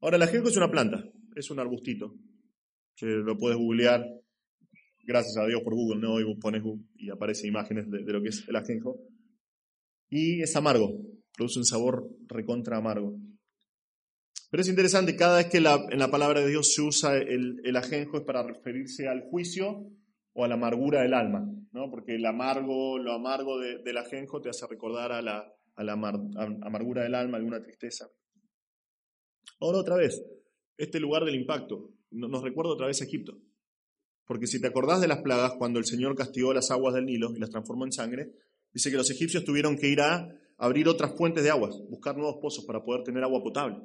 Ahora, 0.00 0.16
el 0.16 0.22
ajenjo 0.22 0.48
es 0.48 0.56
una 0.56 0.70
planta, 0.70 1.04
es 1.36 1.50
un 1.50 1.60
arbustito, 1.60 2.14
que 2.96 3.04
lo 3.04 3.36
puedes 3.36 3.58
googlear, 3.58 4.02
gracias 5.02 5.36
a 5.36 5.46
Dios 5.46 5.60
por 5.62 5.74
Google, 5.74 6.00
¿no? 6.00 6.18
Y 6.18 6.34
pones 6.36 6.62
y 6.96 7.10
aparece 7.10 7.46
imágenes 7.46 7.90
de, 7.90 8.00
lo 8.10 8.22
que 8.22 8.30
es 8.30 8.48
el 8.48 8.56
ajenjo. 8.56 8.96
Y 10.08 10.40
es 10.40 10.56
amargo, 10.56 10.98
produce 11.36 11.58
un 11.58 11.66
sabor 11.66 12.08
recontra 12.26 12.78
amargo. 12.78 13.18
Pero 14.50 14.62
es 14.62 14.68
interesante, 14.68 15.14
cada 15.14 15.36
vez 15.36 15.48
que 15.48 15.58
en 15.58 15.98
la 15.98 16.10
palabra 16.10 16.40
de 16.40 16.48
Dios 16.48 16.72
se 16.72 16.80
usa 16.80 17.18
el, 17.18 17.76
ajenjo 17.76 18.16
es 18.16 18.24
para 18.24 18.42
referirse 18.42 19.08
al 19.08 19.24
juicio 19.28 19.90
o 20.32 20.44
a 20.44 20.48
la 20.48 20.54
amargura 20.54 21.02
del 21.02 21.12
alma, 21.12 21.46
¿no? 21.72 21.90
porque 21.90 22.14
el 22.14 22.24
amargo, 22.24 22.98
lo 22.98 23.12
amargo 23.12 23.58
de, 23.58 23.82
del 23.82 23.98
ajenjo 23.98 24.40
te 24.40 24.48
hace 24.48 24.66
recordar 24.66 25.12
a 25.12 25.22
la, 25.22 25.54
a 25.76 25.84
la 25.84 25.92
amargura 25.92 27.02
del 27.02 27.14
alma, 27.14 27.38
alguna 27.38 27.60
tristeza. 27.60 28.08
Ahora 29.60 29.78
otra 29.78 29.96
vez, 29.96 30.22
este 30.76 31.00
lugar 31.00 31.24
del 31.24 31.34
impacto 31.34 31.92
nos 32.10 32.42
recuerda 32.42 32.72
otra 32.72 32.86
vez 32.86 33.00
a 33.00 33.04
Egipto. 33.04 33.38
Porque 34.26 34.46
si 34.46 34.60
te 34.60 34.66
acordás 34.66 35.00
de 35.00 35.08
las 35.08 35.20
plagas, 35.20 35.54
cuando 35.58 35.78
el 35.78 35.84
Señor 35.84 36.16
castigó 36.16 36.54
las 36.54 36.70
aguas 36.70 36.94
del 36.94 37.06
Nilo 37.06 37.34
y 37.34 37.40
las 37.40 37.50
transformó 37.50 37.84
en 37.84 37.92
sangre, 37.92 38.32
dice 38.72 38.90
que 38.90 38.96
los 38.96 39.10
egipcios 39.10 39.44
tuvieron 39.44 39.76
que 39.76 39.88
ir 39.88 40.00
a 40.00 40.28
abrir 40.56 40.88
otras 40.88 41.14
fuentes 41.16 41.44
de 41.44 41.50
aguas, 41.50 41.76
buscar 41.90 42.16
nuevos 42.16 42.36
pozos 42.40 42.64
para 42.64 42.82
poder 42.82 43.02
tener 43.02 43.22
agua 43.22 43.42
potable. 43.42 43.76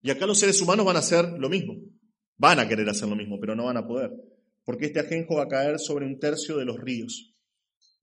Y 0.00 0.10
acá 0.10 0.26
los 0.26 0.38
seres 0.38 0.60
humanos 0.62 0.86
van 0.86 0.96
a 0.96 1.00
hacer 1.00 1.24
lo 1.38 1.48
mismo. 1.48 1.74
Van 2.38 2.60
a 2.60 2.68
querer 2.68 2.88
hacer 2.88 3.08
lo 3.08 3.16
mismo, 3.16 3.38
pero 3.40 3.54
no 3.54 3.64
van 3.64 3.76
a 3.76 3.86
poder. 3.86 4.10
Porque 4.64 4.86
este 4.86 5.00
ajenjo 5.00 5.36
va 5.36 5.44
a 5.44 5.48
caer 5.48 5.78
sobre 5.78 6.06
un 6.06 6.18
tercio 6.18 6.56
de 6.56 6.64
los 6.64 6.78
ríos 6.78 7.35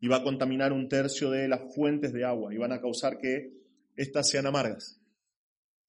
y 0.04 0.10
va 0.10 0.18
a 0.18 0.24
contaminar 0.24 0.74
un 0.74 0.90
tercio 0.90 1.32
de 1.32 1.48
las 1.48 1.74
fuentes 1.74 2.12
de 2.12 2.26
agua 2.26 2.54
y 2.54 2.58
van 2.58 2.74
a 2.74 2.82
causar 2.82 3.18
que 3.18 3.54
éstas 3.96 4.30
sean 4.30 4.46
amargas. 4.46 5.00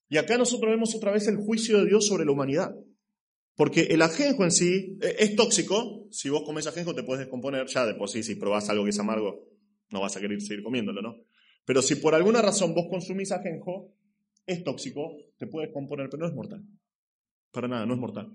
Y 0.08 0.18
acá 0.18 0.38
nosotros 0.38 0.70
vemos 0.70 0.94
otra 0.94 1.10
vez 1.10 1.26
el 1.26 1.36
juicio 1.36 1.78
de 1.78 1.86
Dios 1.86 2.06
sobre 2.06 2.24
la 2.24 2.30
humanidad. 2.30 2.76
Porque 3.56 3.88
el 3.90 4.02
ajenjo 4.02 4.44
en 4.44 4.52
sí 4.52 4.98
eh, 5.02 5.16
es 5.18 5.34
tóxico. 5.34 6.06
Si 6.12 6.30
vos 6.30 6.42
comes 6.44 6.64
ajenjo 6.68 6.94
te 6.94 7.02
puedes 7.02 7.24
descomponer. 7.24 7.66
Ya 7.66 7.86
de 7.86 7.94
por 7.94 8.08
sí, 8.08 8.22
si 8.22 8.36
probás 8.36 8.70
algo 8.70 8.84
que 8.84 8.90
es 8.90 8.98
amargo, 9.00 9.48
no 9.90 10.00
vas 10.00 10.16
a 10.16 10.20
querer 10.20 10.40
seguir 10.40 10.62
comiéndolo, 10.62 11.02
¿no? 11.02 11.16
Pero 11.64 11.82
si 11.82 11.96
por 11.96 12.14
alguna 12.14 12.40
razón 12.40 12.72
vos 12.72 12.86
consumís 12.88 13.32
ajenjo, 13.32 13.96
es 14.46 14.62
tóxico, 14.62 15.10
te 15.38 15.48
puede 15.48 15.66
descomponer, 15.66 16.08
pero 16.08 16.20
no 16.20 16.28
es 16.28 16.34
mortal. 16.36 16.62
Para 17.50 17.66
nada, 17.66 17.84
no 17.84 17.94
es 17.94 18.00
mortal. 18.00 18.32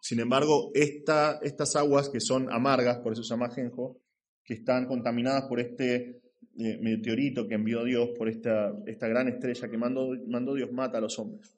Sin 0.00 0.18
embargo, 0.18 0.70
estas 0.72 1.76
aguas 1.76 2.08
que 2.08 2.20
son 2.20 2.50
amargas, 2.50 3.00
por 3.00 3.12
eso 3.12 3.22
se 3.22 3.28
llama 3.28 3.48
ajenjo, 3.48 4.00
que 4.50 4.54
están 4.54 4.86
contaminadas 4.86 5.44
por 5.44 5.60
este 5.60 6.22
eh, 6.58 6.78
meteorito 6.82 7.46
que 7.46 7.54
envió 7.54 7.84
Dios, 7.84 8.08
por 8.18 8.28
esta, 8.28 8.76
esta 8.84 9.06
gran 9.06 9.28
estrella 9.28 9.70
que 9.70 9.78
mandó, 9.78 10.12
Dios, 10.56 10.72
mata 10.72 10.98
a 10.98 11.00
los 11.00 11.16
hombres. 11.20 11.56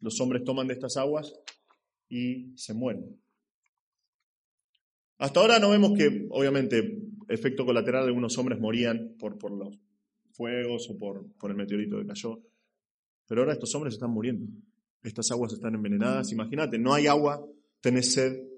Los 0.00 0.20
hombres 0.20 0.44
toman 0.44 0.68
de 0.68 0.74
estas 0.74 0.96
aguas 0.96 1.34
y 2.08 2.56
se 2.56 2.72
mueren. 2.72 3.20
Hasta 5.18 5.40
ahora 5.40 5.58
no 5.58 5.70
vemos 5.70 5.98
que, 5.98 6.28
obviamente, 6.30 7.00
efecto 7.26 7.66
colateral 7.66 8.02
de 8.04 8.10
algunos 8.10 8.38
hombres 8.38 8.60
morían 8.60 9.16
por, 9.18 9.36
por 9.38 9.50
los 9.50 9.76
fuegos 10.30 10.88
o 10.88 10.96
por, 10.96 11.32
por 11.32 11.50
el 11.50 11.56
meteorito 11.56 11.98
que 11.98 12.06
cayó. 12.06 12.40
Pero 13.26 13.40
ahora 13.40 13.54
estos 13.54 13.74
hombres 13.74 13.94
están 13.94 14.12
muriendo. 14.12 14.46
Estas 15.02 15.32
aguas 15.32 15.52
están 15.52 15.74
envenenadas. 15.74 16.30
Imagínate, 16.30 16.78
no 16.78 16.94
hay 16.94 17.08
agua, 17.08 17.44
tenés 17.80 18.14
sed, 18.14 18.53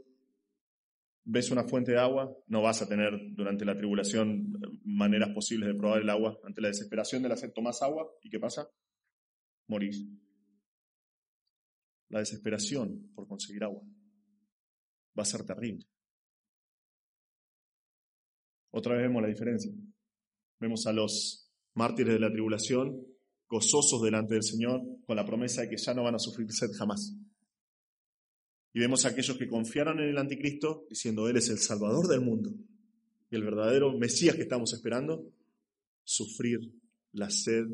ves 1.27 1.51
una 1.51 1.65
fuente 1.65 1.93
de 1.93 1.99
agua, 1.99 2.33
no 2.47 2.63
vas 2.63 2.81
a 2.81 2.89
tener 2.89 3.13
durante 3.35 3.65
la 3.65 3.77
tribulación 3.77 4.53
maneras 4.85 5.31
posibles 5.35 5.69
de 5.69 5.75
probar 5.75 6.01
el 6.01 6.09
agua. 6.09 6.39
Ante 6.45 6.61
la 6.61 6.69
desesperación 6.69 7.23
de 7.23 7.29
la 7.29 7.37
sed 7.37 7.53
tomás 7.53 7.83
agua 7.83 8.09
y 8.23 8.31
¿qué 8.31 8.39
pasa? 8.39 8.67
Morís 9.67 10.07
la 12.09 12.21
desesperación 12.21 13.11
por 13.15 13.27
conseguir 13.27 13.65
agua. 13.65 13.83
Va 15.19 15.23
a 15.23 15.27
ser 15.27 15.45
terrible. 15.45 15.85
Otra 18.71 18.95
vez 18.95 19.03
vemos 19.03 19.23
la 19.23 19.29
diferencia. 19.29 19.73
Vemos 20.61 20.87
a 20.87 20.93
los 20.93 21.53
mártires 21.75 22.15
de 22.15 22.21
la 22.21 22.31
tribulación 22.31 23.05
gozosos 23.49 24.03
delante 24.03 24.35
del 24.35 24.45
Señor 24.45 24.81
con 25.05 25.17
la 25.17 25.25
promesa 25.25 25.63
de 25.63 25.71
que 25.71 25.77
ya 25.77 25.95
no 25.95 26.05
van 26.05 26.15
a 26.15 26.19
sufrir 26.21 26.51
sed 26.53 26.69
jamás. 26.79 27.17
Y 28.77 28.81
vemos 28.81 29.07
a 29.07 29.09
aquellos 29.09 29.39
que 29.39 29.49
confiaron 29.49 30.01
en 30.01 30.11
el 30.11 30.19
anticristo 30.19 30.85
diciendo, 30.91 31.31
Él 31.31 31.39
es 31.39 31.49
el 31.49 31.57
Salvador 31.57 32.09
del 32.09 32.21
mundo 32.21 32.53
y 33.31 33.35
el 33.35 33.43
verdadero 33.43 33.97
Mesías 33.97 34.37
que 34.37 34.43
estamos 34.43 34.75
esperando, 34.75 35.33
sufrir 36.05 36.61
la 37.13 37.31
sed 37.31 37.65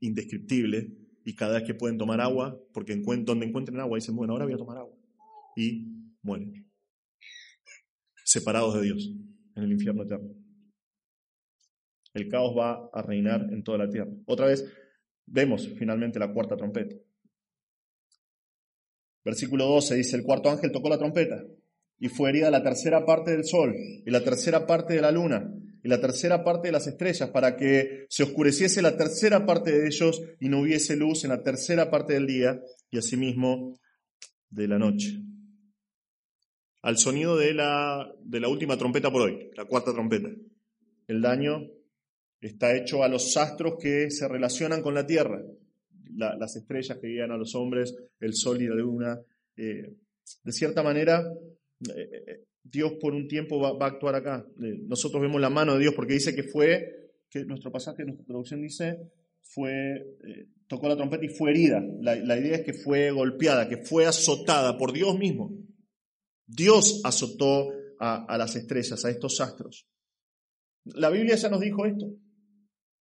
indescriptible 0.00 0.90
y 1.24 1.36
cada 1.36 1.60
vez 1.60 1.68
que 1.68 1.74
pueden 1.74 1.98
tomar 1.98 2.20
agua, 2.20 2.60
porque 2.72 2.96
donde 2.96 3.46
encuentren 3.46 3.78
agua 3.78 3.96
dicen, 3.96 4.16
bueno, 4.16 4.32
ahora 4.32 4.46
voy 4.46 4.54
a 4.54 4.58
tomar 4.58 4.78
agua. 4.78 4.96
Y 5.54 5.86
mueren. 6.22 6.68
Separados 8.24 8.74
de 8.74 8.82
Dios 8.82 9.12
en 9.54 9.62
el 9.62 9.70
infierno 9.70 10.02
eterno. 10.02 10.34
El 12.12 12.26
caos 12.26 12.58
va 12.58 12.90
a 12.92 13.02
reinar 13.02 13.52
en 13.52 13.62
toda 13.62 13.78
la 13.78 13.88
tierra. 13.88 14.10
Otra 14.26 14.46
vez 14.46 14.68
vemos 15.26 15.68
finalmente 15.78 16.18
la 16.18 16.32
cuarta 16.32 16.56
trompeta. 16.56 16.96
Versículo 19.24 19.66
12 19.66 19.96
dice, 19.96 20.16
el 20.16 20.22
cuarto 20.22 20.50
ángel 20.50 20.72
tocó 20.72 20.88
la 20.88 20.98
trompeta 20.98 21.42
y 21.98 22.08
fue 22.08 22.30
herida 22.30 22.50
la 22.50 22.62
tercera 22.62 23.04
parte 23.04 23.32
del 23.32 23.44
sol 23.44 23.74
y 23.76 24.10
la 24.10 24.22
tercera 24.22 24.66
parte 24.66 24.94
de 24.94 25.02
la 25.02 25.10
luna 25.10 25.52
y 25.82 25.88
la 25.88 26.00
tercera 26.00 26.44
parte 26.44 26.68
de 26.68 26.72
las 26.72 26.86
estrellas, 26.86 27.30
para 27.30 27.56
que 27.56 28.06
se 28.08 28.22
oscureciese 28.24 28.82
la 28.82 28.96
tercera 28.96 29.46
parte 29.46 29.70
de 29.72 29.86
ellos 29.86 30.20
y 30.40 30.48
no 30.48 30.60
hubiese 30.60 30.96
luz 30.96 31.24
en 31.24 31.30
la 31.30 31.42
tercera 31.42 31.90
parte 31.90 32.14
del 32.14 32.26
día 32.26 32.60
y 32.90 32.98
asimismo 32.98 33.78
de 34.50 34.68
la 34.68 34.78
noche. 34.78 35.22
Al 36.82 36.98
sonido 36.98 37.36
de 37.36 37.54
la, 37.54 38.12
de 38.20 38.40
la 38.40 38.48
última 38.48 38.76
trompeta 38.76 39.10
por 39.10 39.22
hoy, 39.22 39.50
la 39.56 39.66
cuarta 39.66 39.92
trompeta. 39.92 40.28
El 41.06 41.22
daño 41.22 41.62
está 42.40 42.76
hecho 42.76 43.02
a 43.02 43.08
los 43.08 43.36
astros 43.36 43.74
que 43.80 44.10
se 44.10 44.28
relacionan 44.28 44.82
con 44.82 44.94
la 44.94 45.06
tierra, 45.06 45.42
las 46.18 46.56
estrellas 46.56 46.98
que 46.98 47.08
guían 47.08 47.30
a 47.30 47.36
los 47.36 47.54
hombres, 47.54 47.94
el 48.20 48.34
sol 48.34 48.60
y 48.60 48.66
la 48.66 48.74
luna. 48.74 49.20
Eh, 49.56 49.94
de 50.42 50.52
cierta 50.52 50.82
manera, 50.82 51.24
eh, 51.94 52.10
eh, 52.26 52.44
Dios 52.62 52.94
por 53.00 53.14
un 53.14 53.28
tiempo 53.28 53.60
va, 53.60 53.86
a 53.86 53.88
actuar 53.88 54.16
acá. 54.16 54.46
Nosotros 54.56 55.22
vemos 55.22 55.40
la 55.40 55.50
mano 55.50 55.74
de 55.74 55.80
Dios 55.80 55.94
porque 55.94 56.14
dice 56.14 56.34
que 56.34 56.42
fue, 56.42 57.12
que 57.30 57.44
nuestro 57.44 57.70
pasaje, 57.70 58.04
nuestra 58.04 58.26
traducción 58.26 58.60
dice, 58.60 58.98
fue, 59.40 60.18
tocó 60.66 60.88
la 60.88 60.96
trompeta 60.96 61.24
y 61.24 61.28
fue 61.28 61.50
herida. 61.50 61.82
La, 62.00 62.38
idea 62.38 62.56
es 62.56 62.64
que 62.64 62.74
fue 62.74 63.10
golpeada, 63.10 63.68
que 63.68 63.78
fue 63.78 64.06
azotada 64.06 64.76
por 64.76 64.92
Dios 64.92 65.18
mismo. 65.18 65.56
Dios 66.46 67.00
azotó 67.04 67.70
a, 68.00 68.24
a 68.24 68.38
las 68.38 68.56
estrellas, 68.56 69.04
a 69.04 69.10
estos 69.10 69.40
astros. 69.40 69.86
La 70.84 71.10
Biblia 71.10 71.36
ya 71.36 71.48
nos 71.48 71.60
dijo 71.60 71.86
esto. 71.86 72.06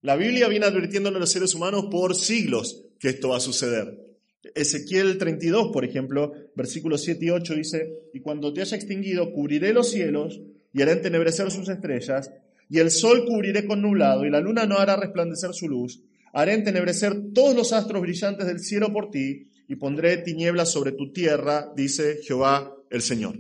La 0.03 0.17
Biblia 0.17 0.49
viene 0.49 0.67
advirtiéndole 0.67 1.17
a 1.17 1.21
los 1.21 1.31
seres 1.31 1.55
humanos 1.55 1.87
por 1.91 2.15
siglos 2.15 2.86
que 2.99 3.09
esto 3.09 3.31
va 3.31 3.37
a 3.37 3.41
suceder. 3.41 4.07
Ezequiel 4.55 5.19
32, 5.19 5.71
por 5.73 5.85
ejemplo, 5.85 6.33
versículos 6.55 7.03
7 7.03 7.25
y 7.25 7.31
8 7.31 7.55
dice, 7.55 7.93
y 8.13 8.21
cuando 8.21 8.53
te 8.53 8.61
haya 8.61 8.77
extinguido, 8.77 9.33
cubriré 9.33 9.73
los 9.73 9.91
cielos 9.91 10.41
y 10.73 10.83
haré 10.83 10.93
entenebrecer 10.93 11.51
sus 11.51 11.69
estrellas, 11.69 12.31
y 12.69 12.79
el 12.79 12.91
sol 12.91 13.25
cubriré 13.27 13.67
con 13.67 13.81
nublado, 13.81 14.25
y 14.25 14.31
la 14.31 14.41
luna 14.41 14.67
no 14.67 14.77
hará 14.79 14.97
resplandecer 14.97 15.55
su 15.55 15.69
luz. 15.69 16.03
Haré 16.33 16.55
entenebrecer 16.55 17.33
todos 17.33 17.55
los 17.55 17.73
astros 17.73 18.03
brillantes 18.03 18.47
del 18.47 18.61
cielo 18.61 18.93
por 18.93 19.11
ti, 19.11 19.49
y 19.69 19.77
pondré 19.77 20.19
tinieblas 20.19 20.71
sobre 20.71 20.93
tu 20.93 21.13
tierra, 21.13 21.73
dice 21.75 22.19
Jehová 22.23 22.73
el 22.91 23.03
Señor. 23.03 23.37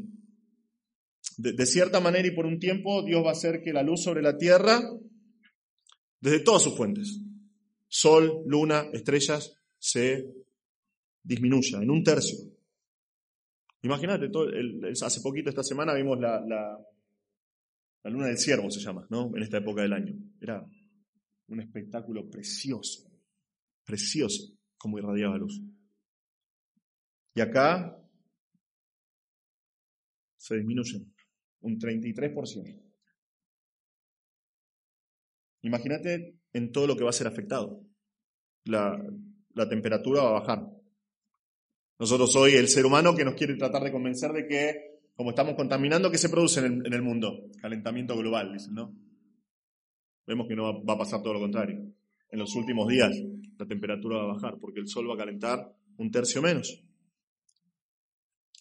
De, 1.37 1.53
de 1.53 1.67
cierta 1.67 2.01
manera 2.01 2.27
y 2.27 2.33
por 2.33 2.47
un 2.47 2.59
tiempo, 2.59 3.03
Dios 3.05 3.23
va 3.25 3.31
a 3.31 3.33
hacer 3.33 3.61
que 3.63 3.73
la 3.73 3.83
luz 3.83 4.03
sobre 4.03 4.23
la 4.23 4.39
tierra, 4.39 4.83
desde 6.21 6.41
todas 6.41 6.63
sus 6.63 6.75
fuentes, 6.75 7.21
sol, 7.89 8.43
luna, 8.47 8.87
estrellas, 8.93 9.57
se 9.79 10.27
disminuya 11.23 11.83
en 11.83 11.91
un 11.91 12.03
tercio. 12.03 12.39
Imagínate, 13.83 14.31
hace 15.05 15.21
poquito, 15.21 15.51
esta 15.51 15.63
semana, 15.63 15.95
vimos 15.95 16.19
la, 16.19 16.41
la, 16.41 18.11
luna 18.11 18.27
del 18.27 18.39
ciervo, 18.39 18.71
se 18.71 18.81
llama, 18.81 19.07
¿no? 19.11 19.31
En 19.37 19.43
esta 19.43 19.59
época 19.59 19.83
del 19.83 19.93
año. 19.93 20.15
Era 20.41 20.65
un 21.49 21.61
espectáculo 21.61 22.29
precioso, 22.29 23.09
precioso, 23.85 24.57
como 24.77 24.99
irradiaba 24.99 25.39
luz. 25.39 25.61
Y 27.35 27.41
acá 27.41 27.97
se 30.37 30.57
disminuye 30.57 31.07
un 31.61 31.79
33%. 31.79 32.86
Imagínate 35.67 36.39
en 36.53 36.73
todo 36.73 36.87
lo 36.87 36.97
que 36.97 37.05
va 37.05 37.11
a 37.11 37.15
ser 37.15 37.27
afectado. 37.27 37.83
La, 38.65 38.99
temperatura 39.69 40.23
va 40.23 40.29
a 40.29 40.41
bajar. 40.41 40.67
Nosotros 41.99 42.35
hoy, 42.37 42.53
el 42.53 42.69
ser 42.69 42.87
humano 42.87 43.15
que 43.15 43.25
nos 43.25 43.35
quiere 43.35 43.57
tratar 43.57 43.83
de 43.83 43.93
convencer 43.93 44.33
de 44.33 44.47
que, 44.47 44.75
como 45.15 45.31
estamos 45.31 45.55
contaminando, 45.55 46.11
¿qué 46.11 46.19
se 46.19 46.29
produce 46.29 46.61
en 46.61 46.93
el, 46.93 47.03
mundo? 47.03 47.49
Calentamiento 47.61 48.17
global, 48.17 48.53
dicen, 48.53 48.75
¿no? 48.75 48.95
Vemos 50.27 50.47
que 50.49 50.57
no 50.57 50.85
va 50.85 50.95
a 50.95 50.99
pasar 50.99 51.23
todo 51.23 51.35
lo 51.35 51.41
contrario. 51.41 51.81
En 52.31 52.39
los 52.39 52.55
últimos 52.55 52.89
días 52.89 53.17
la 53.59 53.67
temperatura 53.67 54.19
va 54.19 54.25
a 54.25 54.35
bajar 54.35 54.59
porque 54.61 54.81
el 54.81 54.89
sol 54.89 55.09
va 55.09 55.15
a 55.15 55.19
calentar 55.19 55.73
un 55.97 56.11
tercio 56.11 56.43
menos. 56.43 56.83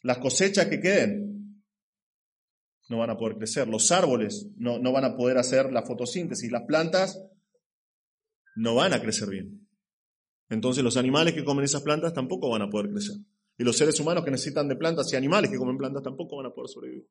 Las 0.03 0.19
cosechas 0.19 0.67
que 0.67 0.79
queden 0.79 1.34
no 2.87 2.97
van 2.97 3.09
a 3.09 3.17
poder 3.17 3.37
crecer. 3.37 3.67
Los 3.67 3.91
árboles 3.91 4.47
no, 4.57 4.79
no 4.79 4.91
van 4.91 5.05
a 5.05 5.15
poder 5.15 5.37
hacer 5.37 5.71
la 5.71 5.83
fotosíntesis. 5.83 6.51
Las 6.51 6.63
plantas 6.63 7.21
no 8.55 8.75
van 8.75 8.93
a 8.93 9.01
crecer 9.01 9.29
bien. 9.29 9.67
Entonces 10.49 10.83
los 10.83 10.97
animales 10.97 11.33
que 11.33 11.43
comen 11.43 11.65
esas 11.65 11.81
plantas 11.81 12.13
tampoco 12.13 12.49
van 12.49 12.61
a 12.61 12.69
poder 12.69 12.91
crecer. 12.91 13.17
Y 13.57 13.63
los 13.63 13.77
seres 13.77 13.99
humanos 13.99 14.23
que 14.23 14.31
necesitan 14.31 14.67
de 14.67 14.75
plantas 14.75 15.11
y 15.11 15.15
animales 15.15 15.49
que 15.49 15.57
comen 15.57 15.77
plantas 15.77 16.03
tampoco 16.03 16.37
van 16.37 16.47
a 16.47 16.53
poder 16.53 16.69
sobrevivir. 16.69 17.07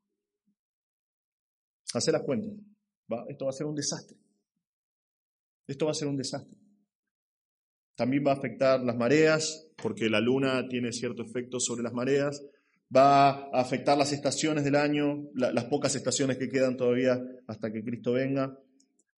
Hacé 1.93 2.11
las 2.11 2.23
cuentas. 2.23 2.51
¿va? 3.11 3.25
Esto 3.27 3.45
va 3.45 3.49
a 3.49 3.53
ser 3.53 3.67
un 3.67 3.75
desastre. 3.75 4.17
Esto 5.67 5.85
va 5.85 5.91
a 5.91 5.95
ser 5.95 6.07
un 6.07 6.17
desastre. 6.17 6.57
También 7.95 8.23
va 8.25 8.31
a 8.31 8.35
afectar 8.35 8.81
las 8.83 8.95
mareas, 8.95 9.67
porque 9.81 10.09
la 10.09 10.19
luna 10.19 10.67
tiene 10.67 10.91
cierto 10.91 11.23
efecto 11.23 11.59
sobre 11.59 11.83
las 11.83 11.93
mareas. 11.93 12.43
Va 12.93 13.29
a 13.29 13.61
afectar 13.61 13.97
las 13.97 14.11
estaciones 14.11 14.63
del 14.63 14.75
año, 14.75 15.29
las 15.33 15.65
pocas 15.65 15.95
estaciones 15.95 16.37
que 16.37 16.49
quedan 16.49 16.77
todavía 16.77 17.21
hasta 17.47 17.71
que 17.71 17.83
Cristo 17.83 18.13
venga. 18.13 18.57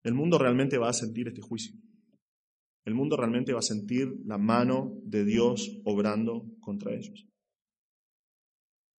El 0.04 0.14
mundo 0.14 0.38
realmente 0.38 0.78
va 0.78 0.90
a 0.90 0.94
sentir 0.94 1.28
este 1.28 1.42
juicio. 1.42 1.74
El 2.86 2.94
mundo 2.94 3.18
realmente 3.18 3.52
va 3.52 3.60
a 3.60 3.64
sentir 3.64 4.08
la 4.26 4.38
mano 4.38 4.98
de 5.04 5.26
Dios 5.26 5.82
obrando 5.84 6.46
contra 6.62 6.94
ellos. 6.94 7.28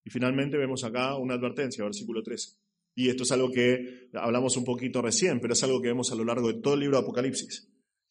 Y 0.05 0.11
finalmente 0.11 0.59
vemos 0.59 0.85
acá 0.85 1.17
una 1.17 1.35
advertencia, 1.35 1.85
versículo 1.85 2.23
13. 2.23 2.59
Y 2.95 3.09
esto 3.09 3.23
es 3.23 3.33
algo 3.33 3.51
que 3.51 4.09
hablamos 4.15 4.57
un 4.57 4.65
poquito 4.65 5.01
recién, 5.01 5.41
pero 5.41 5.53
es 5.53 5.63
algo 5.63 5.81
que 5.81 5.89
vemos 5.89 6.11
a 6.13 6.17
lo 6.17 6.25
largo 6.25 6.53
de 6.53 6.61
todo 6.61 6.75
el 6.75 6.81
libro 6.81 6.99
de 6.99 7.03
Apocalipsis. 7.05 7.71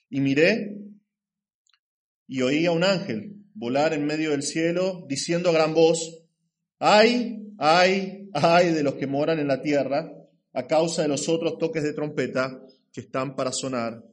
Y 0.10 0.22
miré 0.22 0.78
y 2.28 2.42
oí 2.42 2.66
a 2.66 2.72
un 2.72 2.84
ángel 2.84 3.44
volar 3.54 3.94
en 3.94 4.06
medio 4.06 4.32
del 4.32 4.44
cielo 4.44 5.06
diciendo 5.10 5.50
a 5.50 5.54
gran 5.54 5.74
voz, 5.74 6.27
ay, 6.80 7.54
ay, 7.58 8.30
ay 8.34 8.74
de 8.74 8.84
los 8.84 8.96
que 8.96 9.08
moran 9.08 9.40
en 9.40 9.48
la 9.48 9.62
tierra 9.62 10.12
a 10.54 10.68
causa 10.68 11.02
de 11.04 11.08
los 11.08 11.30
otros 11.30 11.58
toques 11.58 11.84
de 11.84 11.94
trompeta 11.94 12.62
que 12.92 13.02
están 13.02 13.36
para 13.36 13.52
sonar, 13.52 14.04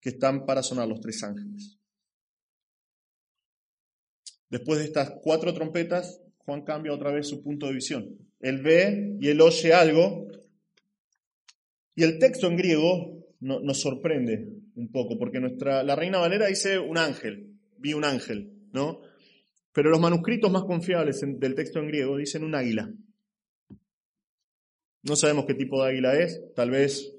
que 0.00 0.10
están 0.10 0.46
para 0.46 0.62
sonar 0.62 0.88
los 0.88 1.00
tres 1.00 1.22
ángeles. 1.22 1.78
Después 4.48 4.78
de 4.78 4.86
estas 4.86 5.10
cuatro 5.22 5.52
trompetas, 5.52 6.20
Juan 6.38 6.62
cambia 6.62 6.92
otra 6.92 7.10
vez 7.10 7.28
su 7.28 7.42
punto 7.42 7.66
de 7.66 7.74
visión. 7.74 8.18
Él 8.40 8.62
ve 8.62 9.16
y 9.20 9.28
él 9.28 9.40
oye 9.40 9.72
algo, 9.72 10.28
y 11.96 12.02
el 12.02 12.18
texto 12.18 12.46
en 12.46 12.56
griego 12.56 13.26
nos 13.40 13.80
sorprende 13.80 14.48
un 14.76 14.90
poco, 14.90 15.18
porque 15.18 15.40
nuestra, 15.40 15.82
la 15.82 15.94
Reina 15.94 16.18
Valera 16.18 16.46
dice 16.46 16.78
un 16.78 16.98
ángel, 16.98 17.54
vi 17.78 17.94
un 17.94 18.04
ángel, 18.04 18.52
¿no? 18.72 19.00
Pero 19.74 19.90
los 19.90 20.00
manuscritos 20.00 20.50
más 20.52 20.64
confiables 20.64 21.20
del 21.20 21.54
texto 21.56 21.80
en 21.80 21.88
griego 21.88 22.16
dicen 22.16 22.44
un 22.44 22.54
águila. 22.54 22.90
No 25.02 25.16
sabemos 25.16 25.44
qué 25.46 25.54
tipo 25.54 25.82
de 25.82 25.90
águila 25.90 26.16
es, 26.16 26.40
tal 26.54 26.70
vez 26.70 27.12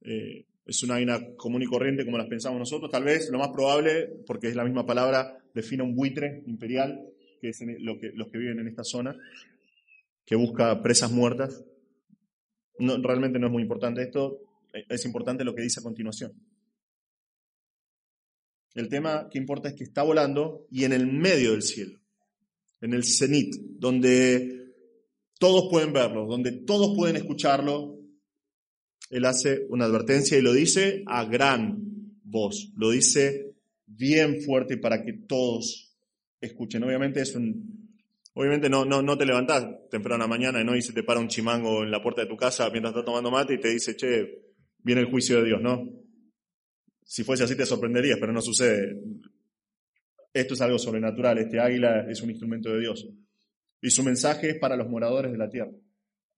eh, 0.00 0.46
es 0.64 0.82
una 0.82 0.94
águila 0.96 1.20
común 1.36 1.62
y 1.62 1.66
corriente 1.66 2.06
como 2.06 2.16
las 2.16 2.26
pensamos 2.26 2.58
nosotros, 2.58 2.90
tal 2.90 3.04
vez 3.04 3.28
lo 3.30 3.38
más 3.38 3.50
probable, 3.50 4.08
porque 4.26 4.48
es 4.48 4.56
la 4.56 4.64
misma 4.64 4.86
palabra, 4.86 5.38
define 5.54 5.82
un 5.82 5.94
buitre 5.94 6.42
imperial, 6.46 7.06
que 7.38 7.50
es 7.50 7.60
lo 7.80 7.98
que, 7.98 8.10
los 8.14 8.28
que 8.28 8.38
viven 8.38 8.58
en 8.60 8.68
esta 8.68 8.82
zona, 8.82 9.14
que 10.24 10.36
busca 10.36 10.82
presas 10.82 11.12
muertas. 11.12 11.62
No, 12.78 12.96
realmente 12.96 13.38
no 13.38 13.48
es 13.48 13.52
muy 13.52 13.62
importante 13.62 14.02
esto, 14.02 14.40
es 14.72 15.04
importante 15.04 15.44
lo 15.44 15.54
que 15.54 15.62
dice 15.62 15.80
a 15.80 15.82
continuación. 15.82 16.32
El 18.74 18.88
tema 18.88 19.28
que 19.30 19.38
importa 19.38 19.68
es 19.68 19.74
que 19.74 19.84
está 19.84 20.02
volando 20.02 20.66
y 20.70 20.84
en 20.84 20.92
el 20.92 21.06
medio 21.06 21.52
del 21.52 21.62
cielo, 21.62 22.00
en 22.80 22.92
el 22.92 23.04
cenit, 23.04 23.54
donde 23.78 24.72
todos 25.38 25.68
pueden 25.70 25.92
verlo, 25.92 26.26
donde 26.26 26.52
todos 26.52 26.96
pueden 26.96 27.16
escucharlo, 27.16 27.98
él 29.10 29.24
hace 29.26 29.66
una 29.68 29.84
advertencia 29.84 30.36
y 30.36 30.42
lo 30.42 30.52
dice 30.52 31.04
a 31.06 31.24
gran 31.24 31.78
voz, 32.24 32.72
lo 32.76 32.90
dice 32.90 33.54
bien 33.86 34.42
fuerte 34.42 34.76
para 34.76 35.04
que 35.04 35.12
todos 35.12 35.96
escuchen. 36.40 36.82
Obviamente 36.82 37.20
es 37.20 37.34
un, 37.36 37.96
obviamente 38.32 38.68
no, 38.68 38.84
no, 38.84 39.02
no 39.02 39.16
te 39.16 39.26
levantás 39.26 39.66
temprano 39.90 40.24
a 40.24 40.26
la 40.26 40.28
mañana 40.28 40.60
y 40.60 40.64
no 40.64 40.74
y 40.74 40.82
se 40.82 40.92
te 40.92 41.04
para 41.04 41.20
un 41.20 41.28
chimango 41.28 41.84
en 41.84 41.92
la 41.92 42.02
puerta 42.02 42.22
de 42.22 42.28
tu 42.28 42.36
casa 42.36 42.68
mientras 42.70 42.90
estás 42.90 43.04
tomando 43.04 43.30
mate 43.30 43.54
y 43.54 43.60
te 43.60 43.68
dice, 43.68 43.94
che, 43.94 44.52
viene 44.82 45.02
el 45.02 45.10
juicio 45.10 45.38
de 45.38 45.44
Dios, 45.44 45.60
¿no? 45.62 46.03
Si 47.04 47.22
fuese 47.22 47.44
así 47.44 47.56
te 47.56 47.66
sorprenderías, 47.66 48.18
pero 48.18 48.32
no 48.32 48.40
sucede. 48.40 48.98
Esto 50.32 50.54
es 50.54 50.60
algo 50.60 50.78
sobrenatural. 50.78 51.38
Este 51.38 51.60
águila 51.60 52.06
es 52.10 52.20
un 52.22 52.30
instrumento 52.30 52.70
de 52.72 52.80
Dios. 52.80 53.06
Y 53.80 53.90
su 53.90 54.02
mensaje 54.02 54.50
es 54.50 54.58
para 54.58 54.76
los 54.76 54.88
moradores 54.88 55.30
de 55.30 55.38
la 55.38 55.48
tierra. 55.48 55.70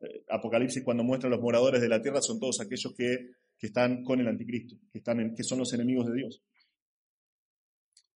Eh, 0.00 0.24
Apocalipsis 0.28 0.82
cuando 0.82 1.04
muestra 1.04 1.28
a 1.28 1.30
los 1.30 1.40
moradores 1.40 1.80
de 1.80 1.88
la 1.88 2.02
tierra 2.02 2.20
son 2.20 2.38
todos 2.38 2.60
aquellos 2.60 2.92
que, 2.94 3.30
están 3.60 4.04
con 4.04 4.20
el 4.20 4.28
anticristo, 4.28 4.76
que, 4.92 4.98
están 4.98 5.34
que 5.34 5.42
son 5.42 5.58
los 5.58 5.72
enemigos 5.72 6.06
de 6.08 6.14
Dios. 6.14 6.42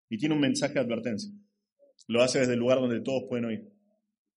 Y 0.09 0.19
tiene 0.19 0.35
un 0.35 0.41
mensaje 0.41 0.75
de 0.75 0.81
advertencia. 0.81 1.33
Lo 2.09 2.23
hace 2.23 2.41
desde 2.41 2.55
el 2.55 2.59
lugar 2.59 2.79
donde 2.81 3.01
todos 3.01 3.25
pueden 3.29 3.47
oír. 3.47 3.73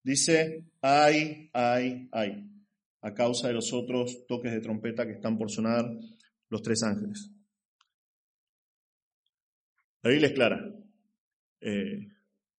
Dice, 0.03 0.65
ay, 0.81 1.49
ay, 1.53 2.07
ay, 2.11 2.47
a 3.01 3.13
causa 3.13 3.47
de 3.47 3.55
los 3.55 3.73
otros 3.73 4.25
toques 4.27 4.51
de 4.51 4.61
trompeta 4.61 5.05
que 5.05 5.13
están 5.13 5.37
por 5.37 5.49
sonar 5.49 5.85
los 6.49 6.61
tres 6.61 6.83
ángeles. 6.83 7.32
La 10.03 10.09
Biblia 10.09 10.27
es 10.27 10.33
clara. 10.33 10.75
Eh, 11.61 12.07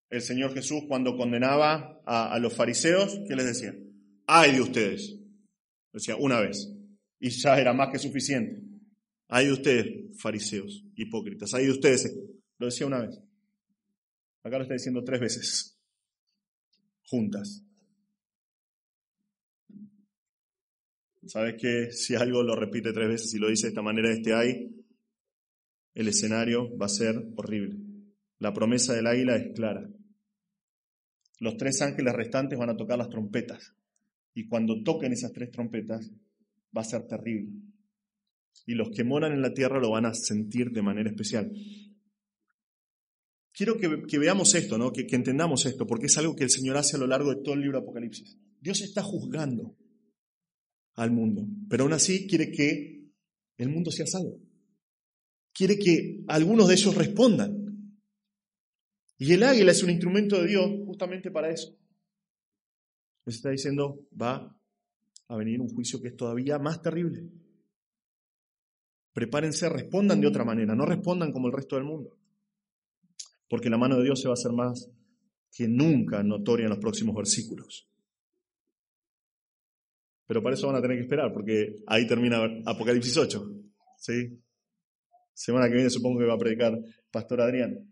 el 0.08 0.22
Señor 0.22 0.54
Jesús 0.54 0.84
cuando 0.88 1.16
condenaba 1.16 2.00
a, 2.06 2.38
los 2.38 2.54
fariseos, 2.54 3.20
¿qué 3.28 3.36
les 3.36 3.46
decía? 3.46 3.74
Ay 4.26 4.52
de 4.52 4.60
ustedes. 4.62 5.18
Decía 5.92 6.16
una 6.16 6.40
vez. 6.40 6.72
Y 7.20 7.30
ya 7.30 7.58
era 7.58 7.72
más 7.74 7.90
que 7.92 7.98
suficiente. 7.98 8.62
Ay 9.28 9.46
de 9.46 9.52
ustedes, 9.52 10.18
fariseos, 10.18 10.84
hipócritas. 10.96 11.52
Ay 11.54 11.66
de 11.66 11.72
ustedes. 11.72 12.18
Lo 12.58 12.66
decía 12.66 12.86
una 12.86 13.02
vez. 13.02 13.20
Acá 14.42 14.56
lo 14.56 14.62
está 14.62 14.74
diciendo 14.74 15.04
tres 15.04 15.20
veces. 15.20 15.78
Juntas. 17.06 17.62
¿Sabes 21.26 21.54
que 21.60 21.90
si 21.92 22.14
algo 22.14 22.42
lo 22.42 22.54
repite 22.54 22.92
tres 22.92 23.08
veces 23.08 23.34
y 23.34 23.38
lo 23.38 23.48
dice 23.48 23.66
de 23.66 23.68
esta 23.70 23.82
manera, 23.82 24.10
este 24.12 24.34
ay, 24.34 24.83
el 25.94 26.08
escenario 26.08 26.76
va 26.76 26.86
a 26.86 26.90
ser 26.90 27.14
horrible. 27.36 27.78
La 28.38 28.52
promesa 28.52 28.94
del 28.94 29.06
águila 29.06 29.36
es 29.36 29.54
clara. 29.54 29.88
Los 31.38 31.56
tres 31.56 31.80
ángeles 31.82 32.12
restantes 32.14 32.58
van 32.58 32.70
a 32.70 32.76
tocar 32.76 32.98
las 32.98 33.08
trompetas. 33.08 33.74
Y 34.34 34.46
cuando 34.48 34.82
toquen 34.82 35.12
esas 35.12 35.32
tres 35.32 35.50
trompetas, 35.50 36.10
va 36.76 36.82
a 36.82 36.84
ser 36.84 37.06
terrible. 37.06 37.52
Y 38.66 38.74
los 38.74 38.90
que 38.90 39.04
moran 39.04 39.32
en 39.32 39.42
la 39.42 39.54
tierra 39.54 39.80
lo 39.80 39.90
van 39.90 40.06
a 40.06 40.14
sentir 40.14 40.70
de 40.70 40.82
manera 40.82 41.10
especial. 41.10 41.52
Quiero 43.52 43.76
que, 43.76 44.18
veamos 44.18 44.52
esto, 44.56 44.78
¿no? 44.78 44.92
que, 44.92 45.06
que 45.06 45.14
entendamos 45.14 45.64
esto, 45.66 45.86
porque 45.86 46.06
es 46.06 46.18
algo 46.18 46.34
que 46.34 46.42
el 46.42 46.50
Señor 46.50 46.76
hace 46.76 46.96
a 46.96 46.98
lo 46.98 47.06
largo 47.06 47.30
de 47.32 47.40
todo 47.42 47.54
el 47.54 47.60
libro 47.60 47.78
de 47.78 47.84
Apocalipsis. 47.84 48.36
Dios 48.60 48.80
está 48.80 49.02
juzgando 49.02 49.76
al 50.94 51.12
mundo, 51.12 51.46
pero 51.68 51.84
aún 51.84 51.92
así 51.92 52.26
quiere 52.26 52.50
que 52.50 53.12
el 53.58 53.68
mundo 53.68 53.92
sea 53.92 54.06
salvo 54.06 54.40
quiere 55.54 55.78
que 55.78 56.24
algunos 56.26 56.68
de 56.68 56.74
ellos 56.74 56.94
respondan. 56.94 57.64
Y 59.16 59.32
el 59.32 59.42
águila 59.44 59.70
es 59.70 59.82
un 59.82 59.90
instrumento 59.90 60.40
de 60.40 60.48
Dios 60.48 60.66
justamente 60.84 61.30
para 61.30 61.50
eso. 61.50 61.78
Les 63.24 63.36
está 63.36 63.50
diciendo, 63.50 64.06
va 64.20 64.54
a 65.28 65.36
venir 65.36 65.60
un 65.60 65.68
juicio 65.68 66.00
que 66.02 66.08
es 66.08 66.16
todavía 66.16 66.58
más 66.58 66.82
terrible. 66.82 67.30
Prepárense, 69.12 69.68
respondan 69.68 70.20
de 70.20 70.26
otra 70.26 70.44
manera, 70.44 70.74
no 70.74 70.84
respondan 70.84 71.32
como 71.32 71.46
el 71.46 71.52
resto 71.52 71.76
del 71.76 71.84
mundo. 71.84 72.18
Porque 73.48 73.70
la 73.70 73.78
mano 73.78 73.96
de 73.96 74.04
Dios 74.04 74.20
se 74.20 74.28
va 74.28 74.32
a 74.32 74.34
hacer 74.34 74.52
más 74.52 74.90
que 75.52 75.68
nunca 75.68 76.22
notoria 76.24 76.64
en 76.64 76.70
los 76.70 76.80
próximos 76.80 77.14
versículos. 77.14 77.88
Pero 80.26 80.42
para 80.42 80.54
eso 80.54 80.66
van 80.66 80.76
a 80.76 80.82
tener 80.82 80.96
que 80.96 81.04
esperar, 81.04 81.32
porque 81.32 81.76
ahí 81.86 82.06
termina 82.06 82.42
Apocalipsis 82.66 83.16
8. 83.16 83.50
¿sí? 83.98 84.43
Semana 85.34 85.68
que 85.68 85.74
viene 85.74 85.90
supongo 85.90 86.20
que 86.20 86.26
va 86.26 86.34
a 86.34 86.38
predicar 86.38 86.78
Pastor 87.10 87.40
Adrián. 87.42 87.90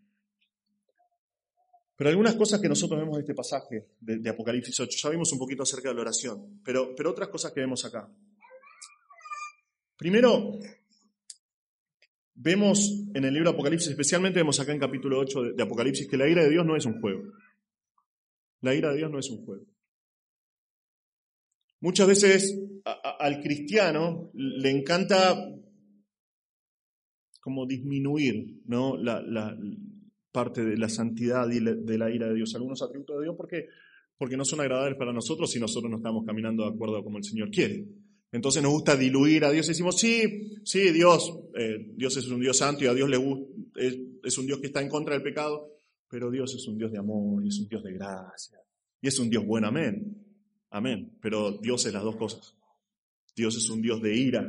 Pero 1.97 2.11
algunas 2.11 2.35
cosas 2.35 2.61
que 2.61 2.69
nosotros 2.69 2.99
vemos 2.99 3.17
de 3.17 3.21
este 3.21 3.35
pasaje 3.35 3.91
de, 4.01 4.29
Apocalipsis 4.31 4.81
8, 4.81 4.99
ya 5.03 5.11
vimos 5.11 5.31
un 5.33 5.39
poquito 5.39 5.63
acerca 5.63 5.91
de 5.91 5.95
la 5.95 6.01
oración, 6.01 6.61
pero, 6.65 6.95
pero 6.97 7.11
otras 7.11 7.29
cosas 7.29 7.53
que 7.53 7.61
vemos 7.61 7.85
acá. 7.85 8.09
Primero, 9.97 10.59
vemos 12.35 13.05
en 13.15 13.25
el 13.25 13.35
libro 13.35 13.51
Apocalipsis, 13.51 13.91
especialmente 13.91 14.41
vemos 14.41 14.59
acá 14.59 14.73
en 14.73 14.81
capítulo 14.81 15.19
8 15.21 15.43
de, 15.55 15.63
Apocalipsis, 15.63 16.09
que 16.09 16.17
la 16.17 16.29
ira 16.29 16.43
de 16.43 16.51
Dios 16.51 16.67
no 16.67 16.77
es 16.77 16.87
un 16.87 17.01
juego. 17.01 17.23
La 18.63 18.75
ira 18.75 18.91
de 18.91 18.97
Dios 18.97 19.11
no 19.11 19.19
es 19.19 19.31
un 19.31 19.45
juego. 19.45 19.65
Muchas 21.81 22.07
veces 22.07 22.59
al 22.85 23.41
cristiano 23.41 24.31
le 24.35 24.71
encanta 24.71 25.37
como 27.43 27.67
disminuir 27.67 28.63
¿no? 28.67 28.97
la, 28.97 29.59
parte 30.31 30.65
de 30.65 30.79
la 30.79 30.89
santidad 30.89 31.51
y 31.51 31.59
de 31.59 31.99
la 31.99 32.09
ira 32.09 32.29
de 32.29 32.35
Dios, 32.35 32.55
algunos 32.55 32.81
atributos 32.81 33.19
de 33.19 33.25
Dios, 33.25 33.35
porque, 33.37 33.67
porque 34.17 34.37
no 34.37 34.45
son 34.45 34.61
agradables 34.61 34.97
para 34.97 35.13
nosotros 35.13 35.51
si 35.51 35.59
nosotros 35.59 35.91
no 35.91 35.97
estamos 35.99 36.25
caminando 36.25 36.63
de 36.63 36.71
acuerdo 36.71 36.97
a 36.97 37.05
como 37.05 37.19
el 37.19 37.25
Señor 37.25 37.51
quiere. 37.51 37.85
Entonces 38.31 38.63
nos 38.63 38.73
gusta 38.73 38.97
diluir 38.97 39.45
a 39.45 39.51
Dios 39.51 39.67
y 39.67 39.71
decimos, 39.71 39.99
sí, 39.99 40.61
sí, 40.65 40.91
Dios, 40.93 41.37
eh, 41.59 41.91
Dios 41.97 42.17
es 42.17 42.29
un 42.29 42.41
Dios 42.41 42.57
santo 42.57 42.85
y 42.85 42.87
a 42.87 42.95
Dios 42.95 43.11
le 43.11 43.17
gusta, 43.19 43.45
es, 43.75 44.39
un 44.39 44.47
Dios 44.47 44.61
que 44.61 44.69
está 44.69 44.81
en 44.81 44.89
contra 44.89 45.15
del 45.15 45.23
pecado, 45.23 45.69
Pero 46.09 46.31
Dios 46.31 46.55
es 46.55 46.67
un 46.69 46.79
Dios 46.79 46.93
de 46.93 46.99
amor 46.99 47.45
y 47.45 47.49
es 47.49 47.59
un 47.59 47.69
Dios 47.69 47.83
de 47.83 47.93
gracia. 47.93 48.59
Y 49.01 49.09
es 49.09 49.19
un 49.19 49.29
Dios 49.29 49.45
bueno, 49.45 49.67
amén. 49.67 50.17
Amén. 50.71 51.19
Pero 51.21 51.59
Dios 51.59 51.85
es 51.87 51.93
las 51.93 52.05
dos 52.05 52.17
cosas. 52.17 52.57
Dios 53.35 53.57
es 53.57 53.69
un 53.69 53.83
Dios 53.83 54.01
de 54.01 54.17
ira, 54.17 54.49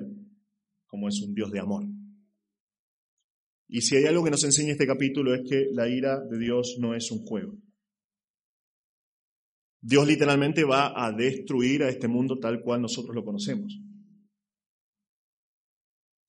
como 0.86 1.10
es 1.10 1.20
un 1.22 1.34
Dios 1.34 1.52
de 1.52 1.60
amor. 1.60 1.86
Y 3.68 3.82
si 3.82 3.96
hay 3.96 4.06
algo 4.06 4.24
que 4.24 4.32
nos 4.32 4.44
enseña 4.44 4.74
este 4.74 4.88
capítulo 4.88 5.34
es 5.34 5.42
que 5.50 5.68
la 5.72 5.88
ira 5.88 6.20
de 6.20 6.38
Dios 6.38 6.78
no 6.80 6.96
es 6.96 7.10
un 7.12 7.26
juego. 7.26 7.58
Dios 9.82 10.08
literalmente 10.08 10.64
va 10.64 10.94
a 10.96 11.12
destruir 11.12 11.84
a 11.84 11.90
este 11.90 12.08
mundo 12.08 12.40
tal 12.40 12.62
cual 12.62 12.82
nosotros 12.82 13.14
lo 13.14 13.26
conocemos. 13.26 13.78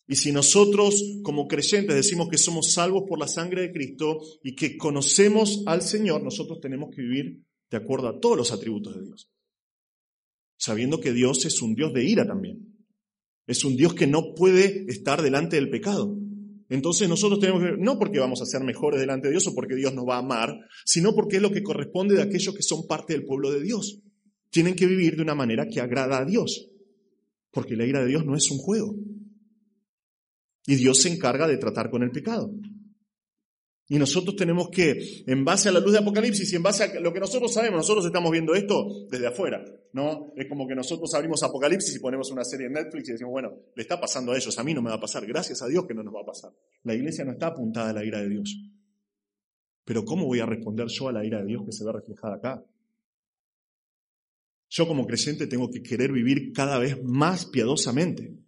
Y 0.06 0.16
si 0.16 0.32
nosotros 0.32 1.20
como 1.22 1.46
creyentes 1.46 1.94
decimos 1.94 2.28
que 2.28 2.36
somos 2.36 2.72
salvos 2.72 3.04
por 3.08 3.18
la 3.18 3.28
sangre 3.28 3.62
de 3.62 3.72
Cristo 3.72 4.20
y 4.42 4.54
que 4.54 4.76
conocemos 4.76 5.62
al 5.66 5.82
Señor, 5.82 6.22
nosotros 6.22 6.60
tenemos 6.60 6.90
que 6.94 7.02
vivir 7.02 7.42
de 7.70 7.76
acuerdo 7.76 8.08
a 8.08 8.20
todos 8.20 8.36
los 8.36 8.52
atributos 8.52 8.96
de 8.96 9.04
Dios. 9.04 9.30
Sabiendo 10.58 11.00
que 11.00 11.12
Dios 11.12 11.44
es 11.46 11.62
un 11.62 11.74
Dios 11.74 11.92
de 11.94 12.04
ira 12.04 12.26
también. 12.26 12.74
Es 13.46 13.64
un 13.64 13.76
Dios 13.76 13.94
que 13.94 14.06
no 14.06 14.34
puede 14.34 14.84
estar 14.88 15.22
delante 15.22 15.56
del 15.56 15.70
pecado. 15.70 16.16
Entonces 16.74 17.08
nosotros 17.08 17.38
tenemos 17.38 17.62
que, 17.62 17.76
no 17.78 18.00
porque 18.00 18.18
vamos 18.18 18.42
a 18.42 18.46
ser 18.46 18.64
mejores 18.64 18.98
delante 18.98 19.28
de 19.28 19.32
Dios 19.34 19.46
o 19.46 19.54
porque 19.54 19.76
Dios 19.76 19.94
nos 19.94 20.04
va 20.08 20.16
a 20.16 20.18
amar, 20.18 20.58
sino 20.84 21.14
porque 21.14 21.36
es 21.36 21.42
lo 21.42 21.52
que 21.52 21.62
corresponde 21.62 22.16
de 22.16 22.22
aquellos 22.22 22.52
que 22.52 22.64
son 22.64 22.88
parte 22.88 23.12
del 23.12 23.24
pueblo 23.24 23.52
de 23.52 23.62
Dios. 23.62 24.00
Tienen 24.50 24.74
que 24.74 24.86
vivir 24.86 25.14
de 25.14 25.22
una 25.22 25.36
manera 25.36 25.68
que 25.68 25.80
agrada 25.80 26.18
a 26.18 26.24
Dios. 26.24 26.68
Porque 27.52 27.76
la 27.76 27.86
ira 27.86 28.00
de 28.00 28.08
Dios 28.08 28.26
no 28.26 28.34
es 28.34 28.50
un 28.50 28.58
juego. 28.58 28.96
Y 30.66 30.74
Dios 30.74 31.00
se 31.00 31.10
encarga 31.10 31.46
de 31.46 31.58
tratar 31.58 31.90
con 31.90 32.02
el 32.02 32.10
pecado. 32.10 32.50
Y 33.86 33.98
nosotros 33.98 34.34
tenemos 34.34 34.70
que, 34.70 35.24
en 35.26 35.44
base 35.44 35.68
a 35.68 35.72
la 35.72 35.80
luz 35.80 35.92
de 35.92 35.98
Apocalipsis 35.98 36.50
y 36.52 36.56
en 36.56 36.62
base 36.62 36.84
a 36.84 37.00
lo 37.00 37.12
que 37.12 37.20
nosotros 37.20 37.52
sabemos, 37.52 37.78
nosotros 37.78 38.06
estamos 38.06 38.30
viendo 38.30 38.54
esto 38.54 39.06
desde 39.10 39.26
afuera, 39.26 39.62
¿no? 39.92 40.32
Es 40.36 40.48
como 40.48 40.66
que 40.66 40.74
nosotros 40.74 41.12
abrimos 41.14 41.42
Apocalipsis 41.42 41.96
y 41.96 41.98
ponemos 41.98 42.30
una 42.30 42.44
serie 42.44 42.66
en 42.66 42.72
Netflix 42.72 43.10
y 43.10 43.12
decimos, 43.12 43.32
bueno, 43.32 43.52
le 43.74 43.82
está 43.82 44.00
pasando 44.00 44.32
a 44.32 44.36
ellos, 44.36 44.58
a 44.58 44.64
mí 44.64 44.72
no 44.72 44.80
me 44.80 44.88
va 44.88 44.96
a 44.96 45.00
pasar, 45.00 45.26
gracias 45.26 45.60
a 45.60 45.66
Dios 45.66 45.84
que 45.86 45.92
no 45.92 46.02
nos 46.02 46.14
va 46.14 46.22
a 46.22 46.26
pasar. 46.26 46.52
La 46.82 46.94
iglesia 46.94 47.26
no 47.26 47.32
está 47.32 47.48
apuntada 47.48 47.90
a 47.90 47.92
la 47.92 48.04
ira 48.04 48.22
de 48.22 48.30
Dios. 48.30 48.56
Pero 49.84 50.04
¿cómo 50.06 50.24
voy 50.24 50.40
a 50.40 50.46
responder 50.46 50.86
yo 50.88 51.08
a 51.08 51.12
la 51.12 51.24
ira 51.24 51.40
de 51.40 51.46
Dios 51.46 51.62
que 51.66 51.72
se 51.72 51.84
ve 51.84 51.92
reflejada 51.92 52.36
acá? 52.36 52.64
Yo 54.70 54.88
como 54.88 55.06
creyente 55.06 55.46
tengo 55.46 55.70
que 55.70 55.82
querer 55.82 56.10
vivir 56.10 56.52
cada 56.52 56.78
vez 56.78 57.02
más 57.04 57.44
piadosamente. 57.46 58.43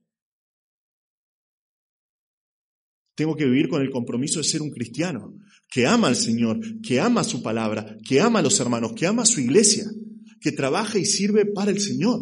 Tengo 3.16 3.34
que 3.34 3.46
vivir 3.46 3.68
con 3.68 3.80
el 3.80 3.90
compromiso 3.90 4.38
de 4.38 4.44
ser 4.44 4.60
un 4.60 4.70
cristiano, 4.70 5.34
que 5.70 5.86
ama 5.86 6.08
al 6.08 6.16
Señor, 6.16 6.60
que 6.82 7.00
ama 7.00 7.24
su 7.24 7.42
palabra, 7.42 7.96
que 8.06 8.20
ama 8.20 8.40
a 8.40 8.42
los 8.42 8.60
hermanos, 8.60 8.92
que 8.92 9.06
ama 9.06 9.22
a 9.22 9.26
su 9.26 9.40
iglesia, 9.40 9.86
que 10.38 10.52
trabaja 10.52 10.98
y 10.98 11.06
sirve 11.06 11.46
para 11.46 11.70
el 11.70 11.80
Señor. 11.80 12.20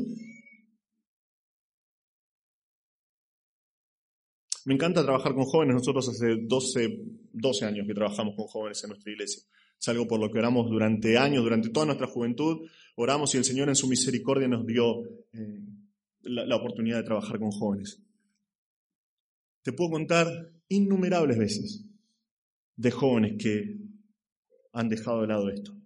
Me 4.67 4.75
encanta 4.75 5.03
trabajar 5.03 5.35
con 5.35 5.45
jóvenes. 5.45 5.75
Nosotros 5.75 6.09
hace 6.09 6.37
12, 6.43 7.01
12 7.33 7.65
años 7.65 7.87
que 7.89 7.95
trabajamos 7.95 8.35
con 8.37 8.47
jóvenes 8.47 8.83
en 8.85 8.91
nuestra 8.91 9.13
iglesia. 9.13 9.43
Es 9.79 9.89
algo 9.89 10.07
por 10.07 10.21
lo 10.21 10.31
que 10.31 10.39
oramos 10.39 10.71
durante 10.71 11.19
años, 11.19 11.43
durante 11.43 11.71
toda 11.71 11.87
nuestra 11.87 12.07
juventud. 12.07 12.69
Oramos 12.95 13.35
y 13.35 13.39
el 13.39 13.45
Señor 13.45 13.69
en 13.69 13.75
su 13.75 13.89
misericordia 13.89 14.47
nos 14.47 14.65
dio 14.65 15.03
eh, 15.33 15.61
la 16.23 16.57
oportunidad 16.57 16.99
de 16.99 17.03
trabajar 17.03 17.41
con 17.41 17.51
jóvenes. 17.51 18.01
Te 19.63 19.73
puedo 19.73 19.91
contar 19.91 20.54
innumerables 20.69 21.39
veces 21.39 21.85
de 22.77 22.91
jóvenes 22.91 23.37
que 23.39 23.79
han 24.73 24.89
dejado 24.89 25.23
de 25.23 25.29
lado 25.29 25.49
esto 25.51 25.77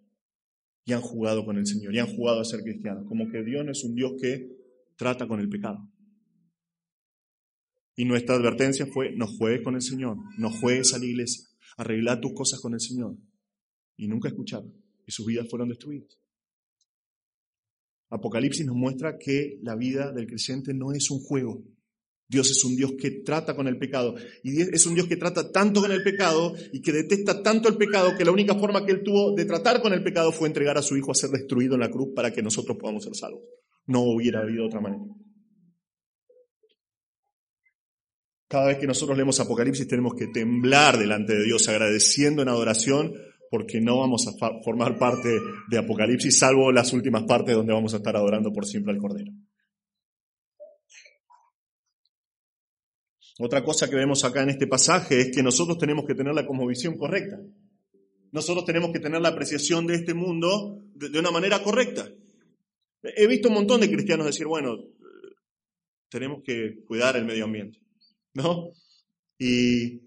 y 0.85 0.93
han 0.93 1.03
jugado 1.03 1.45
con 1.45 1.59
el 1.59 1.67
Señor 1.67 1.95
y 1.95 1.99
han 1.99 2.07
jugado 2.07 2.41
a 2.41 2.45
ser 2.45 2.63
cristianos, 2.63 3.05
como 3.07 3.31
que 3.31 3.43
Dios 3.45 3.65
no 3.65 3.73
es 3.73 3.85
un 3.85 3.95
Dios 3.95 4.13
que 4.21 4.57
trata 4.97 5.29
con 5.29 5.39
el 5.39 5.49
pecado. 5.49 5.87
Y 7.95 8.05
nuestra 8.05 8.37
advertencia 8.37 8.87
fue, 8.87 9.15
no 9.15 9.27
juegues 9.27 9.63
con 9.63 9.75
el 9.75 9.83
Señor, 9.83 10.17
no 10.39 10.51
juegues 10.51 10.95
a 10.95 10.99
la 10.99 11.05
iglesia, 11.05 11.45
arregla 11.77 12.21
tus 12.21 12.33
cosas 12.33 12.61
con 12.61 12.73
el 12.73 12.81
Señor. 12.81 13.17
Y 13.97 14.09
nunca 14.09 14.29
escucharon, 14.29 14.73
y 15.05 15.13
sus 15.13 15.27
vidas 15.27 15.49
fueron 15.51 15.69
destruidas. 15.69 16.17
Apocalipsis 18.09 18.65
nos 18.65 18.77
muestra 18.77 19.19
que 19.19 19.59
la 19.63 19.77
vida 19.77 20.13
del 20.13 20.27
creyente 20.27 20.73
no 20.73 20.93
es 20.93 21.11
un 21.11 21.19
juego, 21.19 21.65
Dios 22.29 22.51
es 22.51 22.63
un 22.63 22.77
Dios 22.77 22.93
que 23.01 23.23
trata 23.23 23.57
con 23.57 23.67
el 23.69 23.79
pecado. 23.79 24.15
Y 24.43 24.61
es 24.61 24.85
un 24.87 24.95
Dios 24.95 25.07
que 25.07 25.17
trata 25.17 25.51
tanto 25.51 25.81
con 25.81 25.91
el 25.91 26.03
pecado 26.03 26.55
y 26.73 26.83
que 26.83 26.93
detesta 26.93 27.43
tanto 27.43 27.69
el 27.69 27.77
pecado 27.77 28.15
que 28.17 28.25
la 28.25 28.33
única 28.33 28.55
forma 28.55 28.85
que 28.85 28.93
Él 28.93 29.03
tuvo 29.03 29.35
de 29.35 29.47
tratar 29.47 29.81
con 29.81 29.95
el 29.95 30.03
pecado 30.03 30.31
fue 30.31 30.49
entregar 30.49 30.77
a 30.77 30.83
su 30.83 30.97
Hijo 30.97 31.11
a 31.11 31.15
ser 31.15 31.31
destruido 31.31 31.75
en 31.75 31.81
la 31.81 31.91
cruz 31.91 32.11
para 32.15 32.31
que 32.31 32.43
nosotros 32.43 32.77
podamos 32.79 33.05
ser 33.05 33.15
salvos. 33.15 33.43
No 33.87 34.03
hubiera 34.03 34.41
habido 34.41 34.67
otra 34.67 34.81
manera. 34.81 35.03
Cada 38.47 38.67
vez 38.69 38.79
que 38.79 38.87
nosotros 38.87 39.17
leemos 39.17 39.41
Apocalipsis 39.41 39.89
tenemos 39.89 40.15
que 40.15 40.27
temblar 40.27 40.99
delante 40.99 41.35
de 41.35 41.45
Dios 41.45 41.69
agradeciendo 41.69 42.43
en 42.43 42.49
adoración 42.49 43.13
porque 43.51 43.81
no 43.81 43.99
vamos 43.99 44.27
a 44.27 44.33
formar 44.63 44.99
parte 44.99 45.29
de 45.71 45.79
Apocalipsis 45.79 46.39
salvo 46.39 46.73
las 46.73 46.93
últimas 46.93 47.25
partes 47.25 47.55
donde 47.55 47.73
vamos 47.73 47.95
a 47.95 47.99
estar 47.99 48.17
adorando 48.17 48.53
por 48.53 48.67
siempre 48.67 48.93
al 48.93 48.99
Cordero. 48.99 49.33
Otra 53.39 53.63
cosa 53.63 53.89
que 53.89 53.95
vemos 53.95 54.25
acá 54.25 54.43
en 54.43 54.51
este 54.51 54.67
pasaje 54.67 55.21
es 55.21 55.31
que 55.31 55.45
nosotros 55.45 55.79
tenemos 55.79 56.05
que 56.05 56.15
tener 56.15 56.35
la 56.35 56.45
cosmovisión 56.45 56.99
correcta. 56.99 57.41
Nosotros 58.33 58.65
tenemos 58.65 58.91
que 58.93 58.99
tener 58.99 59.21
la 59.21 59.29
apreciación 59.29 59.87
de 59.87 59.95
este 59.95 60.13
mundo 60.13 60.83
de, 60.95 61.19
una 61.19 61.31
manera 61.31 61.63
correcta. 61.63 62.11
He 63.03 63.29
visto 63.29 63.49
un 63.49 63.55
montón 63.55 63.81
de 63.81 63.91
cristianos 63.91 64.27
decir, 64.27 64.47
bueno, 64.47 64.77
tenemos 66.09 66.43
que 66.43 66.83
cuidar 66.85 67.17
el 67.17 67.25
medio 67.25 67.45
ambiente, 67.45 67.79
¿no? 68.35 68.71
Y 69.39 70.03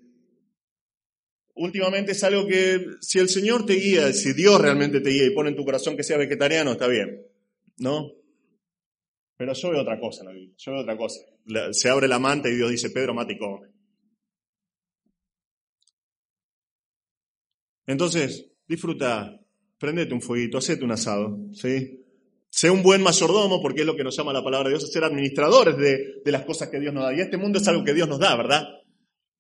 últimamente 1.55 2.11
es 2.11 2.23
algo 2.25 2.45
que 2.47 2.86
si 2.99 3.19
el 3.19 3.29
Señor 3.29 3.65
te 3.65 3.75
guía, 3.75 4.11
si 4.11 4.34
Dios 4.34 4.59
realmente 4.59 4.99
te 4.99 5.09
guía 5.09 5.25
y 5.25 5.34
pone 5.34 5.51
en 5.51 5.55
tu 5.55 5.63
corazón 5.63 5.95
que 5.95 6.03
sea 6.03 6.17
vegetariano, 6.17 6.73
está 6.73 6.88
bien, 6.88 7.25
¿no? 7.77 8.11
Pero 9.41 9.53
yo 9.53 9.71
veo 9.71 9.81
otra 9.81 9.99
cosa 9.99 10.21
en 10.21 10.27
la 10.27 10.33
Biblia, 10.33 10.55
yo 10.55 10.71
veo 10.71 10.81
otra 10.81 10.95
cosa. 10.95 11.19
Se 11.71 11.89
abre 11.89 12.07
la 12.07 12.19
manta 12.19 12.47
y 12.47 12.55
Dios 12.55 12.69
dice, 12.69 12.91
Pedro, 12.91 13.15
mate 13.15 13.33
y 13.33 13.39
come. 13.39 13.69
Entonces, 17.87 18.51
disfruta, 18.67 19.41
prendete 19.79 20.13
un 20.13 20.21
fueguito, 20.21 20.59
hacete 20.59 20.85
un 20.85 20.91
asado, 20.91 21.39
¿sí? 21.53 22.05
Sé 22.51 22.69
un 22.69 22.83
buen 22.83 23.01
mayordomo, 23.01 23.63
porque 23.63 23.81
es 23.81 23.87
lo 23.87 23.95
que 23.95 24.03
nos 24.03 24.15
llama 24.15 24.31
la 24.31 24.43
palabra 24.43 24.69
de 24.69 24.75
Dios, 24.75 24.91
ser 24.91 25.05
administradores 25.05 25.75
de, 25.75 26.21
de 26.23 26.31
las 26.31 26.45
cosas 26.45 26.69
que 26.69 26.79
Dios 26.79 26.93
nos 26.93 27.05
da. 27.05 27.15
Y 27.15 27.21
este 27.21 27.37
mundo 27.37 27.57
es 27.57 27.67
algo 27.67 27.83
que 27.83 27.95
Dios 27.95 28.07
nos 28.07 28.19
da, 28.19 28.35
¿verdad? 28.35 28.63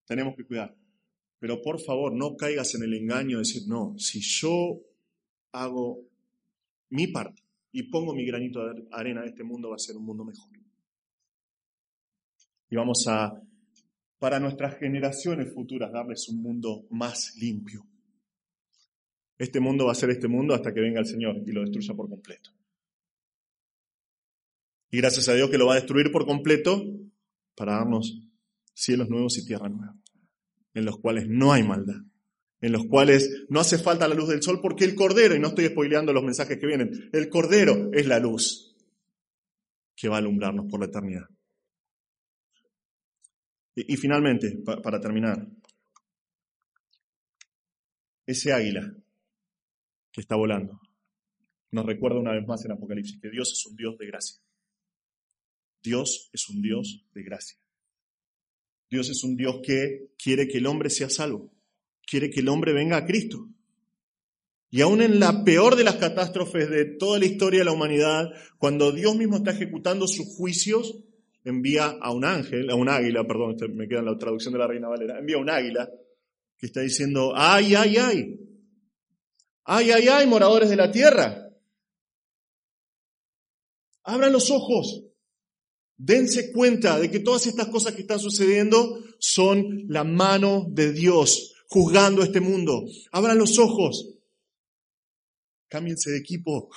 Tenemos 0.07 0.35
que 0.35 0.47
cuidar. 0.47 0.75
Pero 1.37 1.61
por 1.61 1.79
favor, 1.79 2.11
no 2.11 2.35
caigas 2.35 2.73
en 2.73 2.81
el 2.81 2.95
engaño 2.95 3.37
de 3.37 3.43
decir, 3.43 3.67
no, 3.67 3.93
si 3.99 4.19
yo 4.19 4.81
hago 5.51 5.99
mi 6.89 7.05
parte, 7.05 7.43
y 7.71 7.83
pongo 7.83 8.13
mi 8.13 8.25
granito 8.25 8.65
de 8.65 8.87
arena, 8.91 9.23
este 9.25 9.43
mundo 9.43 9.69
va 9.69 9.75
a 9.75 9.79
ser 9.79 9.95
un 9.95 10.05
mundo 10.05 10.25
mejor. 10.25 10.49
Y 12.69 12.75
vamos 12.75 13.05
a, 13.07 13.41
para 14.19 14.39
nuestras 14.39 14.77
generaciones 14.77 15.53
futuras, 15.53 15.91
darles 15.91 16.27
un 16.29 16.41
mundo 16.41 16.85
más 16.89 17.35
limpio. 17.37 17.85
Este 19.37 19.59
mundo 19.59 19.85
va 19.85 19.93
a 19.93 19.95
ser 19.95 20.09
este 20.11 20.27
mundo 20.27 20.53
hasta 20.53 20.73
que 20.73 20.81
venga 20.81 20.99
el 20.99 21.05
Señor 21.05 21.37
y 21.45 21.51
lo 21.51 21.61
destruya 21.61 21.93
por 21.93 22.09
completo. 22.09 22.51
Y 24.91 24.97
gracias 24.97 25.29
a 25.29 25.33
Dios 25.33 25.49
que 25.49 25.57
lo 25.57 25.67
va 25.67 25.73
a 25.73 25.77
destruir 25.77 26.11
por 26.11 26.25
completo 26.25 26.83
para 27.55 27.75
darnos 27.75 28.21
cielos 28.73 29.09
nuevos 29.09 29.37
y 29.37 29.45
tierra 29.45 29.69
nueva, 29.69 29.95
en 30.73 30.85
los 30.85 30.97
cuales 30.99 31.27
no 31.27 31.53
hay 31.53 31.63
maldad, 31.63 32.01
en 32.61 32.71
los 32.71 32.85
cuales 32.85 33.45
no 33.49 33.59
hace 33.59 33.79
falta 33.79 34.07
la 34.07 34.13
luz 34.13 34.29
del 34.29 34.43
sol 34.43 34.59
porque 34.61 34.85
el 34.85 34.95
Cordero, 34.95 35.35
y 35.35 35.39
no 35.39 35.49
estoy 35.49 35.65
spoileando 35.65 36.13
los 36.13 36.23
mensajes 36.23 36.59
que 36.59 36.67
vienen, 36.67 37.09
el 37.11 37.27
Cordero 37.27 37.89
es 37.91 38.05
la 38.05 38.19
luz 38.19 38.75
que 39.95 40.07
va 40.07 40.15
a 40.15 40.19
alumbrarnos 40.19 40.67
por 40.69 40.79
la 40.79 40.85
eternidad. 40.85 41.27
Y, 43.73 43.95
finalmente, 43.97 44.61
para 44.83 44.99
terminar, 44.99 45.47
ese 48.25 48.53
águila 48.53 48.93
que 50.11 50.21
está 50.21 50.35
volando 50.35 50.79
nos 51.71 51.85
recuerda 51.85 52.19
una 52.19 52.33
vez 52.33 52.45
más 52.45 52.63
en 52.65 52.73
Apocalipsis 52.73 53.19
que 53.19 53.29
Dios 53.29 53.53
es 53.53 53.65
un 53.65 53.75
Dios 53.77 53.97
de 53.97 54.05
gracia. 54.05 54.41
Dios 55.81 56.29
es 56.33 56.49
un 56.49 56.61
Dios 56.61 57.07
de 57.13 57.23
gracia. 57.23 57.57
Dios 58.89 59.09
es 59.09 59.23
un 59.23 59.37
Dios 59.37 59.61
que 59.65 60.11
quiere 60.21 60.47
que 60.49 60.57
el 60.57 60.67
hombre 60.67 60.89
sea 60.89 61.09
salvo 61.09 61.49
quiere 62.11 62.29
que 62.29 62.41
el 62.41 62.49
hombre 62.49 62.73
venga 62.73 62.97
a 62.97 63.05
Cristo. 63.05 63.47
Y 64.69 64.81
aún 64.81 65.01
en 65.01 65.19
la 65.21 65.45
peor 65.45 65.77
de 65.77 65.85
las 65.85 65.95
catástrofes 65.95 66.69
de 66.69 66.85
toda 66.97 67.17
la 67.17 67.25
historia 67.25 67.59
de 67.59 67.65
la 67.65 67.71
humanidad, 67.71 68.25
cuando 68.57 68.91
Dios 68.91 69.15
mismo 69.15 69.37
está 69.37 69.51
ejecutando 69.51 70.07
sus 70.07 70.35
juicios, 70.35 71.03
envía 71.45 71.85
a 72.01 72.11
un 72.11 72.25
ángel, 72.25 72.69
a 72.69 72.75
un 72.75 72.89
águila, 72.89 73.25
perdón, 73.25 73.51
este 73.51 73.69
me 73.69 73.87
queda 73.87 73.99
en 73.99 74.05
la 74.05 74.17
traducción 74.17 74.53
de 74.53 74.59
la 74.59 74.67
Reina 74.67 74.89
Valera, 74.89 75.19
envía 75.19 75.37
a 75.37 75.39
un 75.39 75.49
águila 75.49 75.89
que 76.57 76.65
está 76.65 76.81
diciendo, 76.81 77.31
ay, 77.35 77.75
ay, 77.75 77.97
ay, 77.97 78.41
Ay, 79.63 79.91
ay, 79.91 80.07
ay, 80.07 80.27
moradores 80.27 80.69
de 80.69 80.75
la 80.75 80.91
tierra. 80.91 81.47
Abran 84.03 84.33
los 84.33 84.49
ojos. 84.49 85.05
Dense 85.97 86.51
cuenta 86.51 86.99
de 86.99 87.11
que 87.11 87.19
todas 87.19 87.45
estas 87.45 87.67
cosas 87.67 87.93
que 87.93 88.01
están 88.01 88.19
sucediendo 88.19 88.99
son 89.19 89.85
la 89.87 90.03
mano 90.03 90.65
de 90.67 90.91
Dios 90.91 91.53
juzgando 91.71 92.21
este 92.21 92.41
mundo. 92.41 92.83
Abran 93.13 93.37
los 93.37 93.57
ojos. 93.57 94.13
Cámbiense 95.69 96.11
de 96.11 96.17
equipo. 96.17 96.69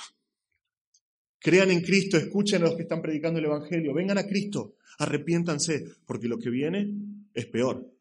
Crean 1.40 1.72
en 1.72 1.82
Cristo, 1.82 2.16
escuchen 2.16 2.62
a 2.62 2.66
los 2.66 2.76
que 2.76 2.82
están 2.82 3.02
predicando 3.02 3.40
el 3.40 3.46
Evangelio. 3.46 3.92
Vengan 3.92 4.18
a 4.18 4.26
Cristo, 4.26 4.76
arrepiéntanse, 4.98 5.84
porque 6.06 6.28
lo 6.28 6.38
que 6.38 6.48
viene 6.48 6.94
es 7.34 7.46
peor. 7.46 7.92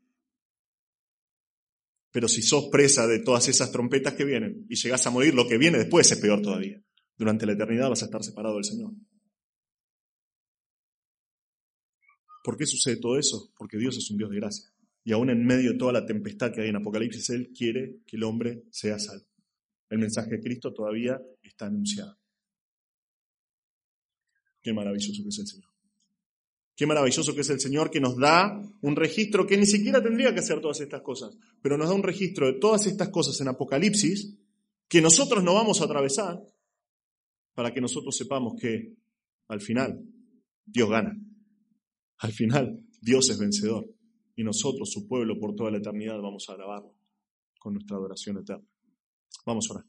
Pero 2.12 2.28
si 2.28 2.44
sos 2.44 2.66
presa 2.72 3.08
de 3.08 3.20
todas 3.20 3.48
esas 3.48 3.72
trompetas 3.72 4.14
que 4.14 4.24
vienen 4.24 4.68
y 4.70 4.76
llegas 4.76 5.06
a 5.08 5.10
morir, 5.10 5.34
lo 5.34 5.48
que 5.48 5.58
viene 5.58 5.80
después 5.80 6.12
es 6.12 6.20
peor 6.20 6.44
todavía. 6.44 6.80
Durante 7.18 7.48
la 7.48 7.54
eternidad 7.54 7.90
vas 7.90 8.04
a 8.04 8.06
estar 8.06 8.24
separado 8.24 8.56
del 8.56 8.66
Señor. 8.66 8.92
¿Por 12.44 12.56
qué 12.56 12.68
sucede 12.68 12.98
todo 12.98 13.18
eso? 13.18 13.52
Porque 13.58 13.78
Dios 13.78 13.98
es 13.98 14.12
un 14.12 14.18
Dios 14.18 14.30
de 14.30 14.36
gracia. 14.36 14.74
Y 15.04 15.12
aún 15.12 15.30
en 15.30 15.46
medio 15.46 15.74
de 15.74 15.78
toda 15.78 15.92
la 15.92 16.06
tempestad 16.06 16.52
que 16.52 16.62
hay 16.62 16.70
en 16.70 16.78
Apocalipsis, 16.78 17.30
Él 17.32 17.52
quiere 17.56 18.00
que 18.06 18.16
el 18.16 18.24
hombre 18.24 18.64
sea 18.72 18.98
salvo. 19.00 19.26
El 19.90 20.00
mensaje 20.00 20.32
de 20.32 20.42
Cristo 20.42 20.74
todavía 20.74 21.22
está 21.42 21.66
anunciado. 21.66 22.18
Qué 24.62 24.74
maravilloso 24.74 25.22
que 25.22 25.30
es 25.30 25.40
el 25.40 25.48
Señor. 25.48 25.70
Qué 26.76 26.88
maravilloso 26.88 27.36
que 27.36 27.42
es 27.42 27.50
el 27.50 27.60
Señor 27.60 27.92
que 27.92 28.00
nos 28.00 28.18
da 28.18 28.60
un 28.82 28.96
registro 28.96 29.46
que 29.46 29.58
ni 29.58 29.66
siquiera 29.66 30.02
tendría 30.02 30.34
que 30.34 30.40
hacer 30.40 30.60
todas 30.62 30.80
estas 30.80 31.02
cosas, 31.02 31.38
pero 31.62 31.78
nos 31.78 31.90
da 31.90 31.94
un 31.94 32.02
registro 32.02 32.48
de 32.48 32.60
todas 32.60 32.88
estas 32.88 33.10
cosas 33.10 33.40
en 33.42 33.50
Apocalipsis 33.50 34.36
que 34.88 35.02
nosotros 35.02 35.44
no 35.44 35.54
vamos 35.54 35.82
a 35.82 35.86
atravesar 35.86 36.42
para 37.54 37.74
que 37.74 37.82
nosotros 37.82 38.16
sepamos 38.16 38.54
que 38.60 38.96
al 39.50 39.62
final 39.62 40.02
Dios 40.66 40.90
gana. 40.90 41.16
Al 42.20 42.32
final, 42.32 42.84
Dios 43.02 43.30
es 43.30 43.38
vencedor 43.38 43.93
y 44.36 44.44
nosotros, 44.44 44.92
su 44.92 45.08
pueblo, 45.08 45.40
por 45.40 45.56
toda 45.56 45.72
la 45.72 45.78
eternidad 45.78 46.20
vamos 46.20 46.50
a 46.50 46.54
alabarlo 46.54 46.94
con 47.60 47.74
nuestra 47.74 47.98
adoración 47.98 48.38
eterna. 48.38 48.68
Vamos 49.46 49.70
a 49.70 49.74
orar. 49.76 49.86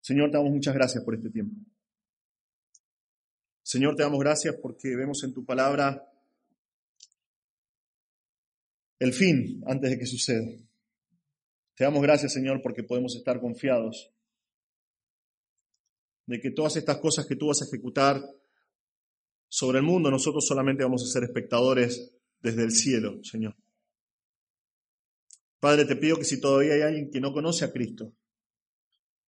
Señor, 0.00 0.30
te 0.30 0.38
damos 0.38 0.52
muchas 0.52 0.74
gracias 0.74 1.04
por 1.04 1.14
este 1.14 1.30
tiempo. 1.30 1.54
Señor, 3.62 3.94
te 3.94 4.02
damos 4.02 4.18
gracias 4.18 4.56
porque 4.60 4.96
vemos 4.96 5.22
en 5.22 5.32
tu 5.32 5.44
palabra 5.44 6.10
el 8.98 9.12
fin 9.12 9.62
antes 9.66 9.90
de 9.90 9.98
que 9.98 10.06
suceda. 10.06 10.46
Te 11.74 11.84
damos 11.84 12.02
gracias, 12.02 12.32
Señor, 12.32 12.60
porque 12.62 12.82
podemos 12.82 13.14
estar 13.16 13.40
confiados 13.40 14.10
de 16.26 16.40
que 16.40 16.50
todas 16.50 16.76
estas 16.76 16.98
cosas 16.98 17.26
que 17.26 17.36
tú 17.36 17.48
vas 17.48 17.62
a 17.62 17.64
ejecutar 17.64 18.22
sobre 19.48 19.78
el 19.78 19.84
mundo, 19.84 20.10
nosotros 20.10 20.46
solamente 20.46 20.84
vamos 20.84 21.02
a 21.02 21.12
ser 21.12 21.24
espectadores 21.24 22.12
desde 22.42 22.64
el 22.64 22.70
cielo, 22.70 23.22
Señor. 23.22 23.54
Padre, 25.60 25.84
te 25.84 25.96
pido 25.96 26.16
que 26.16 26.24
si 26.24 26.40
todavía 26.40 26.74
hay 26.74 26.82
alguien 26.82 27.10
que 27.10 27.20
no 27.20 27.32
conoce 27.32 27.64
a 27.64 27.72
Cristo, 27.72 28.14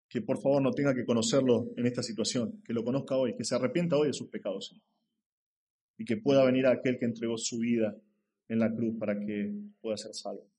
que 0.08 0.22
por 0.22 0.40
favor 0.40 0.62
no 0.62 0.72
tenga 0.72 0.94
que 0.94 1.04
conocerlo 1.04 1.70
en 1.76 1.86
esta 1.86 2.02
situación, 2.02 2.62
que 2.64 2.72
lo 2.72 2.84
conozca 2.84 3.16
hoy, 3.16 3.34
que 3.36 3.44
se 3.44 3.54
arrepienta 3.54 3.96
hoy 3.96 4.08
de 4.08 4.14
sus 4.14 4.28
pecados, 4.28 4.68
Señor. 4.68 4.84
Y 5.98 6.04
que 6.04 6.16
pueda 6.16 6.44
venir 6.44 6.66
a 6.66 6.72
aquel 6.72 6.98
que 6.98 7.04
entregó 7.04 7.36
su 7.36 7.58
vida 7.58 7.96
en 8.48 8.58
la 8.58 8.74
cruz 8.74 8.96
para 8.98 9.18
que 9.18 9.54
pueda 9.80 9.96
ser 9.96 10.14
salvo. 10.14 10.50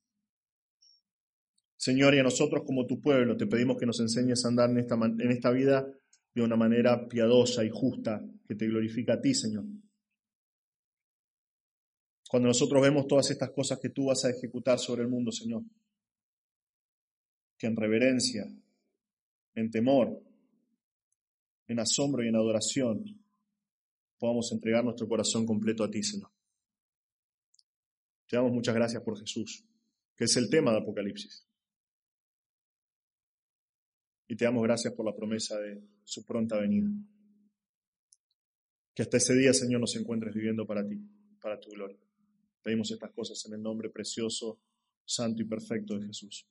Señor, 1.76 2.16
y 2.16 2.20
a 2.20 2.24
nosotros 2.24 2.64
como 2.66 2.86
tu 2.86 3.02
pueblo 3.02 3.36
te 3.36 3.46
pedimos 3.46 3.78
que 3.78 3.86
nos 3.86 4.00
enseñes 4.00 4.46
a 4.46 4.48
andar 4.48 4.70
en 4.70 4.78
esta, 4.78 4.96
en 4.96 5.32
esta 5.32 5.52
vida 5.52 5.86
de 6.34 6.42
una 6.42 6.56
manera 6.56 7.08
piadosa 7.08 7.64
y 7.66 7.70
justa 7.70 8.24
que 8.48 8.56
te 8.56 8.68
glorifica 8.68 9.14
a 9.14 9.22
ti, 9.22 9.34
Señor. 9.34 9.66
Cuando 12.34 12.48
nosotros 12.48 12.82
vemos 12.82 13.06
todas 13.06 13.30
estas 13.30 13.52
cosas 13.52 13.78
que 13.80 13.90
tú 13.90 14.06
vas 14.06 14.26
a 14.26 14.32
ejecutar 14.32 14.80
sobre 14.80 15.04
el 15.04 15.08
mundo, 15.08 15.32
Señor, 15.32 15.62
que 17.56 17.68
en 17.68 17.76
reverencia, 17.76 18.52
en 19.54 19.70
temor, 19.70 20.20
en 21.68 21.80
asombro 21.80 22.24
y 22.24 22.30
en 22.30 22.36
adoración 22.36 23.04
podamos 24.18 24.52
entregar 24.52 24.84
nuestro 24.84 25.08
corazón 25.08 25.46
completo 25.46 25.84
a 25.84 25.92
ti, 25.92 26.02
Señor. 26.02 26.32
Te 28.26 28.38
damos 28.38 28.52
muchas 28.52 28.74
gracias 28.74 29.04
por 29.04 29.20
Jesús, 29.20 29.64
que 30.16 30.24
es 30.24 30.36
el 30.36 30.50
tema 30.50 30.72
de 30.72 30.80
Apocalipsis. 30.80 31.48
Y 34.28 34.36
te 34.36 34.46
damos 34.46 34.64
gracias 34.64 34.92
por 34.96 35.06
la 35.06 35.16
promesa 35.16 35.60
de 35.60 35.84
su 36.04 36.26
pronta 36.26 36.58
venida. 36.58 36.90
Que 38.96 39.04
hasta 39.04 39.18
ese 39.18 39.36
día, 39.36 39.54
Señor, 39.54 39.82
nos 39.82 39.96
encuentres 39.96 40.34
viviendo 40.34 40.66
para 40.66 40.84
ti, 40.84 41.00
para 41.40 41.60
tu 41.60 41.70
gloria. 41.70 42.03
Pedimos 42.64 42.90
estas 42.92 43.12
cosas 43.12 43.46
en 43.46 43.54
el 43.54 43.62
nombre 43.62 43.90
precioso, 43.90 44.60
santo 45.06 45.42
y 45.42 45.46
perfecto 45.46 46.00
de 46.00 46.08
Jesús. 46.08 46.48